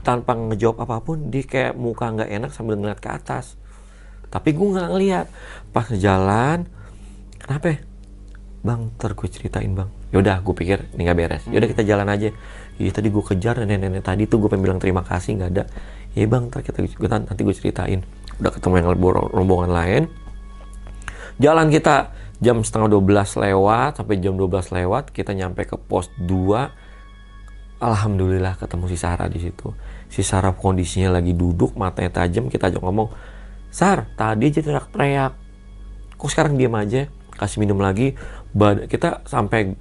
tanpa 0.00 0.32
ngejawab 0.32 0.82
apa 0.82 0.96
pun 1.04 1.28
dia 1.28 1.44
kayak 1.44 1.76
muka 1.76 2.08
nggak 2.08 2.30
enak 2.30 2.50
sambil 2.54 2.74
ngeliat 2.78 2.98
ke 2.98 3.10
atas 3.10 3.54
tapi 4.30 4.54
gue 4.54 4.68
nggak 4.78 4.88
ngeliat 4.90 5.26
pas 5.74 5.86
jalan 5.90 6.66
kenapa 7.38 7.66
ya? 7.74 7.78
Bang 8.60 8.92
ntar 8.96 9.16
gue 9.16 9.28
ceritain 9.28 9.72
bang. 9.72 9.88
Yaudah 10.12 10.44
gue 10.44 10.54
pikir 10.54 10.84
ini 10.96 11.08
nggak 11.08 11.16
beres. 11.16 11.42
Yaudah 11.48 11.68
kita 11.68 11.82
jalan 11.84 12.08
aja. 12.08 12.28
Iya 12.80 12.90
tadi 12.92 13.08
gue 13.12 13.24
kejar 13.24 13.60
nenek-nenek 13.60 14.04
tadi 14.04 14.24
tuh 14.28 14.40
gue 14.40 14.48
pengen 14.52 14.64
bilang 14.68 14.80
terima 14.80 15.00
kasih 15.00 15.40
nggak 15.40 15.50
ada. 15.56 15.64
Ya 16.12 16.24
bang 16.28 16.52
ntar 16.52 16.60
kita 16.64 16.84
nanti 17.24 17.40
gue 17.40 17.54
ceritain. 17.56 18.04
Udah 18.40 18.52
ketemu 18.52 18.74
yang 18.80 18.88
rombongan 19.32 19.70
lain. 19.72 20.02
Jalan 21.40 21.72
kita 21.72 22.12
jam 22.40 22.60
setengah 22.64 23.00
12 23.00 23.40
lewat 23.40 24.00
sampai 24.00 24.16
jam 24.20 24.36
12 24.36 24.76
lewat 24.76 25.12
kita 25.12 25.36
nyampe 25.36 25.68
ke 25.68 25.76
pos 25.76 26.08
2 26.16 26.88
Alhamdulillah 27.80 28.60
ketemu 28.60 28.92
si 28.92 28.96
Sarah 29.00 29.28
di 29.32 29.40
situ. 29.40 29.72
Si 30.12 30.20
Sarah 30.20 30.52
kondisinya 30.52 31.16
lagi 31.16 31.32
duduk 31.32 31.80
matanya 31.80 32.12
tajam 32.12 32.52
kita 32.52 32.68
ajak 32.68 32.84
ngomong 32.84 33.08
Sar 33.72 34.04
tadi 34.20 34.52
aja 34.52 34.60
teriak-teriak. 34.60 35.32
Kok 36.20 36.28
sekarang 36.28 36.60
diam 36.60 36.76
aja? 36.76 37.08
Kasih 37.40 37.62
minum 37.62 37.80
lagi 37.80 38.12
Bad 38.50 38.90
kita 38.90 39.22
sampai 39.30 39.78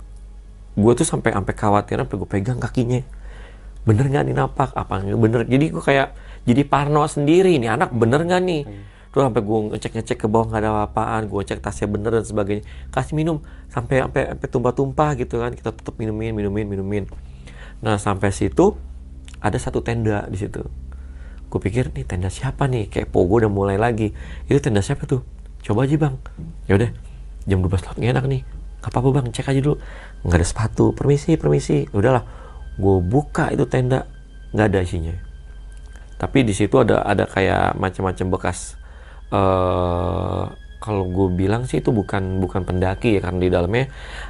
gue 0.77 0.93
tuh 0.93 1.07
sampai 1.07 1.33
sampai 1.33 1.53
khawatir 1.57 1.97
sampai 1.97 2.15
gue 2.15 2.29
pegang 2.29 2.59
kakinya. 2.61 3.01
Bener 3.83 4.05
nggak 4.05 4.23
nih 4.29 4.35
napak? 4.37 4.69
Apa 4.77 5.01
bener? 5.01 5.49
Jadi 5.49 5.65
gue 5.73 5.83
kayak 5.83 6.13
jadi 6.45 6.61
parno 6.63 7.03
sendiri 7.09 7.57
ini 7.57 7.65
anak 7.65 7.91
bener 7.91 8.23
nggak 8.25 8.41
nih? 8.45 8.63
Hmm. 8.65 8.97
terus 9.09 9.25
sampai 9.25 9.41
gue 9.41 9.59
ngecek 9.73 9.91
ngecek 9.97 10.17
ke 10.21 10.27
bawah 10.29 10.53
nggak 10.53 10.61
ada 10.61 10.69
apa-apaan 10.69 11.33
gue 11.33 11.41
cek 11.41 11.65
tasnya 11.65 11.89
bener 11.89 12.21
dan 12.21 12.25
sebagainya. 12.29 12.63
Kasih 12.93 13.17
minum 13.17 13.41
sampai 13.73 14.05
sampai 14.05 14.37
sampai 14.37 14.47
tumpah-tumpah 14.53 15.09
gitu 15.17 15.41
kan 15.41 15.49
kita 15.57 15.73
tetap 15.73 15.97
minumin 15.97 16.29
minumin 16.37 16.69
minumin. 16.69 17.03
Nah 17.81 17.97
sampai 17.97 18.29
situ 18.29 18.77
ada 19.41 19.57
satu 19.57 19.81
tenda 19.81 20.29
di 20.29 20.37
situ. 20.37 20.61
Gue 21.49 21.57
pikir 21.57 21.89
nih 21.89 22.05
tenda 22.05 22.29
siapa 22.29 22.69
nih? 22.69 22.85
Kayak 22.93 23.09
pogo 23.09 23.41
udah 23.41 23.49
mulai 23.49 23.81
lagi. 23.81 24.13
Itu 24.45 24.61
tenda 24.61 24.85
siapa 24.85 25.09
tuh? 25.09 25.25
Coba 25.65 25.89
aja 25.89 25.97
bang. 25.97 26.13
Ya 26.69 26.77
udah 26.77 26.93
jam 27.49 27.65
12 27.65 27.81
lewat 27.81 27.97
enak 27.97 28.25
nih 28.29 28.58
Gak 28.89 28.97
apa-apa 28.97 29.21
bang. 29.21 29.27
Cek 29.29 29.53
aja 29.53 29.61
dulu. 29.61 29.77
Nggak 30.25 30.39
ada 30.41 30.47
sepatu. 30.47 30.85
Permisi 30.97 31.37
permisi. 31.37 31.85
Udahlah. 31.93 32.25
Gue 32.75 32.97
buka 33.05 33.53
itu 33.53 33.69
tenda. 33.69 34.09
Nggak 34.49 34.67
ada 34.73 34.79
isinya. 34.81 35.15
Tapi 36.19 36.43
di 36.43 36.51
situ 36.51 36.75
ada 36.81 37.05
ada 37.05 37.23
kayak 37.23 37.79
macam-macam 37.79 38.25
bekas 38.35 38.75
uh, 39.31 40.51
kalau 40.83 41.07
gue 41.07 41.27
bilang 41.31 41.63
sih 41.63 41.79
itu 41.79 41.95
bukan 41.95 42.43
bukan 42.43 42.67
pendaki 42.67 43.15
ya 43.15 43.21
karena 43.23 43.39
di 43.39 43.49
dalamnya 43.51 43.85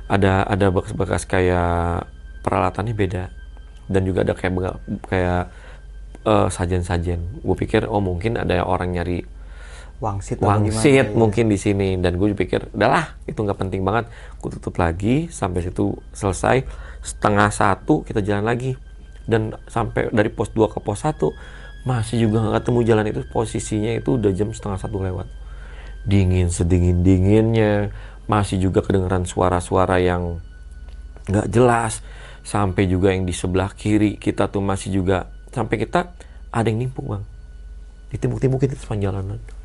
ada 0.06 0.46
ada 0.46 0.70
bekas-bekas 0.70 1.26
kayak 1.26 2.06
peralatannya 2.46 2.94
beda. 2.94 3.24
Dan 3.90 4.06
juga 4.06 4.22
ada 4.22 4.38
kayak 4.38 4.54
kayak 5.10 5.44
uh, 6.30 6.48
sajen-sajen 6.52 7.42
gue 7.42 7.56
pikir 7.56 7.88
oh 7.88 8.04
mungkin 8.04 8.36
ada 8.38 8.64
orang 8.66 8.94
nyari 8.94 9.24
wangsit 10.00 10.40
wangsit 10.40 11.12
mungkin 11.12 11.52
di 11.52 11.60
sini. 11.60 12.00
Dan 12.00 12.16
gue 12.16 12.32
pikir 12.32 12.72
udahlah 12.72 13.20
itu 13.28 13.40
nggak 13.40 13.60
penting 13.60 13.84
banget. 13.84 14.08
Gue 14.40 14.50
tutup 14.56 14.80
lagi 14.80 15.28
sampai 15.30 15.64
situ 15.64 16.00
selesai. 16.16 16.64
Setengah 17.04 17.52
satu 17.52 18.02
kita 18.08 18.24
jalan 18.24 18.48
lagi. 18.48 18.76
Dan 19.30 19.54
sampai 19.70 20.10
dari 20.10 20.32
pos 20.34 20.50
2 20.56 20.74
ke 20.74 20.80
pos 20.82 21.06
1 21.06 21.22
masih 21.86 22.28
juga 22.28 22.44
nggak 22.44 22.64
ketemu 22.64 22.80
jalan 22.88 23.06
itu. 23.12 23.22
Posisinya 23.30 23.92
itu 23.94 24.10
udah 24.16 24.32
jam 24.34 24.50
setengah 24.56 24.80
satu 24.80 25.04
lewat. 25.04 25.28
Dingin 26.08 26.50
sedingin 26.50 27.04
dinginnya. 27.04 27.92
Masih 28.26 28.62
juga 28.62 28.82
kedengeran 28.82 29.28
suara-suara 29.28 30.00
yang 30.00 30.40
nggak 31.28 31.48
jelas. 31.52 32.02
Sampai 32.40 32.88
juga 32.88 33.12
yang 33.14 33.28
di 33.28 33.36
sebelah 33.36 33.76
kiri 33.76 34.16
kita 34.16 34.48
tuh 34.48 34.64
masih 34.64 34.96
juga 34.96 35.28
sampai 35.52 35.76
kita 35.76 36.16
ada 36.50 36.66
yang 36.72 36.88
nimpuk 36.88 37.06
bang. 37.06 37.24
Ditimbuk-timbukin 38.10 38.74
itu 38.74 38.82
sepanjang 38.82 39.14
jalanan 39.14 39.59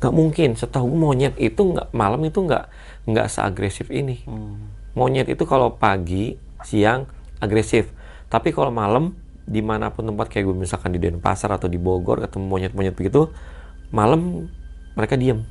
nggak 0.00 0.14
mungkin. 0.14 0.50
Setahu 0.56 0.88
monyet 0.92 1.34
itu 1.40 1.60
nggak 1.60 1.92
malam 1.96 2.20
itu 2.24 2.44
nggak 2.44 2.64
nggak 3.08 3.26
seagresif 3.30 3.88
ini. 3.92 4.22
Hmm. 4.26 4.72
monyet 4.96 5.28
itu 5.28 5.44
kalau 5.44 5.76
pagi 5.76 6.40
siang 6.64 7.04
agresif. 7.36 7.92
Tapi 8.32 8.48
kalau 8.50 8.72
malam 8.72 9.12
di 9.46 9.60
mana 9.60 9.92
pun 9.92 10.08
tempat 10.08 10.32
kayak 10.32 10.48
gue 10.48 10.56
misalkan 10.56 10.90
di 10.90 10.98
Denpasar 10.98 11.52
atau 11.52 11.68
di 11.68 11.76
Bogor 11.78 12.24
ketemu 12.24 12.44
monyet-monyet 12.48 12.96
begitu 12.96 13.30
malam 13.92 14.50
mereka 14.96 15.20
diem. 15.20 15.44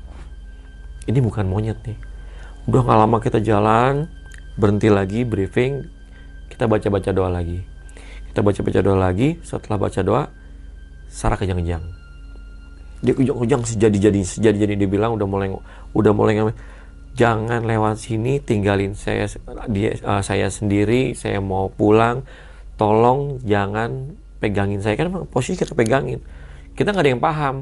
Ini 1.05 1.21
bukan 1.21 1.45
monyet 1.45 1.77
nih. 1.85 1.95
Udah 2.65 2.81
nggak 2.81 2.97
lama 3.05 3.17
kita 3.21 3.39
jalan 3.39 4.09
berhenti 4.57 4.89
lagi 4.89 5.21
briefing 5.21 5.85
kita 6.49 6.65
baca-baca 6.65 7.13
doa 7.13 7.29
lagi. 7.29 7.61
Kita 8.33 8.41
baca-baca 8.41 8.79
doa 8.81 8.97
lagi 8.97 9.39
setelah 9.45 9.77
baca 9.77 10.01
doa 10.01 10.23
Sarah 11.05 11.39
kejang-kejang 11.39 12.04
dia 13.05 13.13
kejang-kejang 13.13 13.61
sejadi-jadi 13.61 14.21
sejadi-jadi 14.25 14.73
dia 14.75 14.89
bilang 14.89 15.13
udah 15.13 15.27
mulai 15.29 15.53
udah 15.93 16.11
mulai 16.11 16.51
jangan 17.15 17.63
lewat 17.63 18.01
sini 18.01 18.41
tinggalin 18.41 18.97
saya 18.97 19.29
dia 19.69 19.95
uh, 20.03 20.19
saya 20.25 20.49
sendiri 20.49 21.13
saya 21.13 21.39
mau 21.39 21.69
pulang 21.71 22.25
tolong 22.75 23.39
jangan 23.45 24.17
pegangin 24.43 24.83
saya 24.83 24.99
kan 24.99 25.13
posisi 25.29 25.55
kita 25.55 25.77
pegangin 25.77 26.19
kita 26.75 26.91
nggak 26.91 27.05
ada 27.05 27.11
yang 27.13 27.23
paham 27.23 27.55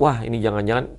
wah 0.00 0.24
ini 0.24 0.42
jangan-jangan 0.42 0.90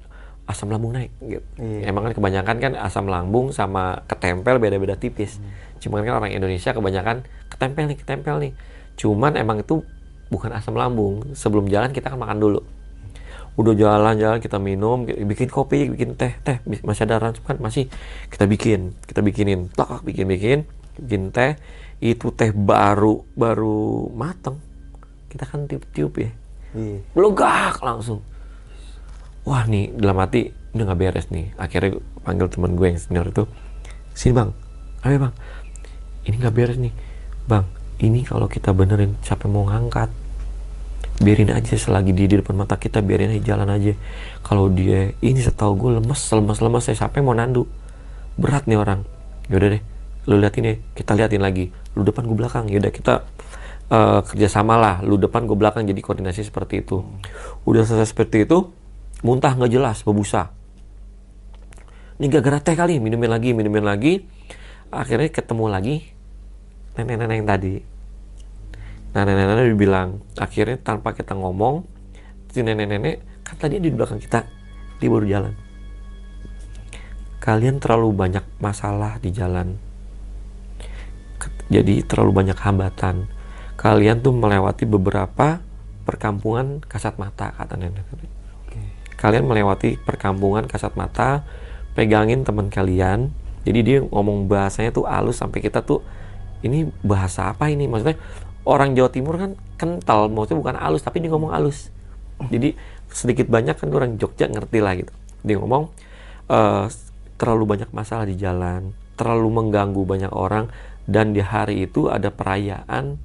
asam 0.49 0.73
lambung 0.73 0.97
naik 0.97 1.13
gitu. 1.21 1.45
Iya. 1.61 1.93
Emang 1.93 2.09
kan 2.09 2.13
kebanyakan 2.17 2.55
kan 2.57 2.73
asam 2.81 3.05
lambung 3.05 3.53
sama 3.53 4.01
ketempel 4.09 4.57
beda-beda 4.57 4.97
tipis. 4.97 5.37
Cuman 5.77 6.01
kan 6.01 6.17
orang 6.17 6.33
Indonesia 6.33 6.73
kebanyakan 6.73 7.21
ketempel 7.53 7.85
nih, 7.85 7.97
ketempel 8.01 8.35
nih. 8.41 8.53
Cuman 8.97 9.37
emang 9.37 9.61
itu 9.61 9.85
bukan 10.33 10.49
asam 10.57 10.73
lambung. 10.73 11.37
Sebelum 11.37 11.69
jalan 11.69 11.93
kita 11.93 12.09
kan 12.09 12.17
makan 12.17 12.41
dulu. 12.41 12.65
Udah 13.59 13.75
jalan-jalan 13.75 14.39
kita 14.39 14.55
minum, 14.55 15.03
bikin 15.03 15.51
kopi, 15.51 15.91
bikin 15.91 16.15
teh, 16.15 16.31
teh 16.47 16.63
masih 16.63 17.03
ada 17.03 17.19
rancup 17.19 17.43
kan? 17.43 17.59
Masih. 17.59 17.91
Kita 18.31 18.47
bikin, 18.47 18.95
kita 19.03 19.19
bikinin, 19.19 19.67
tak 19.75 19.99
bikin-bikin, 20.07 20.63
bikin 20.95 21.35
teh. 21.35 21.59
Itu 21.99 22.31
teh 22.31 22.55
baru 22.55 23.27
baru 23.35 24.07
mateng. 24.15 24.63
Kita 25.27 25.43
kan 25.43 25.67
tiup-tiup 25.67 26.23
ya. 26.23 26.31
Iya. 26.71 27.03
Melegak 27.11 27.83
langsung. 27.83 28.23
Wah 29.43 29.67
nih 29.67 29.91
dalam 29.91 30.23
hati 30.23 30.55
udah 30.71 30.83
nggak 30.87 30.99
beres 31.03 31.27
nih. 31.27 31.51
Akhirnya 31.59 31.99
gue 31.99 32.03
panggil 32.23 32.47
teman 32.47 32.79
gue 32.79 32.87
yang 32.87 32.99
senior 33.01 33.27
itu 33.27 33.43
sini 34.15 34.39
bang. 34.39 34.49
Ayo 35.03 35.17
bang. 35.27 35.33
Ini 36.23 36.35
nggak 36.39 36.55
beres 36.55 36.79
nih. 36.79 36.93
Bang 37.43 37.67
ini 37.99 38.23
kalau 38.23 38.47
kita 38.47 38.71
benerin 38.71 39.19
siapa 39.19 39.45
yang 39.49 39.59
mau 39.59 39.65
ngangkat 39.67 40.07
biarin 41.19 41.51
aja 41.51 41.75
selagi 41.75 42.15
dia 42.15 42.31
di 42.31 42.39
depan 42.39 42.55
mata 42.55 42.79
kita 42.79 43.03
biarin 43.03 43.35
aja 43.35 43.55
jalan 43.55 43.69
aja. 43.69 43.93
Kalau 44.39 44.71
dia 44.71 45.11
ini 45.19 45.39
setahu 45.43 45.75
gue 45.75 45.89
lemes 45.99 46.19
lemes 46.31 46.59
lemes 46.63 46.83
saya 46.87 47.05
siapa 47.05 47.19
yang 47.19 47.27
mau 47.27 47.35
nandu? 47.35 47.67
Berat 48.39 48.65
nih 48.65 48.79
orang. 48.79 49.03
Yaudah 49.51 49.77
deh 49.77 49.83
lu 50.29 50.37
liatin 50.39 50.63
deh 50.63 50.77
kita 50.95 51.19
liatin 51.19 51.43
lagi. 51.43 51.71
Lu 51.99 52.07
depan 52.07 52.23
gue 52.23 52.37
belakang. 52.39 52.71
Yaudah 52.71 52.91
kita 52.95 53.27
eh, 53.91 54.19
kerjasama 54.23 54.79
lah. 54.79 54.95
Lu 55.03 55.19
depan 55.19 55.43
gue 55.43 55.59
belakang 55.59 55.83
jadi 55.83 55.99
koordinasi 55.99 56.47
seperti 56.47 56.87
itu. 56.87 57.03
Udah 57.67 57.83
selesai 57.83 58.15
seperti 58.15 58.47
itu 58.47 58.71
muntah 59.19 59.51
nggak 59.59 59.71
jelas 59.75 60.01
berbusa. 60.07 60.55
Ini 62.19 62.27
gara-gara 62.31 62.63
teh 62.63 62.75
kali 62.75 63.03
minumin 63.03 63.27
lagi 63.27 63.51
minumin 63.51 63.83
lagi. 63.83 64.23
Akhirnya 64.89 65.29
ketemu 65.29 65.67
lagi 65.67 65.95
nenek-nenek 66.97 67.35
yang 67.43 67.47
tadi 67.47 67.98
nah 69.19 69.35
nenek-nenek 69.35 69.75
bilang 69.75 70.23
akhirnya 70.39 70.79
tanpa 70.79 71.11
kita 71.11 71.35
ngomong 71.35 71.83
si 72.47 72.63
nenek-nenek 72.63 73.43
kan 73.43 73.59
tadi 73.59 73.83
di 73.83 73.91
belakang 73.91 74.23
kita 74.23 74.47
dia 74.99 75.09
baru 75.11 75.27
jalan. 75.27 75.53
Kalian 77.43 77.83
terlalu 77.83 78.15
banyak 78.15 78.43
masalah 78.63 79.19
di 79.19 79.31
jalan. 79.35 79.75
Jadi 81.67 82.03
terlalu 82.07 82.31
banyak 82.31 82.55
hambatan. 82.55 83.27
Kalian 83.75 84.23
tuh 84.23 84.31
melewati 84.31 84.87
beberapa 84.87 85.59
perkampungan 86.07 86.79
kasat 86.83 87.19
mata 87.19 87.51
kata 87.55 87.75
nenek 87.75 88.07
kalian 89.19 89.43
melewati 89.43 89.99
perkampungan 89.99 90.63
kasat 90.63 90.95
mata, 90.95 91.43
pegangin 91.91 92.47
teman 92.47 92.71
kalian. 92.71 93.35
Jadi 93.67 93.79
dia 93.83 93.97
ngomong 93.99 94.47
bahasanya 94.47 94.95
tuh 94.95 95.03
halus 95.03 95.43
sampai 95.43 95.59
kita 95.59 95.83
tuh 95.83 95.99
ini 96.63 96.87
bahasa 97.03 97.51
apa 97.51 97.67
ini? 97.67 97.91
Maksudnya 97.91 98.15
orang 98.69 98.93
Jawa 98.93 99.09
Timur 99.09 99.35
kan 99.41 99.57
kental, 99.81 100.29
maksudnya 100.29 100.61
bukan 100.61 100.75
halus 100.77 101.01
tapi 101.01 101.25
dia 101.25 101.33
ngomong 101.33 101.49
halus. 101.49 101.89
Jadi 102.53 102.77
sedikit 103.09 103.49
banyak 103.49 103.75
kan 103.75 103.89
orang 103.89 104.21
Jogja 104.21 104.45
ngerti 104.45 104.79
lah 104.79 104.93
gitu. 104.95 105.13
Dia 105.41 105.57
ngomong 105.57 105.89
eh, 106.53 106.85
terlalu 107.41 107.63
banyak 107.65 107.89
masalah 107.89 108.29
di 108.29 108.37
jalan, 108.37 108.93
terlalu 109.17 109.49
mengganggu 109.49 110.01
banyak 110.05 110.31
orang 110.31 110.69
dan 111.09 111.33
di 111.33 111.41
hari 111.41 111.89
itu 111.89 112.07
ada 112.07 112.29
perayaan 112.29 113.17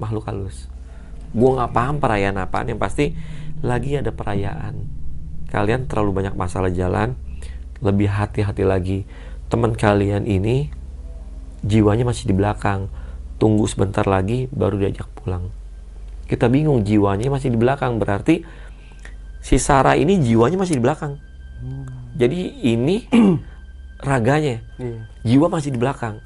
makhluk 0.00 0.24
halus. 0.26 0.72
Gue 1.36 1.50
nggak 1.52 1.70
paham 1.76 2.00
perayaan 2.00 2.40
apaan, 2.40 2.72
yang 2.72 2.80
pasti 2.80 3.12
lagi 3.60 4.00
ada 4.00 4.10
perayaan 4.10 5.02
kalian 5.52 5.84
terlalu 5.84 6.24
banyak 6.24 6.32
masalah 6.32 6.72
jalan, 6.72 7.12
lebih 7.84 8.08
hati-hati 8.08 8.64
lagi. 8.64 9.04
Teman 9.52 9.76
kalian 9.76 10.24
ini 10.24 10.72
jiwanya 11.60 12.08
masih 12.08 12.32
di 12.32 12.34
belakang. 12.34 12.88
Tunggu 13.42 13.66
sebentar 13.66 14.06
lagi 14.06 14.46
baru 14.54 14.78
diajak 14.78 15.10
pulang. 15.18 15.50
Kita 16.30 16.46
bingung 16.46 16.86
jiwanya 16.86 17.26
masih 17.26 17.50
di 17.50 17.58
belakang, 17.58 17.98
berarti 17.98 18.46
si 19.42 19.58
Sarah 19.58 19.98
ini 19.98 20.22
jiwanya 20.22 20.62
masih 20.62 20.78
di 20.78 20.82
belakang. 20.86 21.18
Jadi 22.14 22.62
ini 22.62 23.02
raganya, 24.06 24.62
Iya. 24.78 25.10
jiwa 25.26 25.50
masih 25.50 25.74
di 25.74 25.78
belakang. 25.82 26.22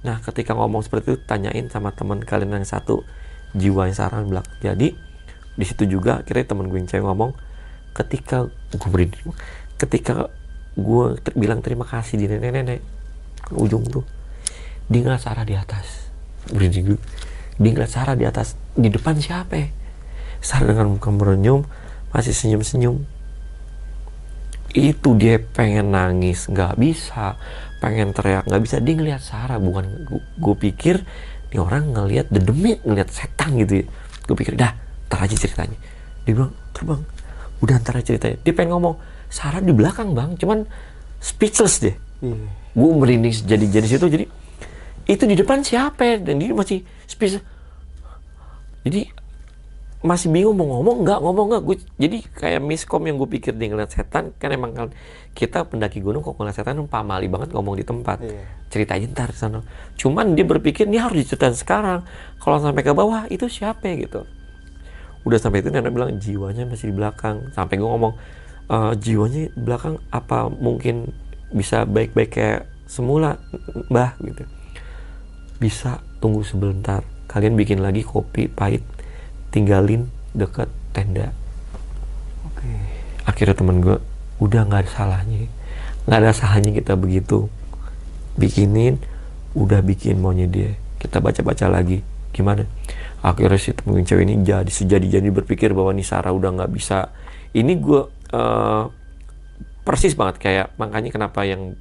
Nah, 0.00 0.16
ketika 0.24 0.56
ngomong 0.56 0.80
seperti 0.80 1.12
itu, 1.12 1.18
tanyain 1.28 1.68
sama 1.68 1.92
teman 1.92 2.24
kalian 2.24 2.56
yang 2.56 2.64
satu, 2.64 3.04
jiwa 3.52 3.92
yang 3.92 3.96
Sarah 3.96 4.24
di 4.24 4.32
belakang. 4.32 4.56
Jadi 4.64 4.88
di 5.60 5.64
situ 5.68 5.84
juga 5.84 6.24
akhirnya 6.24 6.56
teman 6.56 6.72
gue 6.72 6.80
yang 6.80 6.88
cewek 6.88 7.04
ngomong, 7.04 7.36
ketika 7.92 8.48
gue 8.72 8.88
merinding, 8.88 9.36
ketika 9.76 10.32
gue 10.72 11.04
ter- 11.20 11.36
bilang 11.36 11.60
terima 11.60 11.84
kasih 11.84 12.16
di 12.16 12.24
nenek-nenek 12.32 12.80
ke 13.44 13.52
ujung 13.60 13.84
tuh, 13.84 14.08
dia 14.88 15.04
ngeliat 15.04 15.20
Sarah 15.20 15.44
di 15.44 15.52
atas. 15.52 16.09
Dia 16.48 17.70
ngeliat 17.76 17.92
Sarah 17.92 18.16
di 18.16 18.24
atas, 18.24 18.56
di 18.72 18.88
depan 18.88 19.20
siapa? 19.20 19.52
ya? 19.60 19.68
Sarah 20.40 20.72
dengan 20.72 20.96
muka 20.96 21.12
merenyum, 21.12 21.68
masih 22.10 22.32
senyum-senyum. 22.32 23.04
Itu 24.72 25.18
dia 25.18 25.36
pengen 25.42 25.92
nangis, 25.92 26.48
nggak 26.48 26.80
bisa, 26.80 27.36
pengen 27.84 28.16
teriak, 28.16 28.48
nggak 28.48 28.62
bisa. 28.64 28.76
Dia 28.80 28.94
ngeliat 28.96 29.22
Sarah, 29.22 29.60
bukan 29.60 30.08
gue 30.40 30.54
pikir 30.56 31.04
ini 31.50 31.58
orang 31.58 31.90
ngelihat 31.90 32.30
dedemit, 32.30 32.80
ngelihat 32.86 33.10
setan 33.10 33.58
gitu 33.60 33.82
ya. 33.82 33.86
Gue 34.24 34.36
pikir, 34.38 34.54
dah, 34.54 34.72
ntar 35.10 35.26
aja 35.26 35.34
ceritanya. 35.34 35.76
Dia 36.24 36.32
bilang, 36.32 36.54
terbang, 36.70 37.02
udah 37.60 37.76
ntar 37.82 37.98
aja 37.98 38.14
ceritanya. 38.14 38.38
Dia 38.40 38.52
pengen 38.54 38.78
ngomong, 38.78 38.96
Sarah 39.28 39.60
di 39.60 39.74
belakang 39.74 40.14
bang, 40.14 40.38
cuman 40.38 40.64
speechless 41.18 41.82
deh. 41.82 41.94
Iya. 42.22 42.48
Gue 42.72 42.90
merinding 42.94 43.34
jadi 43.34 43.66
jadi 43.66 43.86
situ, 43.90 44.06
jadi 44.06 44.24
itu 45.06 45.24
di 45.24 45.36
depan 45.36 45.64
siapa? 45.64 46.20
Dan 46.20 46.40
dia 46.40 46.52
masih 46.52 46.84
speechless. 47.06 47.44
Jadi 48.84 49.12
masih 50.00 50.32
bingung 50.32 50.56
mau 50.56 50.64
ngomong 50.64 51.04
nggak 51.04 51.20
ngomong 51.20 51.46
nggak 51.52 51.62
gue 51.68 51.76
jadi 52.00 52.18
kayak 52.32 52.64
miskom 52.64 53.04
yang 53.04 53.20
gue 53.20 53.28
pikir 53.28 53.52
dia 53.52 53.68
ngeliat 53.68 53.92
setan 53.92 54.32
kan 54.40 54.48
emang 54.48 54.72
kan 54.72 54.88
kita 55.36 55.68
pendaki 55.68 56.00
gunung 56.00 56.24
kok 56.24 56.40
ngeliat 56.40 56.56
setan 56.56 56.80
pamali 56.88 57.28
banget 57.28 57.52
ngomong 57.52 57.76
di 57.76 57.84
tempat 57.84 58.16
Iya. 58.24 58.40
ceritain 58.72 59.12
ntar 59.12 59.28
sana 59.36 59.60
cuman 60.00 60.32
dia 60.32 60.48
berpikir 60.48 60.88
ini 60.88 60.96
harus 60.96 61.20
diceritain 61.28 61.52
sekarang 61.52 62.00
kalau 62.40 62.56
sampai 62.64 62.80
ke 62.80 62.96
bawah 62.96 63.28
itu 63.28 63.44
siapa 63.52 63.92
ya?" 63.92 64.08
gitu 64.08 64.20
udah 65.28 65.36
sampai 65.36 65.60
itu 65.60 65.68
nenek 65.68 65.92
bilang 65.92 66.16
jiwanya 66.16 66.64
masih 66.64 66.88
di 66.88 66.94
belakang 66.96 67.52
sampai 67.52 67.76
gue 67.76 67.84
ngomong 67.84 68.16
"Eh, 68.72 68.92
jiwanya 68.96 69.52
di 69.52 69.60
belakang 69.60 70.00
apa 70.08 70.48
mungkin 70.48 71.12
bisa 71.52 71.84
baik-baik 71.84 72.32
kayak 72.32 72.64
semula 72.88 73.36
mbah 73.92 74.16
gitu 74.24 74.48
bisa 75.60 76.00
tunggu 76.18 76.42
sebentar. 76.42 77.04
Kalian 77.28 77.54
bikin 77.54 77.84
lagi 77.84 78.00
kopi 78.02 78.48
pahit. 78.48 78.82
Tinggalin 79.52 80.08
deket 80.32 80.72
tenda. 80.90 81.30
Oke. 82.48 82.66
akhirnya 83.28 83.54
temen 83.54 83.78
gue 83.78 84.00
udah 84.40 84.66
nggak 84.66 84.88
ada 84.88 84.90
salahnya. 84.90 85.46
Nggak 86.08 86.18
ada 86.18 86.32
salahnya 86.34 86.70
kita 86.74 86.96
begitu. 86.96 87.46
Bikinin 88.40 88.98
udah 89.54 89.84
bikin 89.84 90.18
maunya 90.18 90.48
dia. 90.48 90.72
Kita 90.98 91.20
baca-baca 91.20 91.68
lagi. 91.68 92.00
Gimana? 92.32 92.64
Akhirnya 93.20 93.60
si 93.60 93.76
temen 93.76 94.02
cewek 94.02 94.24
ini 94.24 94.40
jadi 94.40 94.70
sejadi-jadi 94.70 95.28
berpikir 95.28 95.76
bahwa 95.76 95.92
nih 95.92 96.08
Sarah 96.08 96.32
udah 96.32 96.56
nggak 96.56 96.72
bisa. 96.72 97.12
Ini 97.52 97.72
gue 97.76 98.02
eh, 98.32 98.84
persis 99.84 100.16
banget. 100.16 100.40
Kayak 100.40 100.66
makanya 100.80 101.10
kenapa 101.12 101.44
yang 101.44 101.76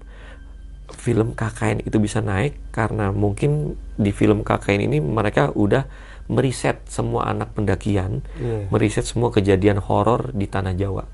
film 0.99 1.31
KKN 1.31 1.87
itu 1.87 1.95
bisa 1.97 2.19
naik 2.19 2.59
karena 2.75 3.15
mungkin 3.15 3.79
di 3.95 4.11
film 4.11 4.43
KKN 4.43 4.91
ini 4.91 4.99
mereka 4.99 5.55
udah 5.55 5.87
meriset 6.29 6.83
semua 6.85 7.25
anak 7.25 7.55
pendakian, 7.57 8.21
Iya. 8.37 8.69
meriset 8.69 9.07
semua 9.07 9.33
kejadian 9.33 9.81
horor 9.81 10.29
di 10.35 10.45
tanah 10.45 10.77
Jawa. 10.77 11.07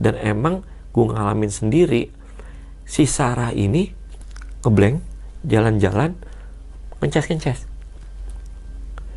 Dan 0.00 0.18
emang 0.18 0.64
gue 0.90 1.04
ngalamin 1.06 1.52
sendiri 1.52 2.10
si 2.82 3.04
Sarah 3.06 3.54
ini 3.54 3.92
ngeblank 4.66 4.98
jalan-jalan 5.46 6.18
ngeces-ngeces. 6.98 7.70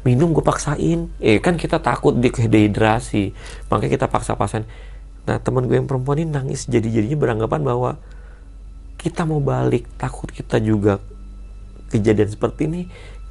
Minum 0.05 0.33
gue 0.33 0.45
paksain. 0.45 1.09
Eh 1.17 1.37
kan 1.41 1.57
kita 1.57 1.77
takut 1.81 2.13
dia 2.17 2.29
dehidrasi. 2.29 3.33
Makanya 3.69 3.91
kita 3.97 4.07
paksa-paksain. 4.09 4.65
Nah 5.25 5.37
teman 5.41 5.65
gue 5.69 5.77
yang 5.77 5.85
perempuan 5.89 6.21
ini 6.21 6.29
nangis 6.29 6.65
jadi-jadinya 6.65 7.17
beranggapan 7.17 7.61
bahwa 7.61 7.91
kita 9.01 9.25
mau 9.25 9.41
balik 9.41 9.89
takut 9.97 10.29
kita 10.29 10.61
juga 10.61 11.01
kejadian 11.89 12.29
seperti 12.29 12.61
ini 12.69 12.81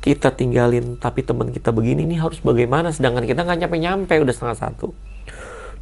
kita 0.01 0.33
tinggalin 0.33 0.97
tapi 0.97 1.21
teman 1.21 1.53
kita 1.53 1.71
begini 1.77 2.09
ini 2.09 2.17
harus 2.17 2.41
bagaimana? 2.41 2.89
Sedangkan 2.89 3.29
kita 3.29 3.45
nggak 3.45 3.69
nyampe 3.69 3.77
nyampe 3.77 4.15
udah 4.17 4.33
setengah 4.33 4.57
satu. 4.57 4.97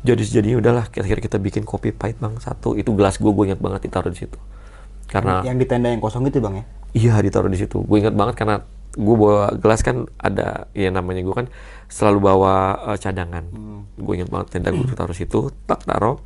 Jadi 0.03 0.23
sejadinya 0.27 0.59
udahlah 0.59 0.85
akhirnya 0.91 1.23
kita 1.23 1.39
bikin 1.39 1.63
kopi 1.63 1.95
pahit 1.95 2.19
bang. 2.19 2.35
Satu 2.43 2.75
itu 2.75 2.91
gelas 2.99 3.19
gue 3.19 3.31
gue 3.31 3.45
ingat 3.51 3.63
banget 3.63 3.87
ditaruh 3.87 4.11
di 4.11 4.19
situ. 4.19 4.39
Karena 5.07 5.41
Yang 5.47 5.57
di 5.63 5.67
tenda 5.71 5.89
yang 5.89 6.03
kosong 6.03 6.27
itu 6.27 6.43
bang 6.43 6.63
ya? 6.63 6.65
iya 6.99 7.15
ditaruh 7.23 7.47
di 7.47 7.59
situ. 7.63 7.79
Gue 7.87 8.03
ingat 8.03 8.15
banget 8.19 8.35
karena 8.43 8.67
gue 8.99 9.17
bawa 9.17 9.55
gelas 9.55 9.87
kan 9.87 10.11
ada 10.19 10.67
ya 10.75 10.91
namanya 10.91 11.23
gue 11.23 11.35
kan 11.35 11.47
selalu 11.87 12.19
bawa 12.19 12.55
uh, 12.91 12.99
cadangan. 12.99 13.47
Gue 13.95 14.19
ingat 14.19 14.35
banget 14.35 14.59
tenda 14.59 14.75
gue 14.75 14.83
taruh 14.99 15.15
situ 15.15 15.55
tak 15.71 15.87
taruh 15.87 16.19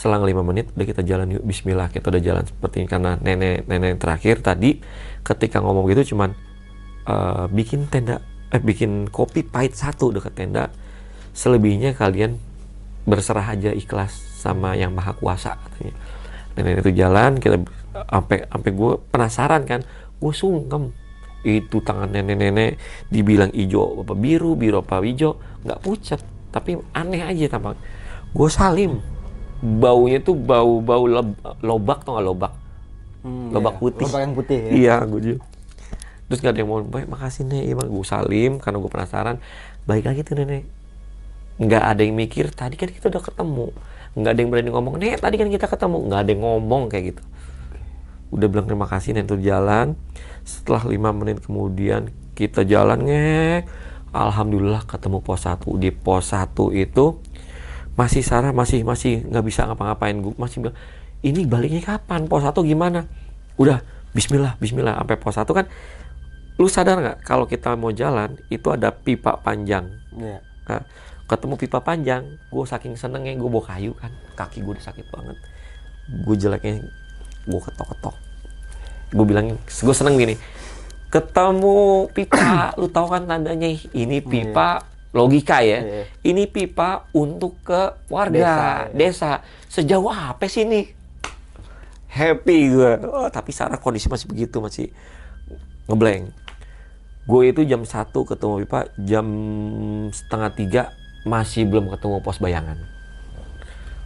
selang 0.00 0.24
lima 0.24 0.40
menit 0.40 0.72
udah 0.72 0.86
kita 0.88 1.04
jalan 1.04 1.36
yuk 1.36 1.44
Bismillah. 1.44 1.92
Kita 1.92 2.08
udah 2.08 2.22
jalan 2.24 2.44
seperti 2.48 2.80
ini 2.80 2.88
karena 2.88 3.20
nenek 3.20 3.68
nenek 3.68 4.00
terakhir 4.00 4.40
tadi 4.40 4.80
ketika 5.20 5.60
ngomong 5.60 5.84
gitu 5.92 6.16
cuman 6.16 6.32
uh, 7.04 7.44
bikin 7.52 7.84
tenda 7.92 8.24
eh 8.48 8.64
bikin 8.64 9.12
kopi 9.12 9.44
pahit 9.44 9.76
satu 9.76 10.08
dekat 10.08 10.32
tenda. 10.32 10.72
Selebihnya 11.36 11.92
kalian 11.92 12.40
berserah 13.04 13.44
aja 13.44 13.76
ikhlas 13.76 14.16
sama 14.40 14.72
yang 14.72 14.96
maha 14.96 15.12
kuasa 15.12 15.60
katanya. 15.60 15.92
Nenek 16.56 16.80
itu 16.80 16.90
jalan 16.96 17.36
kita 17.36 17.60
sampai 17.92 18.48
sampai 18.48 18.70
gue 18.72 18.92
penasaran 19.12 19.62
kan. 19.68 19.84
Gue 20.16 20.32
sungkem. 20.32 20.96
Itu 21.44 21.84
tangan 21.84 22.08
nenek-nenek 22.08 22.80
dibilang 23.12 23.52
hijau 23.52 24.04
apa 24.04 24.12
biru 24.16 24.56
biru 24.56 24.80
apa 24.80 25.00
hijau 25.00 25.40
nggak 25.64 25.80
pucat 25.80 26.20
tapi 26.50 26.76
aneh 26.92 27.22
aja 27.22 27.56
tampak 27.56 27.78
gue 28.34 28.48
salim 28.50 28.98
baunya 29.60 30.18
tuh 30.24 30.36
bau 30.36 30.80
bau 30.80 31.04
lobak 31.60 32.04
tuh 32.04 32.16
nggak 32.16 32.26
lobak? 32.26 32.52
Hmm, 33.20 33.52
lobak 33.52 33.76
iya. 33.76 33.80
putih. 33.80 34.04
Lobak 34.08 34.20
yang 34.24 34.34
putih 34.34 34.58
ya. 34.58 34.70
iya 34.72 34.96
gue 35.04 35.20
juga. 35.20 35.40
Terus 36.26 36.38
nggak 36.40 36.52
ada 36.52 36.60
yang 36.62 36.70
mau 36.70 36.80
baik 36.80 37.08
makasih 37.12 37.42
nek. 37.44 37.64
Emang 37.68 37.86
gue 37.88 38.06
salim 38.06 38.52
karena 38.58 38.76
gue 38.80 38.90
penasaran. 38.90 39.36
Baik 39.84 40.04
lagi 40.08 40.20
tuh 40.24 40.36
nenek 40.40 40.64
nggak 41.60 41.84
ada 41.84 42.00
yang 42.00 42.16
mikir 42.16 42.48
tadi 42.56 42.80
kan 42.80 42.88
kita 42.88 43.12
udah 43.12 43.20
ketemu. 43.20 43.68
Nggak 44.16 44.30
ada 44.32 44.40
yang 44.40 44.50
berani 44.50 44.70
ngomong 44.72 44.94
nek 44.96 45.20
tadi 45.20 45.36
kan 45.36 45.48
kita 45.52 45.66
ketemu. 45.68 45.98
Nggak 46.08 46.20
ada 46.24 46.30
yang 46.32 46.42
ngomong 46.42 46.82
kayak 46.88 47.04
gitu. 47.12 47.22
Udah 48.32 48.46
bilang 48.48 48.64
terima 48.64 48.88
kasih 48.88 49.12
nek 49.12 49.28
tuh 49.28 49.36
jalan. 49.44 49.92
Setelah 50.48 50.88
lima 50.88 51.12
menit 51.12 51.44
kemudian 51.44 52.08
kita 52.32 52.64
jalan 52.64 53.04
ngek 53.04 53.68
alhamdulillah 54.10 54.88
ketemu 54.88 55.22
pos 55.22 55.46
1 55.46 55.60
di 55.78 55.90
pos 55.94 56.34
1 56.34 56.56
itu 56.74 57.20
masih 58.00 58.24
Sarah 58.24 58.56
masih 58.56 58.80
masih 58.80 59.28
nggak 59.28 59.44
bisa 59.44 59.68
ngapa-ngapain 59.68 60.16
gue 60.16 60.32
masih 60.40 60.64
bilang 60.64 60.76
ini 61.20 61.44
baliknya 61.44 61.84
kapan 61.84 62.24
pos 62.24 62.40
1 62.40 62.56
gimana 62.64 63.04
udah 63.60 63.84
Bismillah 64.16 64.56
Bismillah 64.56 64.96
sampai 64.96 65.16
pos 65.20 65.36
1 65.36 65.44
kan 65.52 65.68
lu 66.56 66.68
sadar 66.68 66.96
nggak 66.96 67.18
kalau 67.28 67.44
kita 67.44 67.76
mau 67.76 67.92
jalan 67.92 68.40
itu 68.48 68.72
ada 68.72 68.88
pipa 68.88 69.36
panjang 69.36 70.00
Iya. 70.16 70.38
Nah, 70.66 70.82
ketemu 71.26 71.54
pipa 71.58 71.78
panjang, 71.82 72.22
gue 72.50 72.64
saking 72.66 72.94
senengnya 72.98 73.34
gue 73.38 73.46
bawa 73.46 73.64
kayu 73.74 73.94
kan, 73.94 74.10
kaki 74.34 74.62
gue 74.62 74.74
udah 74.74 74.84
sakit 74.84 75.06
banget. 75.10 75.36
Gue 76.26 76.34
jeleknya, 76.34 76.82
gue 77.46 77.60
ketok-ketok. 77.62 78.14
Gue 79.14 79.26
bilang, 79.26 79.54
gue 79.58 79.94
seneng 79.94 80.18
gini, 80.18 80.34
ketemu 81.10 82.06
pipa, 82.10 82.74
lu 82.78 82.90
tahu 82.90 83.06
kan 83.10 83.26
tandanya 83.26 83.70
ini 83.94 84.18
pipa 84.22 84.89
logika 85.10 85.58
ya, 85.60 85.82
Iya. 85.82 86.02
ini 86.22 86.46
pipa 86.46 87.10
untuk 87.10 87.58
ke 87.66 87.98
warga 88.06 88.90
Desa, 88.94 88.94
desa. 88.94 89.32
Sejauh 89.66 90.06
apa 90.06 90.46
sih 90.46 90.62
ini? 90.62 90.86
Happy 92.10 92.74
gue, 92.74 92.92
oh, 93.06 93.30
tapi 93.30 93.54
Sarah 93.54 93.78
kondisi 93.78 94.10
masih 94.10 94.26
begitu 94.26 94.58
masih 94.58 94.90
ngeblank. 95.86 96.34
Gue 97.26 97.54
itu 97.54 97.62
jam 97.62 97.86
1 97.86 98.10
ketemu 98.10 98.66
pipa, 98.66 98.90
jam 98.98 99.26
setengah 100.10 100.50
tiga 100.50 100.82
masih 101.22 101.66
belum 101.70 101.90
ketemu 101.94 102.18
pos 102.18 102.42
bayangan. 102.42 102.78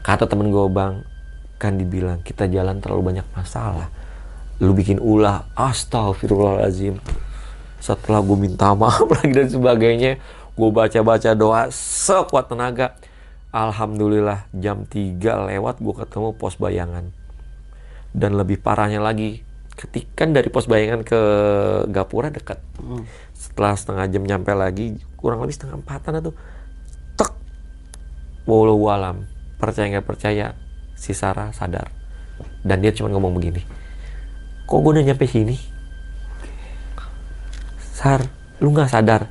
Kata 0.05 0.29
temen 0.29 0.53
gue 0.53 0.67
bang, 0.69 1.01
kan 1.57 1.81
dibilang 1.81 2.21
kita 2.21 2.45
jalan 2.45 2.81
terlalu 2.85 3.13
banyak 3.15 3.27
masalah. 3.33 3.89
Lu 4.61 4.77
bikin 4.77 5.01
ulah, 5.01 5.49
astagfirullahaladzim. 5.57 7.01
Setelah 7.81 8.21
gue 8.21 8.37
minta 8.37 8.77
maaf 8.77 9.09
lagi 9.17 9.33
dan 9.33 9.49
sebagainya, 9.49 10.21
gue 10.55 10.71
baca-baca 10.71 11.31
doa 11.35 11.69
sekuat 11.75 12.51
tenaga. 12.51 12.95
Alhamdulillah 13.55 14.51
jam 14.51 14.83
3 14.87 15.19
lewat 15.55 15.79
gue 15.79 15.95
ketemu 15.95 16.35
pos 16.35 16.59
bayangan. 16.59 17.11
Dan 18.15 18.39
lebih 18.39 18.63
parahnya 18.63 19.03
lagi, 19.03 19.43
ketika 19.75 20.27
dari 20.27 20.51
pos 20.51 20.71
bayangan 20.71 21.03
ke 21.03 21.21
Gapura 21.91 22.31
dekat. 22.31 22.63
Setelah 23.35 23.75
setengah 23.75 24.07
jam 24.11 24.23
nyampe 24.23 24.55
lagi, 24.55 24.99
kurang 25.19 25.43
lebih 25.43 25.55
setengah 25.55 25.79
empatan 25.83 26.23
tuh. 26.23 26.35
Tek. 27.19 27.31
Walau 28.47 28.91
alam. 28.91 29.27
Percaya 29.59 29.87
nggak 29.91 30.07
percaya, 30.07 30.55
si 30.95 31.15
Sarah 31.15 31.51
sadar. 31.51 31.91
Dan 32.63 32.83
dia 32.83 32.91
cuma 32.95 33.11
ngomong 33.11 33.39
begini. 33.39 33.63
Kok 34.67 34.79
gue 34.83 34.93
udah 34.99 35.05
nyampe 35.07 35.27
sini? 35.31 35.55
Sar, 37.95 38.27
lu 38.59 38.75
nggak 38.75 38.91
sadar? 38.91 39.31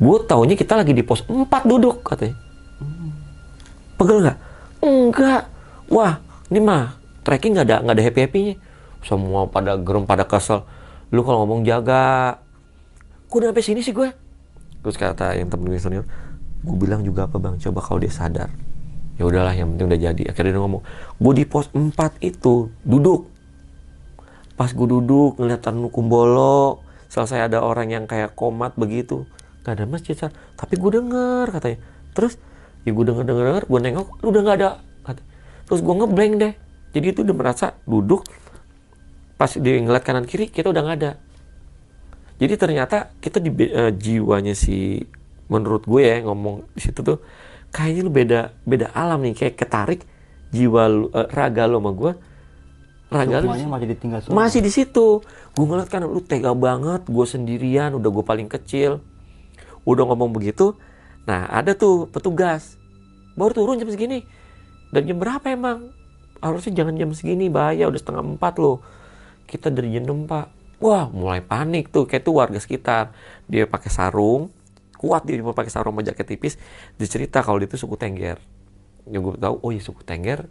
Gue 0.00 0.16
taunya 0.24 0.56
kita 0.56 0.80
lagi 0.80 0.96
di 0.96 1.04
pos 1.04 1.20
4 1.28 1.44
duduk 1.68 2.00
katanya. 2.00 2.32
Pegel 4.00 4.24
nggak? 4.24 4.38
Enggak. 4.80 5.42
Wah, 5.92 6.24
ini 6.48 6.60
mah 6.64 6.96
trekking 7.20 7.52
nggak 7.52 7.66
ada 7.68 7.76
nggak 7.84 7.94
ada 8.00 8.04
happy 8.08 8.20
happynya. 8.24 8.54
Semua 9.04 9.44
pada 9.44 9.76
gerem 9.76 10.08
pada 10.08 10.24
kesel. 10.24 10.64
Lu 11.12 11.20
kalau 11.20 11.44
ngomong 11.44 11.68
jaga. 11.68 12.40
Kok 13.28 13.36
udah 13.36 13.48
sampai 13.52 13.64
sini 13.64 13.80
sih 13.84 13.92
gue? 13.92 14.08
Terus 14.80 14.96
kata 14.96 15.36
yang 15.36 15.52
temen 15.52 15.68
gue 15.68 15.76
senior, 15.76 16.08
gue 16.64 16.76
bilang 16.80 17.04
juga 17.04 17.28
apa 17.28 17.36
bang? 17.36 17.60
Coba 17.60 17.84
kalau 17.84 18.00
dia 18.00 18.08
sadar. 18.08 18.48
Ya 19.20 19.28
udahlah, 19.28 19.52
yang 19.52 19.76
penting 19.76 19.92
udah 19.92 20.00
jadi. 20.00 20.22
Akhirnya 20.32 20.56
dia 20.56 20.62
ngomong, 20.64 20.82
gue 21.20 21.32
di 21.36 21.44
pos 21.44 21.68
4 21.76 21.92
itu 22.24 22.72
duduk. 22.80 23.28
Pas 24.56 24.72
gue 24.72 24.88
duduk 24.88 25.36
ngeliat 25.36 25.60
Tanu 25.60 25.92
Kumbolo, 25.92 26.80
selesai 27.12 27.52
ada 27.52 27.60
orang 27.60 27.92
yang 27.92 28.04
kayak 28.08 28.32
komat 28.32 28.72
begitu. 28.80 29.28
Gak 29.66 29.72
ada 29.76 29.84
masjid, 29.84 30.16
Sar. 30.16 30.32
Tapi 30.56 30.76
gue 30.80 30.90
denger 31.00 31.46
katanya. 31.52 31.78
Terus, 32.16 32.40
ya 32.84 32.90
gue 32.90 33.04
denger 33.04 33.24
denger 33.24 33.44
denger, 33.44 33.64
gue 33.68 33.78
nengok, 33.80 34.08
lu 34.24 34.26
udah 34.32 34.42
gak 34.46 34.56
ada. 34.60 34.70
Kata. 35.04 35.22
Terus 35.68 35.80
gue 35.84 35.94
ngeblank 35.94 36.32
deh. 36.40 36.54
Jadi 36.90 37.06
itu 37.12 37.20
udah 37.22 37.36
merasa 37.36 37.66
duduk, 37.86 38.26
pas 39.38 39.52
dia 39.54 39.78
ngeliat 39.78 40.02
kanan 40.02 40.26
kiri, 40.26 40.50
kita 40.50 40.72
udah 40.72 40.82
gak 40.82 40.98
ada. 41.00 41.12
Jadi 42.40 42.54
ternyata 42.56 43.12
kita 43.20 43.36
di 43.36 43.52
eh, 43.68 43.92
jiwanya 43.92 44.56
si 44.56 45.04
menurut 45.50 45.82
gue 45.84 46.02
ya 46.06 46.22
ngomong 46.22 46.70
di 46.72 46.80
situ 46.80 47.02
tuh 47.02 47.18
kayaknya 47.74 48.00
lu 48.06 48.12
beda 48.14 48.40
beda 48.62 48.86
alam 48.94 49.18
nih 49.26 49.34
kayak 49.34 49.54
ketarik 49.58 50.00
jiwa 50.54 50.86
lu, 50.86 51.06
eh, 51.10 51.26
raga 51.26 51.66
lu 51.66 51.82
sama 51.82 51.90
gue 51.92 52.12
raga 53.10 53.36
lu 53.42 53.50
masih 53.50 53.88
ditinggal 53.90 54.18
semua. 54.22 54.46
masih 54.46 54.60
di 54.62 54.70
situ 54.70 55.20
gue 55.58 55.64
ngeliat 55.66 55.90
kan 55.90 56.06
lu 56.06 56.22
tega 56.22 56.54
banget 56.54 57.02
gue 57.10 57.26
sendirian 57.26 57.90
udah 57.98 58.10
gue 58.14 58.24
paling 58.24 58.46
kecil 58.46 59.02
udah 59.84 60.04
ngomong 60.12 60.32
begitu 60.32 60.76
nah 61.28 61.46
ada 61.46 61.76
tuh 61.76 62.08
petugas. 62.08 62.80
Baru 63.36 63.54
turun 63.54 63.78
jam 63.78 63.86
segini. 63.86 64.26
Dan 64.90 65.06
jam 65.06 65.20
berapa 65.20 65.46
emang? 65.52 65.94
Harusnya 66.42 66.82
jangan 66.82 66.96
jam 66.96 67.12
segini 67.14 67.46
bahaya 67.52 67.86
udah 67.86 68.00
setengah 68.00 68.24
empat 68.24 68.58
loh. 68.58 68.82
Kita 69.46 69.70
dari 69.70 69.94
jam 69.94 70.08
enam 70.08 70.26
pak. 70.26 70.50
Wah 70.80 71.06
mulai 71.12 71.44
panik 71.44 71.92
tuh 71.92 72.08
kayak 72.08 72.24
tuh 72.26 72.40
warga 72.40 72.58
sekitar. 72.58 73.14
Dia 73.46 73.68
pakai 73.68 73.92
sarung 73.92 74.50
kuat 75.00 75.24
dia 75.24 75.40
cuma 75.40 75.56
pakai 75.56 75.72
sarung 75.72 75.96
sama 75.96 76.04
jaket 76.04 76.36
tipis. 76.36 76.54
Dia 77.00 77.08
cerita 77.08 77.40
kalau 77.40 77.56
dia 77.56 77.72
tuh 77.72 77.80
suku 77.80 77.96
tengger. 77.96 78.36
Yang 79.08 79.32
gue 79.32 79.34
tahu 79.40 79.54
oh 79.64 79.70
iya 79.72 79.80
suku 79.80 80.04
tengger 80.04 80.44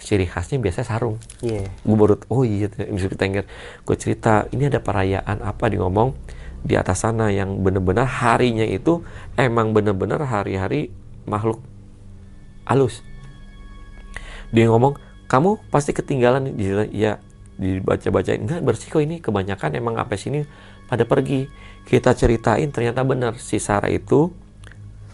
ciri 0.00 0.24
khasnya 0.24 0.56
biasanya 0.56 0.88
sarung. 0.88 1.20
Iya. 1.44 1.68
gue 1.68 1.96
baru 2.00 2.16
oh 2.32 2.48
iya 2.48 2.72
suku 2.72 3.16
tengger. 3.20 3.44
Gue 3.84 3.96
cerita 4.00 4.48
ini 4.56 4.72
ada 4.72 4.80
perayaan 4.80 5.44
apa 5.44 5.68
di 5.68 5.76
ngomong 5.76 6.16
di 6.60 6.76
atas 6.76 7.02
sana 7.04 7.32
yang 7.32 7.64
bener-bener 7.64 8.04
harinya 8.04 8.64
itu 8.64 9.00
emang 9.36 9.72
bener-bener 9.72 10.20
hari-hari 10.24 10.92
makhluk 11.24 11.64
halus. 12.68 13.00
Dia 14.52 14.68
ngomong 14.68 14.98
kamu 15.30 15.62
pasti 15.70 15.94
ketinggalan 15.94 16.54
ya 16.90 17.22
dibaca-bacain 17.60 18.40
enggak 18.40 18.64
bersih 18.64 18.88
kok 18.88 19.04
ini 19.04 19.20
kebanyakan 19.20 19.76
emang 19.76 20.00
sampai 20.00 20.18
sini 20.18 20.40
pada 20.90 21.06
pergi. 21.06 21.46
Kita 21.86 22.12
ceritain 22.12 22.68
ternyata 22.70 23.06
benar 23.06 23.40
si 23.40 23.56
Sarah 23.56 23.90
itu 23.90 24.30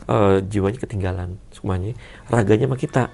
eh, 0.09 0.43
jiwanya 0.43 0.83
ketinggalan 0.83 1.39
semuanya 1.55 1.95
raganya 2.27 2.67
sama 2.67 2.79
kita. 2.79 3.05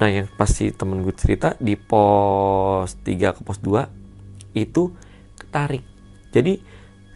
Nah 0.00 0.08
yang 0.08 0.26
pasti 0.32 0.72
temen 0.72 1.04
gue 1.04 1.12
cerita 1.12 1.54
di 1.60 1.76
pos 1.76 2.96
3 3.04 3.36
ke 3.36 3.40
pos 3.44 3.60
2 3.60 4.56
itu 4.56 4.90
ketarik. 5.36 5.84
Jadi 6.32 6.62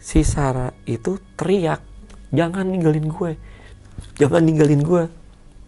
si 0.05 0.21
Sarah 0.21 0.69
itu 0.85 1.17
teriak 1.33 1.81
jangan 2.29 2.69
ninggalin 2.69 3.09
gue. 3.09 3.41
Jangan 4.21 4.45
ninggalin 4.45 4.85
gue. 4.85 5.03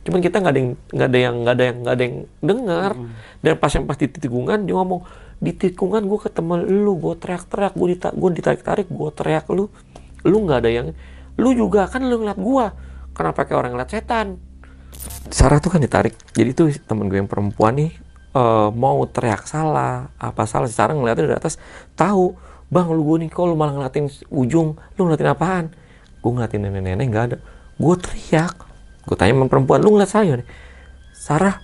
Cuman 0.05 0.19
kita 0.21 0.37
nggak 0.37 0.53
ada 0.53 0.61
yang 0.61 0.71
nggak 0.93 1.09
ada 1.09 1.17
yang 1.17 1.35
nggak 1.41 1.55
ada 1.57 1.63
yang 1.65 1.77
nggak 1.81 1.95
ada 1.97 2.03
yang 2.05 2.17
dengar. 2.45 2.91
Dan 3.41 3.53
pas 3.57 3.73
yang 3.73 3.85
pas 3.89 3.97
di 3.97 4.05
tikungan 4.05 4.69
dia 4.69 4.77
ngomong 4.77 5.01
di 5.41 5.51
tikungan 5.57 6.05
gue 6.05 6.19
ketemu 6.21 6.53
lu 6.69 6.93
gue 7.01 7.13
teriak-teriak 7.17 7.73
gue 7.73 7.87
dita 7.97 8.09
gue 8.13 8.29
ditarik-tarik 8.37 8.87
gue 8.93 9.09
teriak 9.17 9.49
lu. 9.49 9.73
Lu 10.21 10.37
nggak 10.45 10.59
ada 10.61 10.69
yang 10.69 10.87
lu 11.41 11.49
juga 11.57 11.89
kan 11.89 12.05
lu 12.05 12.21
ngeliat 12.21 12.37
gue 12.37 12.65
kenapa 13.17 13.41
kayak 13.41 13.57
orang 13.57 13.71
ngeliat 13.73 13.89
setan? 13.89 14.37
Sarah 15.33 15.57
tuh 15.57 15.73
kan 15.73 15.81
ditarik. 15.81 16.13
Jadi 16.37 16.49
tuh 16.53 16.69
temen 16.85 17.09
gue 17.09 17.17
yang 17.17 17.29
perempuan 17.29 17.73
nih 17.73 17.91
eh, 18.37 18.69
mau 18.69 19.01
teriak 19.09 19.49
salah 19.49 20.13
apa 20.21 20.45
salah. 20.45 20.69
Si 20.69 20.77
Sarah 20.77 20.93
ngeliatnya 20.93 21.25
dari 21.25 21.37
atas 21.41 21.57
tahu 21.97 22.46
bang 22.67 22.87
lu 22.91 23.01
gue 23.03 23.17
nih 23.23 23.29
kok 23.31 23.47
lu 23.47 23.55
malah 23.55 23.73
ngeliatin 23.75 24.11
ujung? 24.27 24.75
Lu 24.99 25.07
ngeliatin 25.07 25.31
apaan? 25.31 25.65
Gue 26.19 26.31
ngeliatin 26.35 26.59
nenek-nenek 26.67 27.07
nggak 27.07 27.25
ada. 27.31 27.37
Gue 27.79 27.95
teriak. 27.95 28.55
Gue 29.07 29.15
tanya 29.15 29.39
sama 29.39 29.47
perempuan 29.47 29.79
lu 29.79 29.95
ngeliat 29.95 30.11
saya 30.11 30.33
nih? 30.35 30.47
Sarah 31.15 31.55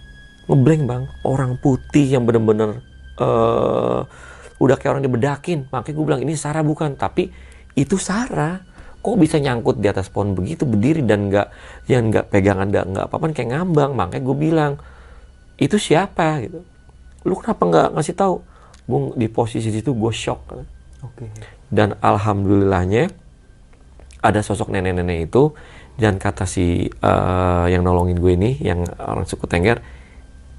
ngeblank 0.47 0.84
bang. 0.88 1.04
Orang 1.28 1.60
putih 1.60 2.08
yang 2.08 2.24
bener-bener 2.24 2.80
eh 3.20 4.01
udah 4.64 4.76
kayak 4.80 4.91
orang 4.95 5.04
dibedakin. 5.04 5.68
Makanya 5.68 5.95
gue 5.95 6.06
bilang 6.08 6.22
ini 6.24 6.34
Sarah 6.39 6.64
bukan 6.64 6.95
tapi 6.95 7.28
itu 7.76 7.99
Sarah. 7.99 8.64
Kok 9.04 9.20
bisa 9.20 9.36
nyangkut 9.36 9.84
di 9.84 9.91
atas 9.91 10.08
pohon 10.08 10.32
begitu 10.32 10.64
berdiri 10.64 11.04
dan 11.04 11.28
nggak 11.28 11.47
yang 11.91 12.08
nggak 12.08 12.32
pegangan 12.32 12.72
nggak 12.72 12.86
nggak 12.88 13.06
apa-apa 13.12 13.36
kayak 13.36 13.51
ngambang. 13.51 13.91
Makanya 13.99 14.24
gue 14.24 14.38
bilang 14.39 14.74
itu 15.60 15.76
siapa? 15.76 16.39
Gitu. 16.39 16.64
Lu 17.28 17.36
kenapa 17.36 17.68
nggak 17.68 17.88
ngasih 17.99 18.16
tahu? 18.16 18.39
Gue 18.88 18.99
di 19.20 19.28
posisi 19.28 19.68
situ 19.68 19.91
gue 19.91 20.12
shock 20.16 20.56
Oke. 21.04 21.28
dan 21.68 21.99
alhamdulillahnya 21.99 23.12
ada 24.24 24.39
sosok 24.39 24.72
nenek-nenek 24.72 25.28
itu 25.28 25.51
dan 25.99 26.18
kata 26.18 26.47
si 26.47 26.88
eh, 26.88 27.66
yang 27.70 27.84
nolongin 27.84 28.18
gue 28.18 28.34
ini 28.34 28.58
yang 28.64 28.88
orang 28.97 29.28
suku 29.28 29.45
Tengger 29.45 29.84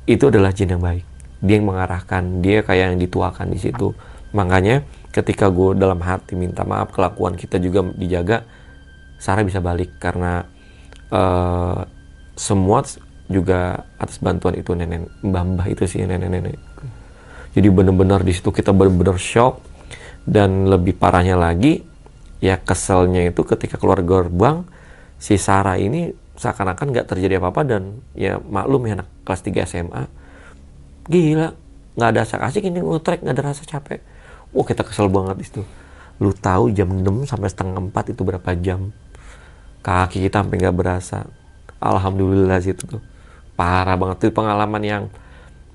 itu 0.04 0.28
adalah 0.28 0.52
jin 0.52 0.76
yang 0.76 0.84
baik. 0.84 1.02
Dia 1.40 1.58
yang 1.58 1.66
mengarahkan 1.72 2.44
dia 2.44 2.60
kayak 2.60 2.94
yang 2.94 3.00
dituakan 3.00 3.50
di 3.50 3.58
situ. 3.58 3.96
Makanya 4.36 4.84
ketika 5.10 5.48
gue 5.48 5.74
dalam 5.74 5.98
hati 6.04 6.36
minta 6.36 6.62
maaf 6.62 6.92
kelakuan 6.92 7.40
kita 7.40 7.56
juga 7.56 7.82
dijaga 7.96 8.44
Sarah 9.16 9.42
bisa 9.42 9.64
balik 9.64 9.96
karena 9.96 10.44
eh, 11.08 11.80
semua 12.36 12.84
juga 13.24 13.88
atas 13.96 14.20
bantuan 14.20 14.60
itu 14.60 14.76
nenek 14.76 15.08
mbah-mbah 15.24 15.66
itu 15.72 15.88
sih 15.88 16.04
nenek-nenek. 16.04 16.60
Jadi 17.56 17.68
benar-benar 17.72 18.20
di 18.20 18.36
situ 18.36 18.52
kita 18.52 18.76
benar-benar 18.76 19.16
shock 19.16 19.73
dan 20.24 20.68
lebih 20.68 20.96
parahnya 20.96 21.36
lagi 21.36 21.84
ya 22.40 22.60
keselnya 22.60 23.28
itu 23.28 23.40
ketika 23.44 23.76
keluar 23.80 24.00
gerbang 24.04 24.64
si 25.20 25.36
Sarah 25.40 25.76
ini 25.80 26.12
seakan-akan 26.34 26.90
nggak 26.90 27.06
terjadi 27.08 27.38
apa-apa 27.38 27.62
dan 27.64 28.04
ya 28.12 28.40
maklum 28.42 28.84
ya 28.88 29.00
anak 29.00 29.08
kelas 29.22 29.40
3 29.44 29.70
SMA 29.70 30.02
gila 31.08 31.56
nggak 31.94 32.08
ada 32.10 32.20
asik 32.26 32.40
asik 32.42 32.62
ini 32.66 32.82
ngutrek 32.82 33.22
nggak 33.22 33.36
ada 33.38 33.54
rasa 33.54 33.62
capek. 33.62 34.02
Wah 34.50 34.66
kita 34.66 34.82
kesel 34.82 35.06
banget 35.06 35.36
di 35.38 35.44
situ. 35.46 35.62
Lu 36.18 36.34
tahu 36.34 36.70
jam 36.74 36.90
6 36.90 37.26
sampai 37.26 37.48
setengah 37.50 37.78
4 37.90 38.14
itu 38.14 38.22
berapa 38.26 38.50
jam? 38.58 38.90
Kaki 39.82 40.26
kita 40.26 40.42
sampai 40.42 40.56
nggak 40.58 40.74
berasa. 40.74 41.26
Alhamdulillah 41.78 42.58
situ 42.58 42.82
tuh. 42.98 43.02
Parah 43.54 43.94
banget 43.94 44.26
itu 44.26 44.34
pengalaman 44.34 44.82
yang 44.82 45.02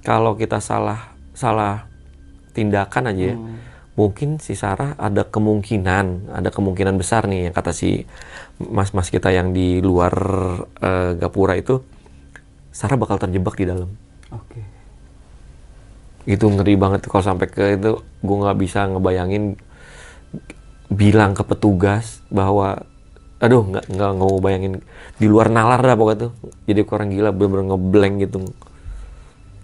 kalau 0.03 0.35
kita 0.35 0.59
salah 0.59 1.15
salah 1.31 1.87
tindakan 2.51 3.15
aja 3.15 3.23
ya 3.31 3.37
mungkin 3.99 4.39
si 4.39 4.55
Sarah 4.55 4.95
ada 4.95 5.27
kemungkinan 5.27 6.31
ada 6.31 6.47
kemungkinan 6.55 6.95
besar 6.95 7.27
nih 7.27 7.51
yang 7.51 7.55
kata 7.55 7.75
si 7.75 8.07
mas-mas 8.55 9.11
kita 9.11 9.27
yang 9.35 9.51
di 9.51 9.83
luar 9.83 10.15
eh, 10.79 11.19
gapura 11.19 11.59
itu 11.59 11.83
Sarah 12.71 12.95
bakal 12.95 13.19
terjebak 13.19 13.59
di 13.59 13.67
dalam. 13.67 13.91
Oke. 14.31 14.61
itu 16.29 16.45
ngeri 16.45 16.77
banget 16.77 17.09
kalau 17.09 17.25
sampai 17.25 17.49
ke 17.49 17.73
itu 17.73 18.05
gue 18.05 18.37
nggak 18.37 18.59
bisa 18.61 18.85
ngebayangin 18.85 19.57
bilang 20.93 21.33
ke 21.33 21.41
petugas 21.41 22.21
bahwa 22.29 22.85
aduh 23.41 23.65
nggak 23.65 23.89
nggak 23.89 24.09
nggak 24.15 24.29
mau 24.29 24.39
bayangin. 24.39 24.85
Di 25.17 25.25
luar 25.25 25.49
nalar 25.49 25.81
dah 25.81 25.97
pokoknya 25.97 26.29
tuh. 26.29 26.31
Jadi 26.69 26.85
orang 26.85 27.09
gila 27.09 27.31
bener-bener 27.33 27.65
ngeblank 27.73 28.15
gitu. 28.21 28.37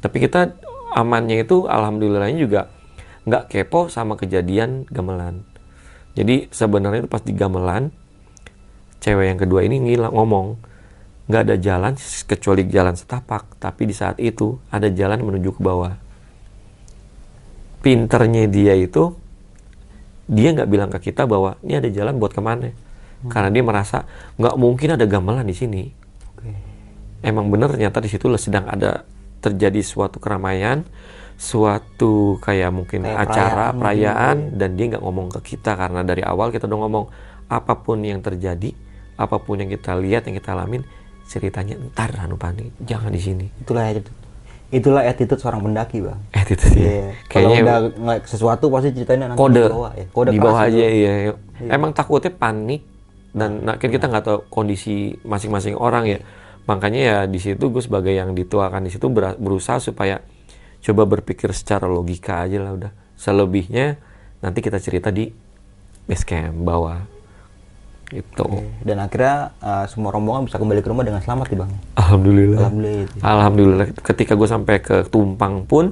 Tapi 0.01 0.17
kita 0.17 0.57
amannya 0.97 1.45
itu 1.45 1.69
alhamdulillahnya 1.69 2.39
juga 2.41 2.61
nggak 3.26 3.49
kepo 3.49 3.89
sama 3.89 4.15
kejadian 4.15 4.86
gamelan. 4.89 5.41
Jadi 6.15 6.47
sebenarnya 6.53 7.03
itu 7.03 7.09
pas 7.11 7.21
di 7.26 7.34
gamelan 7.36 7.91
cewek 9.03 9.26
yang 9.36 9.39
kedua 9.41 9.61
ini 9.67 9.84
ngilang 9.84 10.13
ngomong 10.15 10.47
nggak 11.26 11.41
ada 11.41 11.55
jalan 11.57 11.93
kecuali 12.30 12.69
jalan 12.69 12.93
setapak 12.93 13.57
tapi 13.57 13.89
di 13.89 13.95
saat 13.97 14.21
itu 14.21 14.61
ada 14.69 14.88
jalan 14.93 15.26
menuju 15.26 15.57
ke 15.57 15.61
bawah. 15.61 15.97
Pinternya 17.82 18.45
dia 18.49 18.73
itu 18.78 19.13
dia 20.26 20.53
nggak 20.53 20.69
bilang 20.69 20.89
ke 20.89 21.09
kita 21.09 21.30
bahwa 21.30 21.57
ini 21.61 21.82
ada 21.82 21.89
jalan 21.89 22.17
buat 22.17 22.34
ke 22.34 22.41
mana. 22.41 22.69
Karena 23.26 23.49
dia 23.49 23.63
merasa 23.65 24.05
nggak 24.38 24.55
mungkin 24.57 24.97
ada 24.97 25.05
gamelan 25.09 25.45
di 25.49 25.55
sini. 25.57 25.84
Oke. 26.30 26.53
emang 27.26 27.49
bener 27.49 27.73
ternyata 27.73 27.97
di 27.97 28.09
situ 28.09 28.30
sedang 28.38 28.69
ada 28.69 29.01
terjadi 29.41 29.82
suatu 29.82 30.21
keramaian 30.21 30.86
suatu 31.36 32.39
kayak 32.39 32.71
mungkin 32.71 33.03
Kayak 33.03 33.27
acara 33.27 33.65
perayaan 33.71 33.79
perayaan, 33.79 34.36
mungkin, 34.39 34.57
dan 34.59 34.69
dia 34.79 34.86
nggak 34.95 35.03
ngomong 35.03 35.27
ke 35.36 35.39
kita 35.55 35.71
karena 35.75 36.01
dari 36.01 36.23
awal 36.23 36.49
kita 36.49 36.65
udah 36.65 36.79
ngomong 36.88 37.05
apa 37.51 37.73
pun 37.77 38.01
yang 38.01 38.23
terjadi 38.23 38.71
apa 39.15 39.38
pun 39.39 39.59
yang 39.59 39.69
kita 39.69 39.95
lihat 39.99 40.27
yang 40.27 40.36
kita 40.36 40.55
alamin 40.55 40.83
ceritanya 41.25 41.75
ntar 41.91 42.15
Hanupani 42.15 42.71
jangan 42.83 43.11
di 43.11 43.21
sini 43.21 43.45
Itulah 43.61 43.89
attitude. 43.91 44.17
Itulah 44.73 45.05
attitude 45.05 45.39
seorang 45.39 45.61
pendaki, 45.61 46.01
Bang. 46.01 46.19
eh 46.33 46.41
itu 46.41 46.65
sih 46.67 46.81
Iya. 46.81 47.05
Kalau 47.29 47.53
kayaknya 47.53 47.61
udah 47.63 47.77
ngeliat 47.95 48.23
sesuatu 48.25 48.65
pasti 48.73 48.89
ceritain 48.97 49.21
nanti 49.21 49.38
kode 49.38 49.61
di 49.61 49.71
bawah 49.71 49.91
ya. 49.93 50.05
Kode 50.09 50.29
di 50.33 50.39
bawah 50.41 50.61
aja 50.65 50.77
iya, 50.89 51.11
iya. 51.29 51.33
emang 51.69 51.91
takutnya 51.93 52.33
panik 52.33 52.81
dan 53.36 53.61
nah, 53.61 53.75
kan 53.77 53.89
kita 53.91 54.07
nggak 54.09 54.23
tahu 54.25 54.39
kondisi 54.49 55.19
masing-masing 55.21 55.75
orang 55.75 56.07
ya 56.07 56.19
makanya 56.65 57.01
ya 57.03 57.17
di 57.29 57.38
situ 57.38 57.69
gue 57.69 57.83
sebagai 57.83 58.09
yang 58.09 58.33
dituakan 58.33 58.88
di 58.88 58.91
situ 58.95 59.05
ber- 59.11 59.38
berusaha 59.38 59.77
supaya 59.77 60.17
coba 60.86 61.09
berpikir 61.09 61.49
secara 61.51 61.89
logika 61.89 62.45
aja 62.45 62.61
lah 62.61 62.77
udah. 62.77 62.91
Selebihnya 63.17 63.97
nanti 64.45 64.61
kita 64.61 64.77
cerita 64.77 65.09
di 65.09 65.33
base 66.05 66.21
camp 66.21 66.61
bawah 66.61 67.01
itu 68.13 68.45
Dan 68.86 69.01
akhirnya 69.01 69.57
uh, 69.57 69.89
semua 69.89 70.13
rombongan 70.13 70.45
bisa 70.45 70.61
kembali 70.61 70.86
ke 70.86 70.89
rumah 70.93 71.01
dengan 71.01 71.25
selamat 71.25 71.49
nih, 71.49 71.57
Bang. 71.57 71.71
alhamdulillah. 71.97 72.59
Alhamdulillah. 72.61 73.05
Itu. 73.09 73.15
Alhamdulillah. 73.25 73.86
Ketika 74.05 74.38
gue 74.38 74.45
sampai 74.45 74.75
ke 74.77 75.09
Tumpang 75.09 75.65
pun 75.65 75.89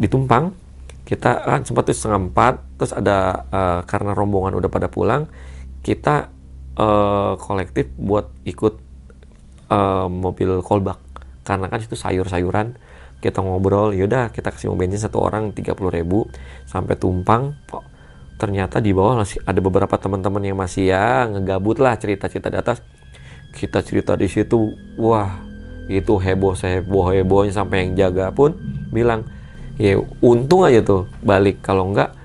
di 0.00 0.08
Tumpang 0.08 0.56
kita 1.04 1.42
kan 1.42 1.60
sempat 1.66 1.90
tuh 1.90 1.92
setengah 1.92 2.30
empat 2.30 2.54
terus 2.78 2.94
ada 2.94 3.44
eh, 3.50 3.80
karena 3.84 4.14
rombongan 4.14 4.54
udah 4.56 4.70
pada 4.70 4.86
pulang 4.86 5.26
kita 5.82 6.30
eh, 6.78 7.32
kolektif 7.36 7.90
buat 7.98 8.30
ikut 8.46 8.74
eh, 9.74 10.06
mobil 10.08 10.62
kolbak 10.62 11.02
karena 11.42 11.66
kan 11.66 11.82
itu 11.82 11.98
sayur-sayuran 11.98 12.78
kita 13.20 13.44
ngobrol 13.44 13.92
yaudah 13.92 14.32
kita 14.32 14.48
kasih 14.50 14.72
mau 14.72 14.80
bensin 14.80 15.00
satu 15.00 15.20
orang 15.20 15.52
30.000 15.52 15.76
ribu 15.92 16.26
sampai 16.64 16.96
Tumpang 16.96 17.52
kok 17.68 17.90
ternyata 18.40 18.80
di 18.80 18.96
bawah 18.96 19.20
masih 19.20 19.44
ada 19.44 19.60
beberapa 19.60 19.92
teman-teman 20.00 20.40
yang 20.40 20.56
masih 20.56 20.88
ya 20.88 21.28
ngegabut 21.28 21.76
lah 21.76 22.00
cerita-cerita 22.00 22.48
di 22.48 22.56
atas. 22.56 22.80
Kita 23.52 23.84
cerita 23.84 24.16
di 24.16 24.24
situ 24.32 24.72
wah 24.96 25.44
itu 25.92 26.16
heboh 26.16 26.56
heboh 26.56 27.12
hebohnya 27.12 27.52
sampai 27.52 27.84
yang 27.84 27.92
jaga 28.08 28.32
pun 28.32 28.56
bilang 28.88 29.28
ya 29.76 30.00
untung 30.24 30.64
aja 30.64 30.80
tuh 30.80 31.04
balik. 31.20 31.60
Kalau 31.60 31.92
enggak 31.92 32.16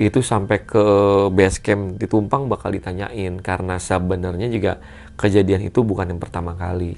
itu 0.00 0.24
sampai 0.24 0.64
ke 0.64 0.80
base 1.28 1.60
camp 1.60 2.00
di 2.00 2.08
Tumpang 2.08 2.48
bakal 2.48 2.72
ditanyain 2.72 3.36
karena 3.44 3.76
sebenarnya 3.76 4.48
juga 4.48 4.80
kejadian 5.20 5.68
itu 5.68 5.84
bukan 5.84 6.16
yang 6.16 6.20
pertama 6.22 6.56
kali. 6.56 6.96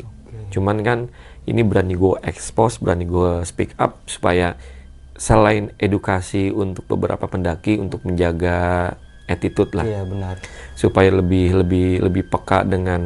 Cuman 0.54 0.86
kan 0.86 0.98
ini 1.46 1.62
berani 1.66 1.98
gue 1.98 2.18
expose 2.22 2.78
berani 2.78 3.02
gue 3.02 3.42
speak 3.42 3.74
up 3.78 3.98
supaya 4.06 4.54
selain 5.18 5.70
edukasi 5.78 6.50
untuk 6.50 6.86
beberapa 6.86 7.26
pendaki 7.26 7.78
untuk 7.78 8.02
menjaga 8.06 8.90
attitude 9.30 9.72
lah. 9.74 9.86
Iya, 9.86 10.02
benar. 10.04 10.36
supaya 10.74 11.14
lebih 11.14 11.62
lebih 11.62 12.02
lebih 12.02 12.22
peka 12.26 12.66
dengan 12.66 13.02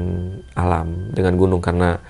alam 0.57 1.13
dengan 1.13 1.37
gunung. 1.37 1.61
Karena 1.61 2.01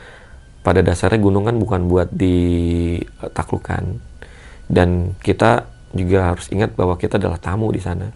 pada 0.62 0.82
dasarnya 0.82 1.18
gunung 1.18 1.46
kan 1.46 1.56
bukan 1.58 1.90
buat 1.90 2.08
ditaklukkan. 2.14 3.98
Dan 4.66 5.14
kita 5.22 5.66
juga 5.94 6.34
harus 6.34 6.50
ingat 6.50 6.74
bahwa 6.74 6.98
kita 6.98 7.18
adalah 7.18 7.38
tamu 7.38 7.70
di 7.70 7.82
sana. 7.82 8.10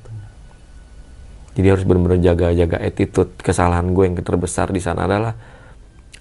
Jadi 1.54 1.66
harus 1.66 1.82
benar-benar 1.82 2.22
jaga-jaga 2.22 2.78
attitude. 2.78 3.34
Kesalahan 3.42 3.90
gue 3.90 4.04
yang 4.06 4.14
terbesar 4.18 4.70
di 4.70 4.78
sana 4.78 5.10
adalah 5.10 5.34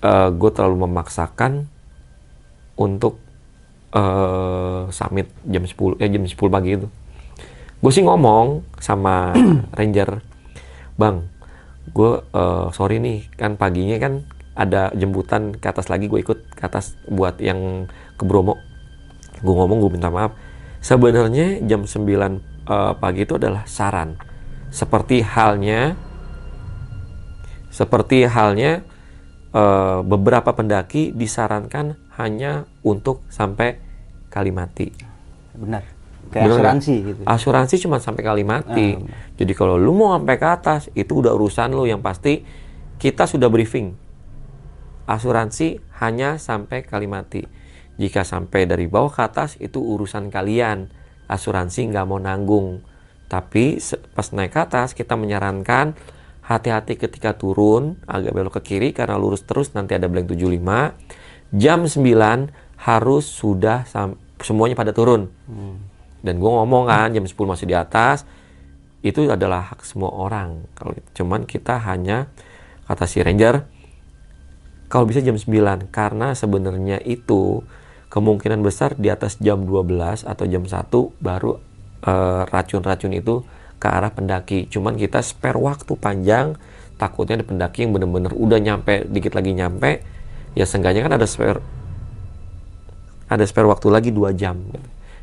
eh, 0.01 0.29
gue 0.33 0.49
terlalu 0.49 0.89
memaksakan 0.89 1.78
untuk 2.79 3.19
eh, 3.91 4.87
summit 4.89 5.27
jam 5.43 5.67
10 5.67 5.99
eh 5.99 6.07
jam 6.07 6.23
10 6.23 6.39
pagi 6.47 6.79
itu. 6.79 6.87
Gue 7.79 7.91
sih 7.91 8.03
ngomong 8.07 8.63
sama 8.79 9.35
ranger 9.77 10.23
bang 10.99 11.23
gue 11.91 12.11
eh, 12.21 12.67
sorry 12.71 13.03
nih 13.03 13.27
kan 13.35 13.59
paginya 13.59 13.99
kan 13.99 14.23
ada 14.55 14.91
jemputan 14.91 15.55
ke 15.55 15.71
atas 15.71 15.87
lagi 15.87 16.11
gue 16.11 16.19
ikut 16.19 16.51
ke 16.51 16.63
atas 16.63 16.95
buat 17.07 17.39
yang 17.43 17.91
ke 18.15 18.23
Bromo. 18.23 18.59
Gue 19.39 19.55
ngomong 19.55 19.79
gue 19.83 19.91
minta 19.95 20.11
maaf. 20.11 20.35
Sebenarnya 20.79 21.59
jam 21.67 21.83
9 21.83 21.99
eh, 22.07 22.93
pagi 22.95 23.21
itu 23.27 23.35
adalah 23.35 23.67
saran. 23.67 24.15
Seperti 24.71 25.23
halnya 25.23 25.95
seperti 27.69 28.27
halnya 28.27 28.83
eh, 29.55 29.99
beberapa 30.03 30.51
pendaki 30.51 31.15
disarankan 31.15 32.08
hanya 32.19 32.67
untuk 32.83 33.23
sampai 33.31 33.79
Kalimati 34.29 35.09
Benar. 35.59 35.83
Kayak 36.29 36.45
nggak? 36.45 36.55
asuransi 36.55 36.93
gitu. 37.01 37.21
Asuransi 37.25 37.75
cuma 37.81 37.97
sampai 37.97 38.21
kali 38.21 38.43
mati. 38.45 38.95
Ah. 38.95 39.01
Jadi 39.33 39.53
kalau 39.57 39.75
lu 39.81 39.97
mau 39.97 40.13
sampai 40.13 40.37
ke 40.37 40.47
atas 40.47 40.81
itu 40.93 41.25
udah 41.25 41.33
urusan 41.33 41.73
lu 41.73 41.89
yang 41.89 42.05
pasti 42.05 42.45
kita 43.01 43.25
sudah 43.25 43.49
briefing. 43.49 43.97
Asuransi 45.09 45.81
hanya 45.97 46.37
sampai 46.37 46.85
kali 46.85 47.09
mati. 47.09 47.41
Jika 47.97 48.21
sampai 48.23 48.69
dari 48.69 48.85
bawah 48.85 49.09
ke 49.09 49.21
atas 49.25 49.57
itu 49.57 49.81
urusan 49.81 50.29
kalian. 50.29 50.93
Asuransi 51.25 51.89
nggak 51.89 52.05
mau 52.05 52.21
nanggung. 52.21 52.85
Tapi 53.25 53.81
pas 54.13 54.29
naik 54.29 54.53
ke 54.53 54.59
atas 54.61 54.93
kita 54.93 55.17
menyarankan 55.17 55.97
hati-hati 56.45 56.97
ketika 56.97 57.37
turun 57.37 58.01
agak 58.09 58.33
belok 58.33 58.57
ke 58.57 58.73
kiri 58.73 58.89
karena 58.89 59.21
lurus 59.21 59.45
terus 59.45 59.73
nanti 59.77 59.93
ada 59.93 60.09
blank 60.09 60.29
75. 60.33 61.18
Jam 61.49 61.85
9 61.89 62.05
harus 62.79 63.25
sudah 63.25 63.83
semuanya 64.39 64.77
pada 64.77 64.93
turun. 64.93 65.27
Dan 66.19 66.35
gue 66.37 66.51
ngomong 66.51 66.87
kan 66.87 67.09
jam 67.15 67.23
10 67.23 67.33
masih 67.47 67.67
di 67.67 67.75
atas 67.75 68.27
itu 68.99 69.23
adalah 69.31 69.71
hak 69.71 69.87
semua 69.87 70.11
orang. 70.11 70.67
Kalau 70.75 70.91
cuman 71.15 71.47
kita 71.47 71.79
hanya 71.79 72.27
kata 72.85 73.05
si 73.07 73.23
ranger 73.23 73.63
kalau 74.89 75.05
bisa 75.05 75.21
jam 75.21 75.37
9 75.37 75.93
karena 75.93 76.33
sebenarnya 76.33 76.97
itu 77.05 77.61
kemungkinan 78.09 78.65
besar 78.65 78.97
di 78.97 79.13
atas 79.13 79.37
jam 79.37 79.63
12 79.63 80.25
atau 80.25 80.45
jam 80.49 80.65
1 80.65 80.89
baru 81.21 81.61
eh, 82.03 82.41
racun-racun 82.49 83.13
itu 83.13 83.45
ke 83.79 83.87
arah 83.87 84.11
pendaki. 84.11 84.67
Cuman 84.67 84.99
kita 84.99 85.23
spare 85.23 85.55
waktu 85.55 85.93
panjang 85.95 86.59
takutnya 86.99 87.39
ada 87.39 87.45
pendaki 87.47 87.87
yang 87.87 87.95
bener-bener 87.95 88.35
udah 88.35 88.59
nyampe 88.59 89.07
dikit 89.07 89.37
lagi 89.37 89.55
nyampe 89.55 90.03
ya 90.57 90.65
seenggaknya 90.65 91.05
kan 91.05 91.13
ada 91.17 91.27
spare 91.29 91.61
ada 93.29 93.45
spare 93.45 93.69
waktu 93.69 93.87
lagi 93.93 94.09
dua 94.09 94.33
jam. 94.33 94.57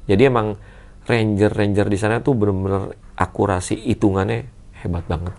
Jadi 0.06 0.22
emang 0.30 0.54
ranger-ranger 1.10 1.86
di 1.90 1.98
sana 1.98 2.22
tuh 2.22 2.38
bener-bener 2.38 2.94
akurasi 3.18 3.74
hitungannya 3.82 4.46
hebat 4.82 5.02
banget. 5.10 5.34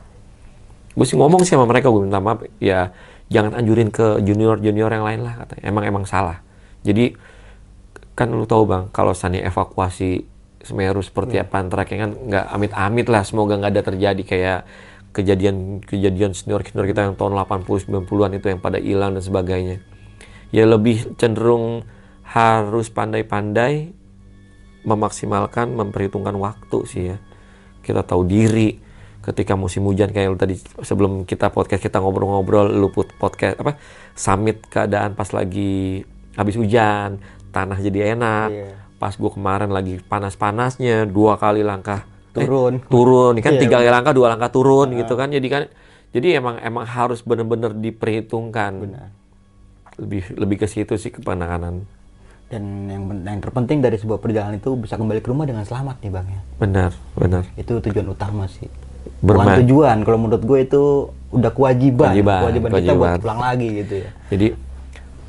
Gue 0.91 1.05
sih 1.07 1.15
ngomong 1.15 1.47
sih 1.47 1.55
sama 1.55 1.63
mereka, 1.63 1.87
gue 1.87 2.03
minta 2.03 2.19
maaf 2.19 2.43
ya 2.59 2.91
jangan 3.31 3.55
anjurin 3.55 3.87
ke 3.87 4.19
junior-junior 4.19 4.91
yang 4.91 5.05
lain 5.07 5.21
lah 5.23 5.33
katanya. 5.43 5.63
Emang 5.63 5.83
emang 5.87 6.03
salah. 6.03 6.43
Jadi 6.83 7.15
kan 8.17 8.33
lu 8.33 8.43
tahu 8.43 8.67
bang, 8.67 8.83
kalau 8.91 9.15
sani 9.15 9.39
evakuasi 9.39 10.25
Semeru 10.67 10.99
seperti 10.99 11.39
apa 11.39 11.63
trek 11.63 11.95
kan 11.95 12.11
nggak 12.11 12.45
amit-amit 12.51 13.07
lah, 13.07 13.23
semoga 13.23 13.55
nggak 13.55 13.71
ada 13.71 13.83
terjadi 13.87 14.23
kayak 14.27 14.59
kejadian-kejadian 15.11 16.31
senior-senior 16.35 16.87
kita 16.87 17.01
yang 17.09 17.15
tahun 17.17 17.33
80 17.35 17.89
90-an 17.89 18.31
itu 18.37 18.45
yang 18.51 18.61
pada 18.61 18.77
hilang 18.77 19.15
dan 19.17 19.23
sebagainya. 19.23 19.81
Ya 20.51 20.63
lebih 20.63 21.15
cenderung 21.19 21.83
harus 22.23 22.87
pandai-pandai 22.91 23.91
memaksimalkan 24.83 25.73
memperhitungkan 25.75 26.35
waktu 26.39 26.77
sih 26.87 27.03
ya. 27.13 27.17
Kita 27.83 28.03
tahu 28.03 28.27
diri 28.27 28.79
ketika 29.27 29.59
musim 29.59 29.83
hujan 29.83 30.15
kayak 30.15 30.39
tadi 30.39 30.55
sebelum 30.79 31.27
kita 31.27 31.51
podcast 31.51 31.83
kita 31.83 31.99
ngobrol-ngobrol 31.99 32.71
lu 32.71 32.87
put 32.87 33.11
podcast 33.19 33.59
apa 33.59 33.75
summit 34.15 34.63
keadaan 34.71 35.19
pas 35.19 35.27
lagi 35.35 35.99
habis 36.39 36.55
hujan 36.55 37.19
tanah 37.51 37.75
jadi 37.75 38.15
enak 38.15 38.47
Iya. 38.47 38.71
pas 38.95 39.11
gua 39.19 39.27
kemarin 39.27 39.67
lagi 39.67 39.99
panas-panasnya 39.99 41.03
dua 41.11 41.35
kali 41.35 41.59
langkah 41.59 42.07
eh, 42.37 42.43
Turun. 42.43 42.73
turun 42.83 43.33
kan 43.37 43.51
Iya, 43.51 43.59
tiga 43.59 43.77
langkah 43.83 44.11
dua 44.11 44.27
langkah 44.29 44.47
turun 44.47 44.93
gitu 44.93 45.13
kan 45.13 45.27
jadi 45.27 45.47
kan 45.47 45.63
jadi 46.09 46.37
emang 46.37 46.55
emang 46.59 46.85
harus 46.85 47.19
bener-bener 47.19 47.73
diperhitungkan 47.73 48.71
Benar. 48.79 49.07
lebih 49.97 50.23
lebih 50.33 50.57
ke 50.57 50.67
situ 50.67 50.93
sih 50.95 51.09
ke 51.09 51.19
penanganan 51.19 51.83
Dan 52.47 52.63
yang, 52.87 53.03
yang 53.21 53.39
terpenting 53.39 53.81
dari 53.81 53.95
sebuah 53.95 54.17
perjalanan 54.17 54.55
itu 54.55 54.71
bisa 54.73 54.95
kembali 54.95 55.19
ke 55.19 55.27
rumah 55.27 55.43
dengan 55.43 55.61
selamat 55.61 55.99
nih 55.99 56.09
bang 56.09 56.27
ya. 56.27 56.41
benar 56.57 56.91
benar 57.13 57.43
Itu 57.55 57.81
tujuan 57.81 58.07
utama 58.07 58.47
sih. 58.47 58.71
Bukan 59.17 59.43
tujuan, 59.57 59.97
kalau 60.01 60.15
menurut 60.17 60.39
gue 60.41 60.59
itu 60.61 60.83
udah 61.29 61.49
kewajiban, 61.49 62.13
Kewajiban, 62.13 62.39
kita 62.39 62.61
buat 62.61 62.71
kewajiban. 62.71 63.17
pulang 63.19 63.41
lagi 63.41 63.67
gitu 63.75 63.93
ya. 63.97 64.09
Jadi 64.29 64.47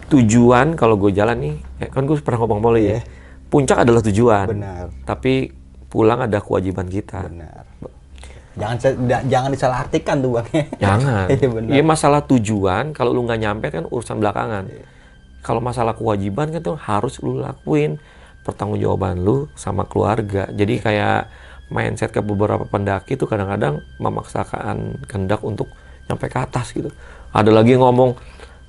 tujuan 0.08 0.66
kalau 0.74 0.94
gue 0.96 1.10
jalan 1.10 1.36
nih, 1.36 1.54
kan 1.88 2.02
gue 2.02 2.16
pernah 2.18 2.38
ngomong 2.38 2.58
sama 2.60 2.68
lo 2.70 2.78
ya, 2.78 2.84
Iya. 2.90 3.00
puncak 3.48 3.78
adalah 3.82 4.02
tujuan. 4.02 4.46
Benar. 4.48 4.84
Tapi 5.04 5.34
pulang 5.88 6.24
ada 6.24 6.38
kewajiban 6.40 6.86
kita. 6.86 7.28
Benar. 7.28 7.64
Jangan 8.58 8.76
jangan 9.30 9.50
disalahartikan 9.54 10.18
tuh 10.18 10.30
bang. 10.34 10.46
Jangan. 10.82 11.26
Iya. 11.30 11.78
Iya 11.78 11.82
masalah 11.86 12.26
tujuan, 12.26 12.90
kalau 12.90 13.14
lu 13.14 13.22
nggak 13.22 13.38
nyampe 13.38 13.66
kan 13.70 13.86
urusan 13.86 14.18
belakangan. 14.18 14.66
Iya. 14.66 14.84
Kalau 15.46 15.62
masalah 15.62 15.94
kewajiban 15.94 16.50
kan 16.50 16.60
tuh 16.60 16.74
harus 16.74 17.22
lu 17.22 17.38
lakuin 17.38 18.02
pertanggungjawaban 18.42 19.22
lu 19.22 19.46
sama 19.54 19.86
keluarga. 19.86 20.50
Jadi 20.50 20.82
kayak 20.82 21.30
mindset 21.70 22.10
ke 22.10 22.18
beberapa 22.18 22.66
pendaki 22.66 23.14
tuh 23.14 23.30
kadang-kadang 23.30 23.78
memaksakan 24.02 25.06
kehendak 25.06 25.44
untuk 25.46 25.70
nyampe 26.10 26.26
ke 26.26 26.38
atas 26.42 26.74
gitu. 26.74 26.90
Ada 27.30 27.52
lagi 27.54 27.76
yang 27.78 27.86
ngomong 27.86 28.18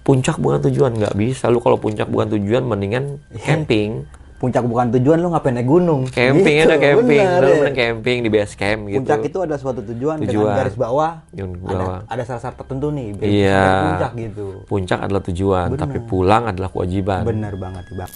puncak 0.06 0.38
bukan 0.38 0.70
tujuan, 0.70 0.94
nggak 1.00 1.16
bisa. 1.18 1.50
Lu 1.50 1.64
kalau 1.64 1.80
puncak 1.82 2.06
bukan 2.12 2.36
tujuan, 2.38 2.62
mendingan 2.68 3.18
Iya. 3.34 3.42
camping. 3.42 4.06
Puncak 4.40 4.64
bukan 4.64 4.88
tujuan 4.96 5.20
lu 5.20 5.36
ngapain 5.36 5.52
naik 5.52 5.68
gunung. 5.68 6.08
Camping 6.08 6.64
Gitu, 6.64 6.72
ada 6.72 6.80
camping, 6.80 7.20
benar, 7.20 7.40
lu 7.44 7.52
mending 7.60 7.76
camping 7.76 8.18
di 8.24 8.30
base 8.32 8.56
camp 8.56 8.88
gitu. 8.88 9.04
Puncak 9.04 9.20
itu 9.28 9.38
adalah 9.44 9.60
suatu 9.60 9.82
tujuan, 9.84 10.16
Tujuan. 10.24 10.32
dengan 10.32 10.60
garis 10.64 10.76
bawah. 10.80 11.12
Ada, 11.36 11.44
bawah. 11.60 12.00
ada 12.08 12.22
syarat 12.24 12.56
tertentu 12.56 12.88
nih. 12.96 13.08
Iya. 13.20 13.68
Puncak 13.68 14.12
gitu. 14.16 14.46
Puncak 14.72 15.00
adalah 15.04 15.22
tujuan, 15.28 15.68
tapi 15.76 15.98
pulang 16.00 16.44
adalah 16.48 16.72
kewajiban. 16.72 17.28
Bener 17.28 17.54
banget 17.60 17.84
bang. 17.92 18.12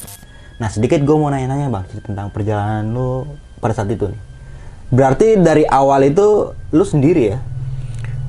Nah 0.63 0.69
sedikit 0.71 1.03
gue 1.03 1.15
mau 1.19 1.28
nanya-nanya 1.28 1.67
bang 1.67 1.84
tentang 2.07 2.32
perjalanan 2.32 2.88
lu 2.88 3.28
pada 3.59 3.76
saat 3.76 3.91
itu 3.91 4.07
nih. 4.07 4.21
Berarti 4.93 5.28
dari 5.41 5.67
awal 5.67 6.07
itu 6.07 6.55
lu 6.71 6.86
sendiri 6.88 7.36
ya? 7.36 7.38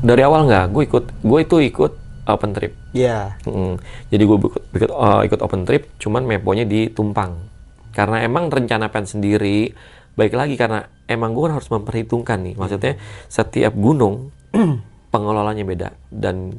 Dari 0.03 0.21
awal 0.27 0.51
nggak, 0.51 0.67
gue 0.75 0.83
ikut, 0.83 1.05
gue 1.23 1.39
itu 1.47 1.57
ikut 1.63 1.93
open 2.27 2.51
trip. 2.57 2.73
Iya. 2.91 3.37
Mm. 3.47 3.79
Jadi 4.11 4.23
gue 4.25 4.37
ikut, 4.37 4.63
ikut, 4.73 4.91
uh, 4.91 5.21
ikut 5.23 5.41
open 5.45 5.63
trip, 5.69 5.89
cuman 6.01 6.25
meponya 6.25 6.65
di 6.67 6.89
Tumpang. 6.91 7.54
Karena 7.95 8.27
emang 8.27 8.51
rencana 8.51 8.91
pen 8.91 9.07
sendiri, 9.07 9.71
baik 10.19 10.35
lagi 10.35 10.59
karena 10.59 10.85
emang 11.07 11.33
gue 11.33 11.47
harus 11.47 11.71
memperhitungkan 11.71 12.43
nih. 12.43 12.55
Maksudnya 12.59 12.99
setiap 13.31 13.73
gunung 13.79 14.35
pengelolanya 15.15 15.63
beda 15.63 15.89
dan 16.11 16.59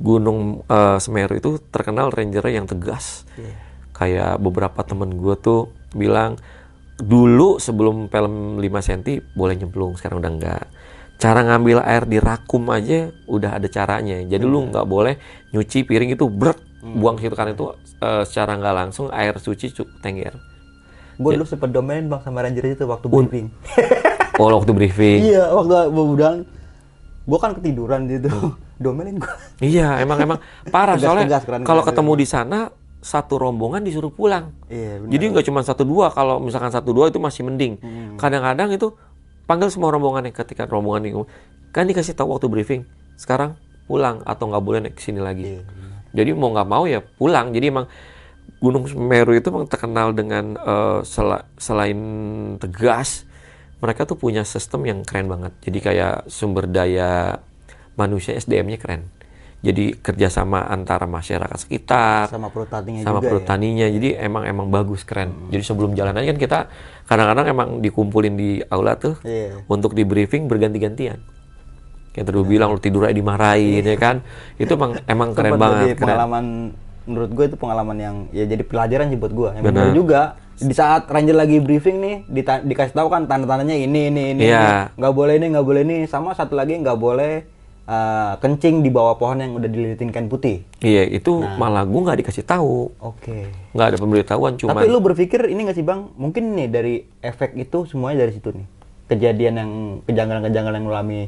gunung 0.00 0.64
uh, 0.64 0.96
Semeru 0.96 1.36
itu 1.36 1.60
terkenal 1.68 2.08
rangernya 2.08 2.64
yang 2.64 2.66
tegas. 2.66 3.28
Kayak 3.92 4.40
beberapa 4.40 4.80
temen 4.80 5.20
gue 5.20 5.36
tuh 5.36 5.68
bilang 5.92 6.40
dulu 6.96 7.60
sebelum 7.60 8.08
film 8.08 8.56
5 8.60 8.64
cm 8.64 9.00
boleh 9.36 9.54
nyemplung, 9.60 10.00
sekarang 10.00 10.24
udah 10.24 10.32
enggak. 10.32 10.64
Cara 11.20 11.44
ngambil 11.44 11.84
air 11.84 12.08
di 12.08 12.16
rakum 12.16 12.64
aja 12.72 13.12
udah 13.28 13.60
ada 13.60 13.68
caranya. 13.68 14.24
Jadi 14.24 14.40
lu 14.40 14.72
nggak 14.72 14.88
boleh 14.88 15.20
nyuci 15.52 15.84
piring 15.84 16.16
itu 16.16 16.24
berat 16.32 16.56
buang 16.80 17.20
situ 17.20 17.36
karena 17.36 17.52
itu 17.52 17.76
eh, 18.00 18.24
secara 18.24 18.56
nggak 18.56 18.72
langsung 18.72 19.12
air 19.12 19.36
suci 19.36 19.68
cukup 19.68 20.00
tengger. 20.00 20.32
Gue 21.20 21.36
dulu 21.36 21.44
sempet 21.44 21.68
domain 21.68 22.00
bang 22.08 22.20
sama 22.24 22.40
ranger 22.40 22.64
itu 22.64 22.84
waktu 22.88 23.06
briefing. 23.06 23.48
Oh 24.40 24.48
waktu 24.56 24.72
briefing. 24.72 25.20
iya 25.20 25.52
waktu 25.52 25.92
bilang 25.92 26.48
gue 27.28 27.38
kan 27.38 27.52
ketiduran 27.60 28.08
gitu. 28.08 28.32
Domelin 28.80 29.20
gue. 29.20 29.34
Iya, 29.60 30.00
emang 30.00 30.16
emang 30.24 30.38
parah 30.72 30.96
Tegas, 30.96 31.44
soalnya 31.44 31.60
kalau 31.68 31.84
ketemu 31.84 32.12
di 32.16 32.24
sana 32.24 32.58
satu 33.04 33.36
rombongan 33.36 33.84
disuruh 33.84 34.08
pulang. 34.08 34.56
Iya 34.72 35.04
benar. 35.04 35.12
Jadi 35.12 35.24
nggak 35.36 35.44
cuma 35.44 35.60
satu 35.60 35.84
dua, 35.84 36.08
kalau 36.12 36.40
misalkan 36.40 36.72
satu 36.72 36.96
dua 36.96 37.12
itu 37.12 37.20
masih 37.20 37.44
mending. 37.44 37.76
Hmm. 37.84 38.16
Kadang-kadang 38.16 38.72
itu 38.72 38.96
panggil 39.44 39.68
semua 39.68 39.92
rombongan 39.92 40.32
yang 40.32 40.36
ketika 40.36 40.64
rombongan 40.64 41.04
ini 41.04 41.12
kan 41.68 41.84
dikasih 41.84 42.16
tahu 42.16 42.32
waktu 42.32 42.48
briefing. 42.48 42.88
Sekarang 43.20 43.60
pulang 43.84 44.24
atau 44.24 44.48
nggak 44.48 44.64
boleh 44.64 44.78
naik 44.88 44.96
ke 44.96 45.02
sini 45.04 45.20
lagi. 45.20 45.44
Iya, 45.44 45.60
benar. 45.68 46.00
Jadi 46.16 46.30
mau 46.32 46.48
nggak 46.56 46.68
mau 46.68 46.84
ya 46.88 47.04
pulang. 47.04 47.52
Jadi 47.52 47.66
emang 47.68 47.86
Gunung 48.60 48.84
Semeru 48.84 49.32
itu 49.32 49.48
memang 49.48 49.66
terkenal 49.66 50.12
dengan 50.12 50.54
eh, 50.54 50.98
sela- 51.02 51.48
selain 51.56 51.96
tegas, 52.56 53.24
mereka 53.78 54.04
tuh 54.04 54.14
punya 54.14 54.44
sistem 54.44 54.84
yang 54.84 55.00
keren 55.00 55.26
banget. 55.26 55.52
Jadi 55.60 55.78
kayak 55.80 56.14
sumber 56.26 56.64
daya 56.64 57.40
manusia 57.94 58.32
SDM-nya 58.32 58.76
keren. 58.76 59.08
Jadi 59.60 59.92
kerjasama 59.94 60.64
antara 60.66 61.04
masyarakat 61.04 61.52
sekitar, 61.58 62.28
Sama 62.28 62.48
perutaninya 62.48 63.00
sama 63.02 63.14
juga 63.14 63.20
ya. 63.20 63.30
perutaninya 63.30 63.86
jadi 63.90 64.08
emang 64.18 64.48
emang 64.48 64.68
bagus 64.70 65.04
keren 65.04 65.36
jadi 65.48 65.60
sebelum 65.60 65.92
jalan 65.92 66.16
aja 66.16 66.32
kan 66.32 66.38
kita 66.38 66.58
kadang-kadang 67.04 67.46
emang 67.46 67.68
dikumpulin 67.78 68.34
di 68.34 68.50
aula 68.64 68.96
tuh 68.96 69.20
Iya. 69.20 69.60
untuk 69.68 69.92
di 69.92 70.00
briefing 70.02 70.48
berganti-gantian 70.48 71.20
kayak 72.10 72.24
tadi 72.24 72.32
lu 72.32 72.48
bilang 72.48 72.72
lu 72.72 72.80
tidur 72.80 73.04
aja 73.04 73.12
dimarahin 73.12 73.84
ya 73.84 73.94
kan 73.94 74.24
itu 74.56 74.72
emang 74.72 74.96
emang 75.04 75.28
keren 75.36 75.52
banget 75.54 75.76
jadi 75.84 75.92
keren 75.94 76.08
pengalaman 76.08 76.44
menurut 77.10 77.30
gue 77.30 77.44
itu 77.44 77.56
pengalaman 77.56 77.96
yang 77.96 78.16
ya 78.30 78.46
jadi 78.46 78.62
pelajaran 78.62 79.10
sih 79.10 79.18
buat 79.18 79.30
gue. 79.30 79.50
Yang 79.52 79.64
Benar. 79.66 79.90
juga 79.92 80.20
di 80.54 80.70
saat 80.70 81.04
ranger 81.06 81.34
lagi 81.34 81.58
briefing 81.58 81.98
nih 81.98 82.16
dita- 82.24 82.60
dikasih 82.60 82.92
tahu 82.92 83.08
kan 83.08 83.24
tanda-tandanya 83.24 83.74
ini 83.74 84.08
ini 84.08 84.22
ini 84.30 84.42
Iya. 84.44 84.60
ini. 84.86 84.96
nggak 84.96 85.12
boleh 85.12 85.34
ini 85.34 85.46
nggak 85.50 85.66
boleh 85.66 85.82
ini 85.82 85.96
sama 86.04 86.30
satu 86.30 86.54
lagi 86.54 86.76
nggak 86.76 86.96
boleh 86.96 87.32
eh, 87.82 88.32
kencing 88.38 88.80
di 88.80 88.88
bawah 88.88 89.18
pohon 89.18 89.34
yang 89.36 89.52
udah 89.52 89.66
dililitin 89.66 90.08
kain 90.08 90.30
putih. 90.30 90.62
Iya, 90.78 91.10
itu 91.10 91.42
malah 91.58 91.82
gue 91.82 91.98
nggak 91.98 92.22
dikasih 92.22 92.46
tahu, 92.46 92.94
Oke. 92.96 93.50
nggak 93.74 93.86
ada 93.88 93.98
pemberitahuan, 93.98 94.54
cuman 94.54 94.78
Tapi 94.78 94.86
lu 94.86 95.02
berpikir 95.02 95.42
ini 95.44 95.66
nggak 95.66 95.74
sih 95.74 95.82
bang? 95.82 96.06
Mungkin 96.14 96.54
nih 96.54 96.68
dari 96.68 96.94
efek 97.18 97.58
itu 97.58 97.82
semuanya 97.84 98.22
dari 98.22 98.32
situ 98.32 98.54
nih. 98.54 98.62
Kejadian 99.08 99.54
yang 99.56 99.70
kejanggalan-kejanggalan 100.06 100.76
yang 100.76 100.86
lu 100.86 100.94
alami 100.94 101.20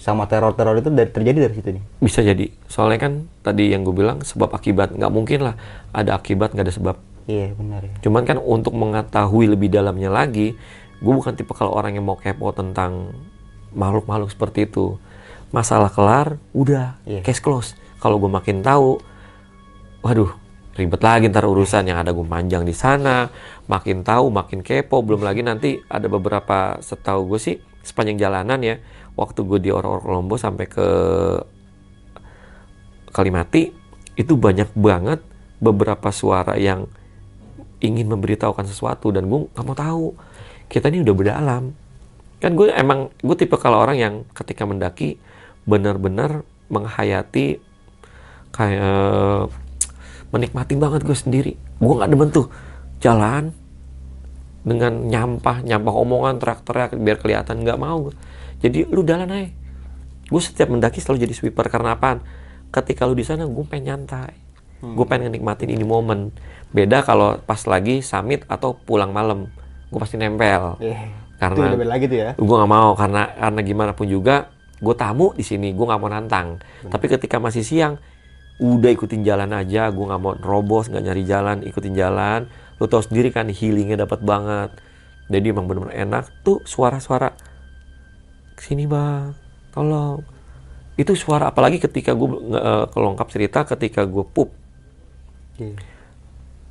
sama 0.00 0.24
teror-teror 0.24 0.80
itu 0.80 0.88
dari, 0.88 1.12
terjadi 1.12 1.38
dari 1.46 1.54
situ 1.54 1.68
nih. 1.76 1.84
bisa 2.00 2.24
jadi. 2.24 2.48
Soalnya 2.72 2.98
kan 3.04 3.12
tadi 3.44 3.68
yang 3.68 3.84
gue 3.84 3.92
bilang 3.92 4.24
sebab 4.24 4.48
akibat 4.56 4.96
nggak 4.96 5.12
mungkin 5.12 5.44
lah 5.44 5.54
ada 5.92 6.16
akibat 6.16 6.56
nggak 6.56 6.64
ada 6.64 6.74
sebab. 6.74 6.96
Iya 7.28 7.52
benar 7.52 7.84
ya. 7.84 7.94
Cuman 8.00 8.24
kan 8.24 8.40
untuk 8.40 8.72
mengetahui 8.72 9.52
lebih 9.52 9.68
dalamnya 9.68 10.08
lagi, 10.08 10.56
gue 10.98 11.12
bukan 11.12 11.36
tipe 11.36 11.52
kalau 11.52 11.76
orang 11.76 11.94
yang 12.00 12.08
mau 12.08 12.16
kepo 12.16 12.48
tentang 12.56 13.12
makhluk-makhluk 13.76 14.32
seperti 14.32 14.66
itu. 14.66 14.96
Masalah 15.52 15.92
kelar, 15.92 16.40
udah 16.56 16.96
Iya. 17.04 17.20
case 17.20 17.44
close. 17.44 17.76
Kalau 18.00 18.16
gue 18.16 18.30
makin 18.32 18.64
tahu, 18.64 18.98
waduh 20.00 20.32
ribet 20.80 21.02
lagi 21.04 21.28
ntar 21.28 21.44
urusan 21.44 21.84
yang 21.92 22.00
ada 22.00 22.16
gue 22.16 22.24
panjang 22.24 22.64
di 22.64 22.72
sana, 22.72 23.28
makin 23.68 24.00
tahu 24.00 24.32
makin 24.32 24.64
kepo. 24.64 25.04
Belum 25.04 25.20
lagi 25.20 25.44
nanti 25.44 25.76
ada 25.92 26.08
beberapa 26.08 26.80
setahu 26.80 27.36
gue 27.36 27.40
sih 27.42 27.56
sepanjang 27.84 28.16
jalanan 28.16 28.60
ya, 28.64 28.76
waktu 29.20 29.44
gue 29.44 29.60
di 29.60 29.68
Orok 29.68 30.00
Kolombo 30.00 30.40
sampai 30.40 30.64
ke 30.64 30.88
Kalimati 33.12 33.68
itu 34.16 34.32
banyak 34.38 34.72
banget 34.72 35.20
beberapa 35.60 36.08
suara 36.08 36.56
yang 36.56 36.88
ingin 37.84 38.08
memberitahukan 38.08 38.64
sesuatu 38.64 39.12
dan 39.12 39.28
gue 39.28 39.50
nggak 39.52 39.66
mau 39.66 39.76
tahu. 39.76 40.06
Kita 40.70 40.88
ini 40.88 41.04
udah 41.04 41.14
berdalam. 41.14 41.64
Kan 42.40 42.56
gue 42.56 42.72
emang 42.72 43.12
gue 43.20 43.36
tipe 43.36 43.60
kalau 43.60 43.82
orang 43.84 43.98
yang 44.00 44.14
ketika 44.32 44.64
mendaki 44.64 45.20
benar-benar 45.68 46.46
menghayati 46.72 47.60
kayak 48.54 49.50
menikmati 50.30 50.78
banget 50.78 51.02
gue 51.04 51.16
sendiri. 51.18 51.52
Gue 51.82 51.92
nggak 51.98 52.10
demen 52.14 52.30
tuh 52.30 52.46
jalan 53.02 53.52
dengan 54.62 55.08
nyampah 55.08 55.66
nyampah 55.66 55.94
omongan 55.98 56.36
teriak-teriak 56.38 56.94
biar 57.00 57.18
kelihatan 57.18 57.64
nggak 57.64 57.80
mau 57.80 58.08
gue 58.08 58.14
jadi 58.60 58.86
lu 58.86 59.02
jalan 59.02 59.28
aja 59.28 59.48
gue 60.30 60.38
setiap 60.40 60.70
mendaki 60.70 61.02
selalu 61.02 61.26
jadi 61.26 61.34
sweeper 61.34 61.66
karena 61.66 61.98
apaan? 61.98 62.22
Ketika 62.70 63.02
lu 63.02 63.18
di 63.18 63.26
sana 63.26 63.50
gue 63.50 63.64
pengen 63.66 63.98
nyantai. 63.98 64.30
Gue 64.78 65.02
pengen 65.02 65.34
nikmatin 65.34 65.74
ini 65.74 65.82
momen. 65.82 66.30
Beda 66.70 67.02
kalau 67.02 67.34
pas 67.42 67.58
lagi 67.66 67.98
summit 67.98 68.46
atau 68.46 68.78
pulang 68.78 69.10
malam 69.10 69.50
gue 69.90 69.98
pasti 69.98 70.14
nempel. 70.14 70.78
Iya. 70.78 71.10
Karena- 71.34 71.66
itu 71.66 71.70
udah 71.74 71.80
beda 71.82 71.90
lagi 71.90 72.04
tuh 72.06 72.18
ya. 72.22 72.30
gue 72.38 72.56
nggak 72.62 72.70
mau 72.70 72.94
karena 72.94 73.22
karena 73.34 73.60
gimana 73.66 73.92
pun 73.96 74.06
juga 74.06 74.54
gue 74.78 74.94
tamu 74.94 75.34
di 75.34 75.42
sini 75.42 75.74
gue 75.74 75.82
nggak 75.82 75.98
mau 76.00 76.06
nantang. 76.06 76.62
Tapi 76.86 77.06
ketika 77.10 77.42
masih 77.42 77.66
siang 77.66 77.98
udah 78.62 78.90
ikutin 78.94 79.26
jalan 79.26 79.50
aja 79.50 79.90
gue 79.90 80.04
nggak 80.06 80.20
mau 80.22 80.38
robos 80.38 80.86
nggak 80.86 81.10
nyari 81.10 81.26
jalan 81.26 81.66
ikutin 81.66 81.98
jalan. 81.98 82.46
Lo 82.78 82.86
tau 82.86 83.02
sendiri 83.02 83.34
kan 83.34 83.50
healingnya 83.50 84.06
dapat 84.06 84.22
banget. 84.22 84.78
Jadi 85.26 85.46
emang 85.50 85.66
bener-bener 85.66 85.98
enak 85.98 86.30
tuh 86.46 86.62
suara-suara 86.62 87.34
sini 88.60 88.84
bang. 88.84 89.32
Tolong. 89.72 90.20
Itu 91.00 91.16
suara 91.16 91.48
apalagi 91.48 91.80
ketika 91.80 92.12
gue 92.12 92.28
kelongkap 92.92 93.28
cerita 93.32 93.64
ketika 93.64 94.04
gue 94.04 94.24
pup. 94.26 94.52
Iya. 95.60 95.76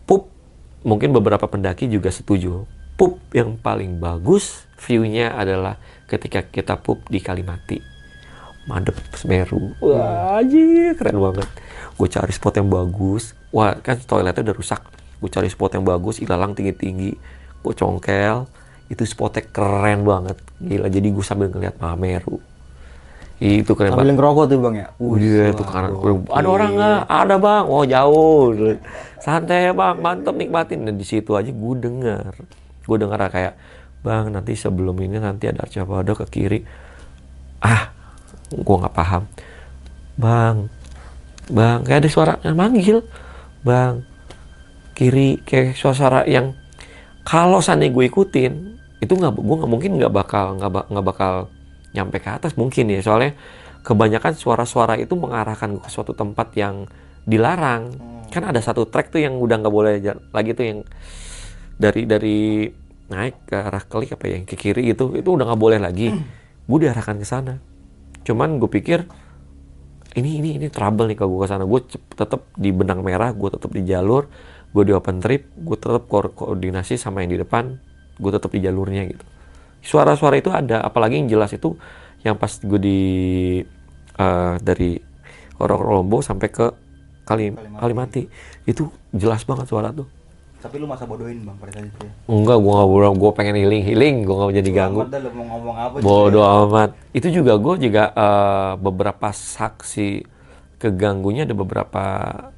pup 0.09 0.25
mungkin 0.81 1.13
beberapa 1.13 1.45
pendaki 1.45 1.85
juga 1.85 2.09
setuju. 2.09 2.65
Pup 2.97 3.21
yang 3.31 3.55
paling 3.57 4.01
bagus 4.01 4.65
view-nya 4.81 5.37
adalah 5.37 5.77
ketika 6.09 6.41
kita 6.45 6.77
pup 6.81 7.05
di 7.07 7.21
Kalimati. 7.21 7.79
Madep 8.69 8.97
Semeru. 9.17 9.73
Wah 9.81 10.37
anjir 10.41 10.93
keren 10.93 11.17
banget. 11.17 11.49
Gue 11.97 12.05
cari 12.05 12.29
spot 12.29 12.61
yang 12.61 12.69
bagus. 12.69 13.33
Wah 13.49 13.77
kan 13.81 13.97
toiletnya 13.97 14.51
udah 14.51 14.57
rusak. 14.57 14.81
Gue 15.17 15.29
cari 15.31 15.49
spot 15.49 15.73
yang 15.73 15.85
bagus 15.85 16.21
ilalang 16.21 16.53
tinggi-tinggi. 16.53 17.17
Gue 17.65 17.73
congkel 17.73 18.45
itu 18.89 19.03
spotnya 19.05 19.45
keren 19.45 20.01
banget 20.01 20.37
gila 20.57 20.89
jadi 20.89 21.07
gue 21.13 21.25
sambil 21.25 21.53
ngeliat 21.53 21.77
Mameru 21.77 22.41
itu 23.39 23.71
keren 23.71 23.95
banget 23.95 24.03
Sambil 24.03 24.15
ngerokok 24.19 24.43
tuh 24.51 24.57
bang 24.59 24.75
ya. 24.75 24.87
Iya 24.99 25.43
itu 25.55 25.63
kan 25.63 25.83
ada 26.27 26.47
orang 26.51 26.71
nggak? 26.75 26.99
Ada 27.07 27.35
bang. 27.39 27.63
Oh 27.71 27.83
jauh. 27.87 28.51
Santai 29.23 29.59
ya 29.63 29.71
bang, 29.71 29.95
mantep 29.95 30.35
nikmatin. 30.35 30.83
Dan 30.83 30.99
di 30.99 31.07
situ 31.07 31.39
aja 31.39 31.47
gue 31.47 31.73
dengar, 31.79 32.35
gue 32.83 32.97
dengar 32.99 33.19
kayak 33.31 33.55
bang 34.03 34.27
nanti 34.35 34.59
sebelum 34.59 34.99
ini 34.99 35.23
nanti 35.23 35.47
ada 35.47 35.63
Arca 35.63 35.87
ke 35.87 36.25
kiri. 36.27 36.59
Ah, 37.63 37.95
gue 38.51 38.75
nggak 38.75 38.91
paham. 38.91 39.23
Bang, 40.19 40.67
bang 41.47 41.79
kayak 41.87 42.03
ada 42.03 42.09
suara 42.11 42.33
yang 42.43 42.59
manggil. 42.59 43.07
Bang, 43.63 44.03
kiri 44.99 45.39
kayak 45.47 45.79
suara 45.79 46.27
yang 46.27 46.59
kalau 47.23 47.63
seandainya 47.63 47.95
gue 47.95 48.05
ikutin 48.11 48.53
itu 48.99 49.13
nggak 49.15 49.31
gue 49.39 49.55
nggak 49.63 49.71
mungkin 49.71 49.91
nggak 49.95 50.13
bakal 50.13 50.59
nggak 50.59 50.91
nggak 50.91 51.05
bakal 51.05 51.33
nyampe 51.95 52.17
ke 52.19 52.29
atas 52.29 52.53
mungkin 52.59 52.91
ya. 52.91 52.99
Soalnya 52.99 53.33
kebanyakan 53.81 54.35
suara-suara 54.35 54.99
itu 54.99 55.15
mengarahkan 55.15 55.71
gue 55.75 55.83
ke 55.83 55.91
suatu 55.91 56.11
tempat 56.11 56.51
yang 56.59 56.85
dilarang. 57.23 57.95
Kan 58.29 58.45
ada 58.45 58.59
satu 58.61 58.85
trek 58.85 59.09
tuh 59.09 59.23
yang 59.23 59.39
udah 59.39 59.57
nggak 59.63 59.73
boleh 59.73 59.93
lagi 60.35 60.51
tuh 60.53 60.65
yang 60.67 60.79
dari 61.79 62.03
dari 62.05 62.67
naik 63.09 63.49
ke 63.49 63.57
arah 63.57 63.81
klik 63.81 64.13
apa 64.13 64.29
ya 64.29 64.37
yang 64.37 64.45
ke 64.45 64.53
kiri 64.53 64.93
itu 64.93 65.17
itu 65.17 65.29
udah 65.31 65.45
nggak 65.47 65.61
boleh 65.61 65.79
lagi. 65.81 66.13
Gue 66.69 66.77
diarahkan 66.83 67.17
ke 67.17 67.25
sana. 67.25 67.57
Cuman 68.27 68.59
gue 68.61 68.69
pikir 68.69 69.07
ini 70.17 70.43
ini 70.43 70.49
ini 70.59 70.67
trouble 70.67 71.07
nih 71.07 71.17
kalau 71.17 71.39
gue 71.39 71.47
ke 71.47 71.49
sana. 71.49 71.63
Gue 71.63 71.81
tetap 71.89 72.51
di 72.59 72.69
benang 72.75 73.01
merah 73.01 73.31
gue 73.31 73.49
tetap 73.49 73.71
di 73.71 73.81
jalur 73.87 74.27
gue 74.69 74.83
di 74.85 74.93
open 74.93 75.17
trip 75.17 75.49
gue 75.57 75.77
tetap 75.81 76.05
ko- 76.05 76.29
koordinasi 76.29 76.93
sama 76.93 77.25
yang 77.25 77.33
di 77.33 77.39
depan 77.41 77.81
gue 78.19 78.31
tetap 78.35 78.51
di 78.51 78.59
jalurnya 78.59 79.07
gitu. 79.07 79.25
Suara-suara 79.79 80.35
itu 80.35 80.51
ada 80.51 80.83
apalagi 80.83 81.23
yang 81.23 81.31
jelas 81.31 81.55
itu 81.55 81.79
yang 82.27 82.35
pas 82.35 82.51
gue 82.51 82.79
di 82.79 82.99
eh, 84.19 84.55
dari 84.59 84.99
Orok 85.59 85.79
Kolombo 85.79 86.19
sampai 86.19 86.47
ke 86.51 86.67
Kali 87.23 87.55
Kalimati. 87.79 88.27
Itu 88.67 88.91
jelas 89.15 89.47
banget 89.47 89.71
suara 89.71 89.95
tuh. 89.95 90.07
Tapi 90.59 90.75
lu 90.75 90.91
masa 90.91 91.07
bodohin 91.07 91.39
bang 91.47 91.55
pada 91.55 91.71
saat 91.71 91.87
itu 91.87 92.03
ya. 92.03 92.11
enggak 92.27 92.57
gue 92.59 92.73
nggak 92.75 92.89
bodoh. 92.91 93.11
Gue 93.15 93.31
pengen 93.31 93.55
healing 93.55 93.83
healing. 93.87 94.15
Gue 94.27 94.35
nggak 94.35 94.47
mau 94.51 94.55
jadi 94.59 94.71
ganggu. 94.75 95.01
Amat 95.07 95.11
dah 95.15 95.19
lu 95.23 95.29
mau 95.31 95.45
ngomong 95.55 95.75
apa 95.79 95.95
juga 95.99 96.05
Bodoh 96.07 96.45
amat. 96.67 96.89
Itu 97.15 97.27
juga 97.31 97.53
gue 97.55 97.73
juga 97.87 98.03
eh, 98.11 98.71
beberapa 98.75 99.27
saksi 99.31 100.09
keganggunya 100.79 101.47
ada 101.47 101.55
beberapa 101.55 102.03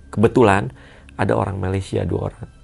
kebetulan 0.10 0.74
ada 1.18 1.34
orang 1.38 1.62
Malaysia 1.62 2.02
dua 2.02 2.34
orang. 2.34 2.61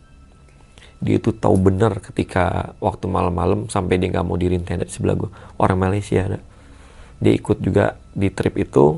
Dia 0.97 1.21
itu 1.21 1.29
tahu 1.29 1.55
benar 1.61 2.01
ketika 2.01 2.73
waktu 2.81 3.05
malam-malam 3.05 3.69
sampai 3.69 4.01
dia 4.01 4.09
nggak 4.09 4.25
mau 4.25 4.33
diriin 4.33 4.65
tenda 4.65 4.85
di 4.85 4.93
sebelah 4.93 5.13
gue. 5.13 5.29
Orang 5.61 5.77
Malaysia 5.77 6.25
ada. 6.25 6.39
Dia 7.21 7.33
ikut 7.37 7.61
juga 7.61 7.97
di 8.17 8.33
trip 8.33 8.57
itu. 8.57 8.97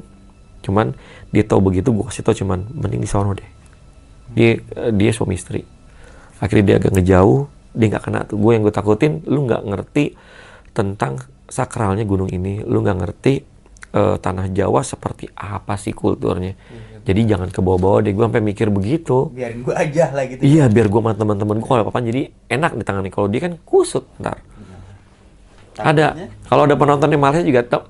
Cuman 0.64 0.96
dia 1.32 1.44
tahu 1.44 1.72
begitu 1.72 1.92
gue 1.92 2.06
kasih 2.08 2.24
tau 2.24 2.36
cuman 2.36 2.68
mending 2.72 3.04
di 3.04 3.10
sono 3.10 3.36
deh. 3.36 3.50
Dia 4.32 4.60
eh, 4.60 4.92
dia 4.96 5.12
suami 5.12 5.36
istri. 5.36 5.64
Akhirnya 6.40 6.64
dia 6.64 6.76
agak 6.80 6.96
ngejauh, 6.96 7.40
dia 7.76 7.86
nggak 7.92 8.04
kena 8.08 8.20
tuh. 8.24 8.40
Gue 8.40 8.56
yang 8.56 8.64
gue 8.64 8.72
takutin, 8.72 9.20
lu 9.28 9.44
nggak 9.44 9.64
ngerti 9.68 10.16
tentang 10.72 11.20
sakralnya 11.52 12.08
gunung 12.08 12.32
ini, 12.32 12.64
lu 12.64 12.80
nggak 12.80 12.98
ngerti 13.04 13.34
eh, 13.92 14.16
tanah 14.20 14.48
Jawa 14.56 14.88
seperti 14.88 15.28
apa 15.36 15.76
sih 15.76 15.92
kulturnya. 15.92 16.56
Jadi 17.04 17.22
jangan 17.26 17.50
ke 17.50 17.60
bawah-bawah 17.60 18.00
deh. 18.02 18.12
Gue 18.12 18.26
sampai 18.26 18.44
mikir 18.44 18.68
begitu. 18.70 19.32
Biarin 19.32 19.62
gua 19.62 19.76
aja 19.80 20.12
lah 20.12 20.24
gitu. 20.28 20.42
Iya, 20.42 20.68
biar 20.68 20.88
gue 20.88 21.02
sama 21.02 21.14
teman-teman 21.14 21.58
gue 21.58 21.68
kalau 21.68 21.86
apa 21.86 22.00
jadi 22.00 22.22
enak 22.48 22.72
di 22.76 22.84
tangan 22.84 23.06
Kalau 23.08 23.28
dia 23.28 23.42
kan 23.42 23.54
kusut 23.64 24.06
ntar. 24.18 24.38
Ada. 25.80 26.12
Takutnya- 26.12 26.30
Kalau 26.46 26.62
ada 26.66 26.76
penonton 26.76 27.10
di 27.10 27.18
Malaysia 27.18 27.44
juga 27.44 27.62
tau. 27.64 27.84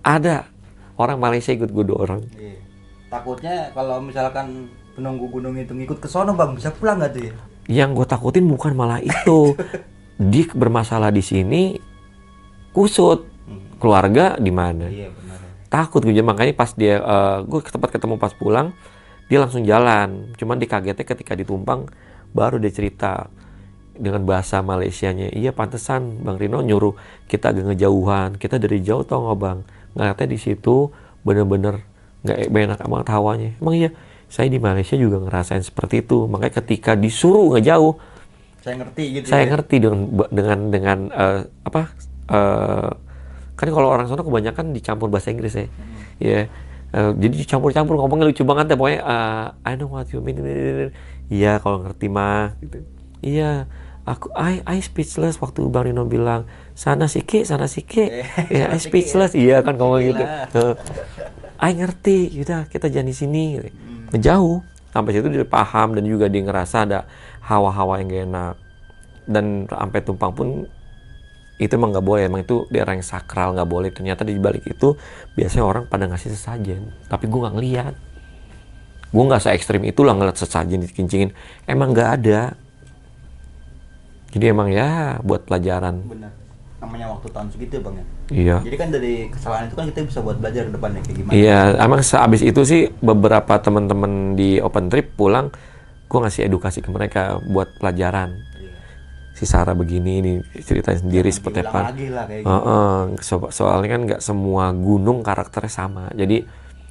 Ada. 0.00 0.48
Orang 0.96 1.18
Malaysia 1.18 1.52
ikut 1.52 1.68
gue 1.68 1.84
dua 1.84 1.98
orang. 2.02 2.20
Iya. 2.34 2.56
Takutnya 3.08 3.54
kalau 3.70 4.00
misalkan 4.00 4.68
penunggu 4.92 5.28
gunung 5.28 5.56
itu 5.56 5.72
ngikut 5.72 6.00
ke 6.00 6.08
sono 6.08 6.32
bang 6.32 6.52
bisa 6.52 6.72
pulang 6.72 6.96
nggak 6.96 7.12
tuh 7.12 7.22
ya? 7.28 7.32
Yang 7.68 7.90
gue 8.00 8.06
takutin 8.08 8.44
bukan 8.48 8.72
malah 8.72 8.98
itu. 8.98 9.54
dia 10.32 10.46
bermasalah 10.52 11.12
di 11.12 11.20
sini 11.20 11.62
kusut. 12.72 13.28
Keluarga 13.76 14.38
di 14.38 14.52
mana? 14.54 14.86
Iya. 14.86 15.10
Takut 15.72 16.04
gue 16.04 16.12
makanya 16.20 16.52
pas 16.52 16.68
dia 16.76 17.00
gue 17.48 17.60
ke 17.64 17.72
tempat 17.72 17.88
ketemu 17.96 18.20
pas 18.20 18.36
pulang 18.36 18.76
dia 19.32 19.40
langsung 19.40 19.64
jalan. 19.64 20.36
Cuman 20.36 20.60
dikagetnya 20.60 21.08
ketika 21.08 21.32
ditumpang 21.32 21.88
baru 22.36 22.60
dia 22.60 22.68
cerita 22.68 23.32
dengan 23.96 24.24
bahasa 24.28 24.60
Malaysianya. 24.60 25.32
Iya 25.32 25.56
pantesan 25.56 26.20
Bang 26.20 26.36
Rino 26.36 26.60
nyuruh 26.60 26.92
kita 27.24 27.56
agak 27.56 27.72
ngejauhan. 27.72 28.36
Kita 28.36 28.60
dari 28.60 28.84
jauh 28.84 29.00
tau 29.08 29.24
nggak 29.24 29.38
Bang? 29.40 29.58
Ngeliatnya 29.96 30.28
di 30.28 30.38
situ 30.40 30.92
bener-bener 31.24 31.80
nggak 32.24 32.52
enak 32.52 32.80
amat 32.84 33.08
hawanya. 33.08 33.56
Emang 33.56 33.74
iya, 33.76 33.90
saya 34.28 34.52
di 34.52 34.60
Malaysia 34.60 34.96
juga 35.00 35.20
ngerasain 35.24 35.64
seperti 35.64 36.04
itu. 36.04 36.28
Makanya 36.28 36.60
ketika 36.60 36.92
disuruh 36.92 37.56
ngejauh, 37.56 37.96
Saya 38.62 38.78
ngerti 38.78 39.04
gitu. 39.16 39.26
saya 39.26 39.44
ya. 39.44 39.48
ngerti 39.56 39.76
dengan 39.80 40.00
dengan 40.30 40.58
dengan 40.70 40.98
eh, 41.10 41.40
apa 41.66 41.82
eh, 42.30 42.90
kan 43.62 43.70
kalau 43.70 43.94
orang 43.94 44.10
sana 44.10 44.26
kebanyakan 44.26 44.74
dicampur 44.74 45.06
bahasa 45.06 45.30
Inggris 45.30 45.54
ya. 45.54 45.66
Ya 46.18 46.40
Eh, 46.92 47.12
jadi 47.16 47.48
campur-campur 47.48 47.96
ngomongnya 47.96 48.28
lucu 48.28 48.44
banget 48.44 48.68
ya 48.68 48.76
pokoknya 48.76 49.00
uh, 49.00 49.46
I 49.64 49.80
know 49.80 49.88
what 49.88 50.12
you 50.12 50.20
mean. 50.20 50.44
Iya 51.32 51.56
kalau 51.56 51.80
ngerti 51.80 52.12
mah 52.12 52.52
gitu. 52.60 52.84
Iya. 53.24 53.64
Aku 54.04 54.28
I 54.36 54.60
I 54.68 54.82
speechless 54.84 55.40
waktu 55.40 55.64
Bang 55.72 55.88
Rino 55.88 56.04
bilang 56.04 56.44
sana 56.76 57.08
sih 57.08 57.24
ke 57.24 57.48
sana 57.48 57.64
sih 57.64 57.80
ke 57.80 58.28
ya? 58.52 58.68
I 58.68 58.76
speechless. 58.76 59.32
Iya 59.32 59.64
kan 59.64 59.80
ngomong 59.80 60.04
gitu. 60.04 60.20
Uh, 60.52 60.76
I 61.56 61.72
ngerti 61.72 62.28
yaudah 62.36 62.68
kita 62.68 62.92
jangan 62.92 63.08
di 63.08 63.16
sini 63.16 63.44
gitu. 63.56 63.70
menjauh 64.12 64.60
sampai 64.92 65.16
situ 65.16 65.32
dia 65.32 65.48
paham 65.48 65.96
dan 65.96 66.04
juga 66.04 66.28
dia 66.28 66.44
ngerasa 66.44 66.84
ada 66.84 67.08
hawa-hawa 67.40 68.04
yang 68.04 68.12
gak 68.12 68.22
enak. 68.28 68.54
Dan 69.24 69.44
sampai 69.64 70.00
tumpang 70.04 70.32
pun 70.36 70.68
itu 71.62 71.78
emang 71.78 71.94
nggak 71.94 72.06
boleh 72.06 72.22
emang 72.26 72.42
itu 72.42 72.66
daerah 72.68 72.98
yang 72.98 73.06
sakral 73.06 73.54
nggak 73.54 73.70
boleh. 73.70 73.90
Ternyata 73.94 74.26
di 74.26 74.34
balik 74.36 74.66
itu 74.66 74.98
biasanya 75.38 75.64
orang 75.64 75.84
pada 75.86 76.10
ngasih 76.10 76.34
sesajen. 76.34 76.90
Tapi 77.06 77.24
gue 77.30 77.38
nggak 77.38 77.54
ngeliat. 77.54 77.94
Gue 79.12 79.24
nggak 79.28 79.42
se 79.44 79.48
ekstrim 79.54 79.84
itulah 79.86 80.16
ngeliat 80.16 80.36
sesajen 80.36 80.82
dikincingin 80.82 81.30
emang 81.70 81.94
nggak 81.94 82.10
ada. 82.20 82.58
Jadi 84.32 84.44
emang 84.48 84.72
ya 84.72 85.20
buat 85.20 85.44
pelajaran. 85.44 86.02
Benar. 86.08 86.32
Namanya 86.82 87.14
waktu 87.14 87.30
tahun 87.30 87.46
segitu 87.54 87.78
ya 87.78 87.82
bang 87.84 87.94
ya? 87.94 88.04
Iya. 88.32 88.56
Jadi 88.66 88.76
kan 88.80 88.88
dari 88.90 89.14
kesalahan 89.30 89.70
itu 89.70 89.76
kan 89.78 89.84
kita 89.92 89.98
bisa 90.08 90.20
buat 90.24 90.36
belajar 90.40 90.66
ke 90.66 90.72
depannya 90.74 91.00
kayak 91.04 91.16
gimana? 91.20 91.32
Iya 91.36 91.60
emang 91.78 92.00
sehabis 92.02 92.42
itu 92.42 92.60
sih 92.66 92.82
beberapa 92.98 93.54
teman-teman 93.62 94.34
di 94.34 94.58
open 94.58 94.90
trip 94.90 95.14
pulang 95.14 95.54
gue 96.12 96.18
ngasih 96.20 96.44
edukasi 96.44 96.84
ke 96.84 96.90
mereka 96.92 97.40
buat 97.40 97.72
pelajaran. 97.80 98.51
Si 99.32 99.44
Sarah 99.44 99.72
begini 99.72 100.20
ini 100.20 100.32
ceritanya 100.60 101.00
sendiri 101.00 101.30
seperti 101.32 101.64
apa 101.64 101.90
gitu. 101.92 102.14
Heeh, 102.44 102.96
so- 103.20 103.50
soalnya 103.50 103.88
kan 103.88 104.00
nggak 104.04 104.20
semua 104.22 104.70
gunung 104.70 105.24
karakternya 105.24 105.72
sama 105.72 106.04
jadi 106.12 106.44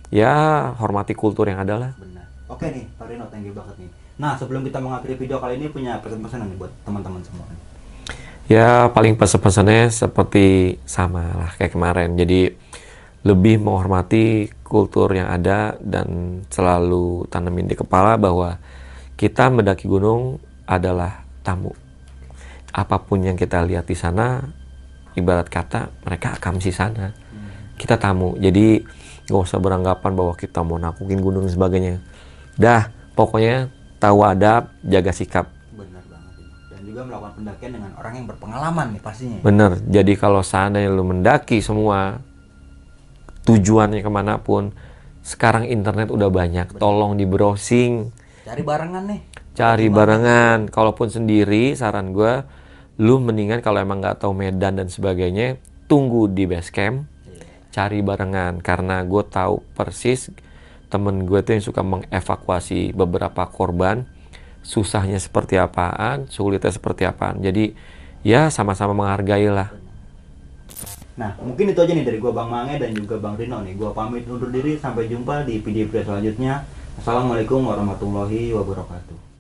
ya 0.09 0.33
hormati 0.75 1.13
kultur 1.13 1.47
yang 1.47 1.61
ada 1.61 1.75
lah 1.77 1.91
Benar. 1.95 2.25
Oke 2.51 2.67
nih, 2.67 2.83
Pak 2.99 3.05
Rino, 3.07 3.25
thank 3.31 3.47
you 3.47 3.55
banget 3.55 3.79
nih. 3.79 3.89
Nah, 4.19 4.35
sebelum 4.35 4.61
kita 4.61 4.77
mengakhiri 4.77 5.15
video 5.15 5.39
kali 5.39 5.55
ini 5.55 5.71
punya 5.71 5.97
pesan-pesan 6.03 6.51
nih 6.51 6.57
buat 6.59 6.71
teman-teman 6.83 7.23
semua. 7.23 7.47
ya 8.45 8.91
paling 8.91 9.15
pesan-pesannya 9.15 9.87
seperti 9.87 10.75
sama 10.83 11.23
lah 11.23 11.51
kayak 11.55 11.71
kemarin 11.71 12.19
jadi 12.19 12.51
lebih 13.23 13.63
menghormati 13.63 14.51
kultur 14.65 15.13
yang 15.13 15.31
ada 15.31 15.79
dan 15.79 16.41
selalu 16.51 17.23
tanemin 17.31 17.69
di 17.69 17.79
kepala 17.79 18.19
bahwa 18.19 18.59
kita 19.15 19.47
mendaki 19.47 19.87
gunung 19.87 20.41
adalah 20.67 21.23
tamu 21.45 21.71
apa 22.71 22.95
pun 23.03 23.19
yang 23.21 23.35
kita 23.35 23.61
lihat 23.63 23.87
di 23.87 23.95
sana 23.95 24.43
ibarat 25.13 25.51
kata 25.51 25.91
mereka 26.07 26.39
akan 26.39 26.59
di 26.59 26.71
sana 26.71 27.11
kita 27.75 27.99
tamu 27.99 28.39
jadi 28.39 28.79
nggak 29.27 29.41
usah 29.43 29.59
beranggapan 29.59 30.11
bahwa 30.15 30.33
kita 30.35 30.63
mau 30.63 30.79
nakukin 30.79 31.19
gunung 31.19 31.47
dan 31.47 31.51
sebagainya 31.51 31.95
dah 32.55 32.87
pokoknya 33.15 33.67
tahu 33.99 34.23
adab 34.23 34.71
jaga 34.81 35.11
sikap 35.13 35.45
Benar 35.71 36.03
banget. 36.07 36.33
Dan 36.71 36.81
juga 36.87 37.01
melakukan 37.07 37.33
pendakian 37.37 37.71
dengan 37.75 37.91
orang 37.99 38.13
yang 38.17 38.25
berpengalaman 38.27 38.85
nih 38.97 39.01
pastinya. 39.03 39.39
Bener, 39.43 39.71
jadi 39.87 40.13
kalau 40.17 40.41
seandainya 40.41 40.89
lu 40.89 41.03
mendaki 41.05 41.61
semua 41.61 42.19
tujuannya 43.45 44.01
ke 44.01 44.11
mana 44.11 44.37
pun, 44.41 44.73
sekarang 45.21 45.65
internet 45.65 46.13
udah 46.13 46.29
banyak, 46.29 46.77
tolong 46.77 47.17
di 47.17 47.25
browsing, 47.25 48.13
Cari 48.41 48.61
barengan 48.65 49.03
nih. 49.05 49.21
cari 49.53 49.87
barengan. 49.89 50.65
Kalaupun 50.69 51.13
sendiri, 51.13 51.77
saran 51.77 52.09
gue, 52.13 52.41
lu 53.01 53.17
mendingan 53.17 53.65
kalau 53.65 53.81
emang 53.81 53.97
nggak 53.97 54.21
tahu 54.21 54.37
medan 54.37 54.77
dan 54.77 54.85
sebagainya, 54.85 55.57
tunggu 55.89 56.29
di 56.29 56.45
base 56.45 56.69
camp, 56.69 57.09
cari 57.73 58.05
barengan. 58.05 58.61
Karena 58.61 59.01
gue 59.01 59.25
tahu 59.25 59.65
persis 59.73 60.29
temen 60.93 61.25
gue 61.25 61.41
tuh 61.41 61.57
yang 61.57 61.65
suka 61.65 61.81
mengevakuasi 61.81 62.93
beberapa 62.93 63.49
korban, 63.49 64.05
susahnya 64.61 65.17
seperti 65.17 65.57
apaan, 65.57 66.29
sulitnya 66.29 66.69
seperti 66.69 67.09
apaan. 67.09 67.41
Jadi 67.41 67.73
ya 68.21 68.53
sama-sama 68.53 68.93
menghargai 68.93 69.49
lah. 69.49 69.73
Nah, 71.17 71.33
mungkin 71.41 71.73
itu 71.73 71.81
aja 71.81 71.91
nih 71.91 72.05
dari 72.07 72.17
gua 72.17 72.33
Bang 72.33 72.49
Mange 72.49 72.79
dan 72.79 72.95
juga 72.95 73.19
Bang 73.19 73.35
Rino 73.35 73.59
nih. 73.61 73.75
Gua 73.75 73.91
pamit 73.91 74.25
undur 74.25 74.47
diri 74.47 74.79
sampai 74.79 75.11
jumpa 75.11 75.43
di 75.43 75.59
video-video 75.59 76.07
selanjutnya. 76.07 76.65
Assalamualaikum 76.97 77.61
warahmatullahi 77.67 78.55
wabarakatuh. 78.55 79.30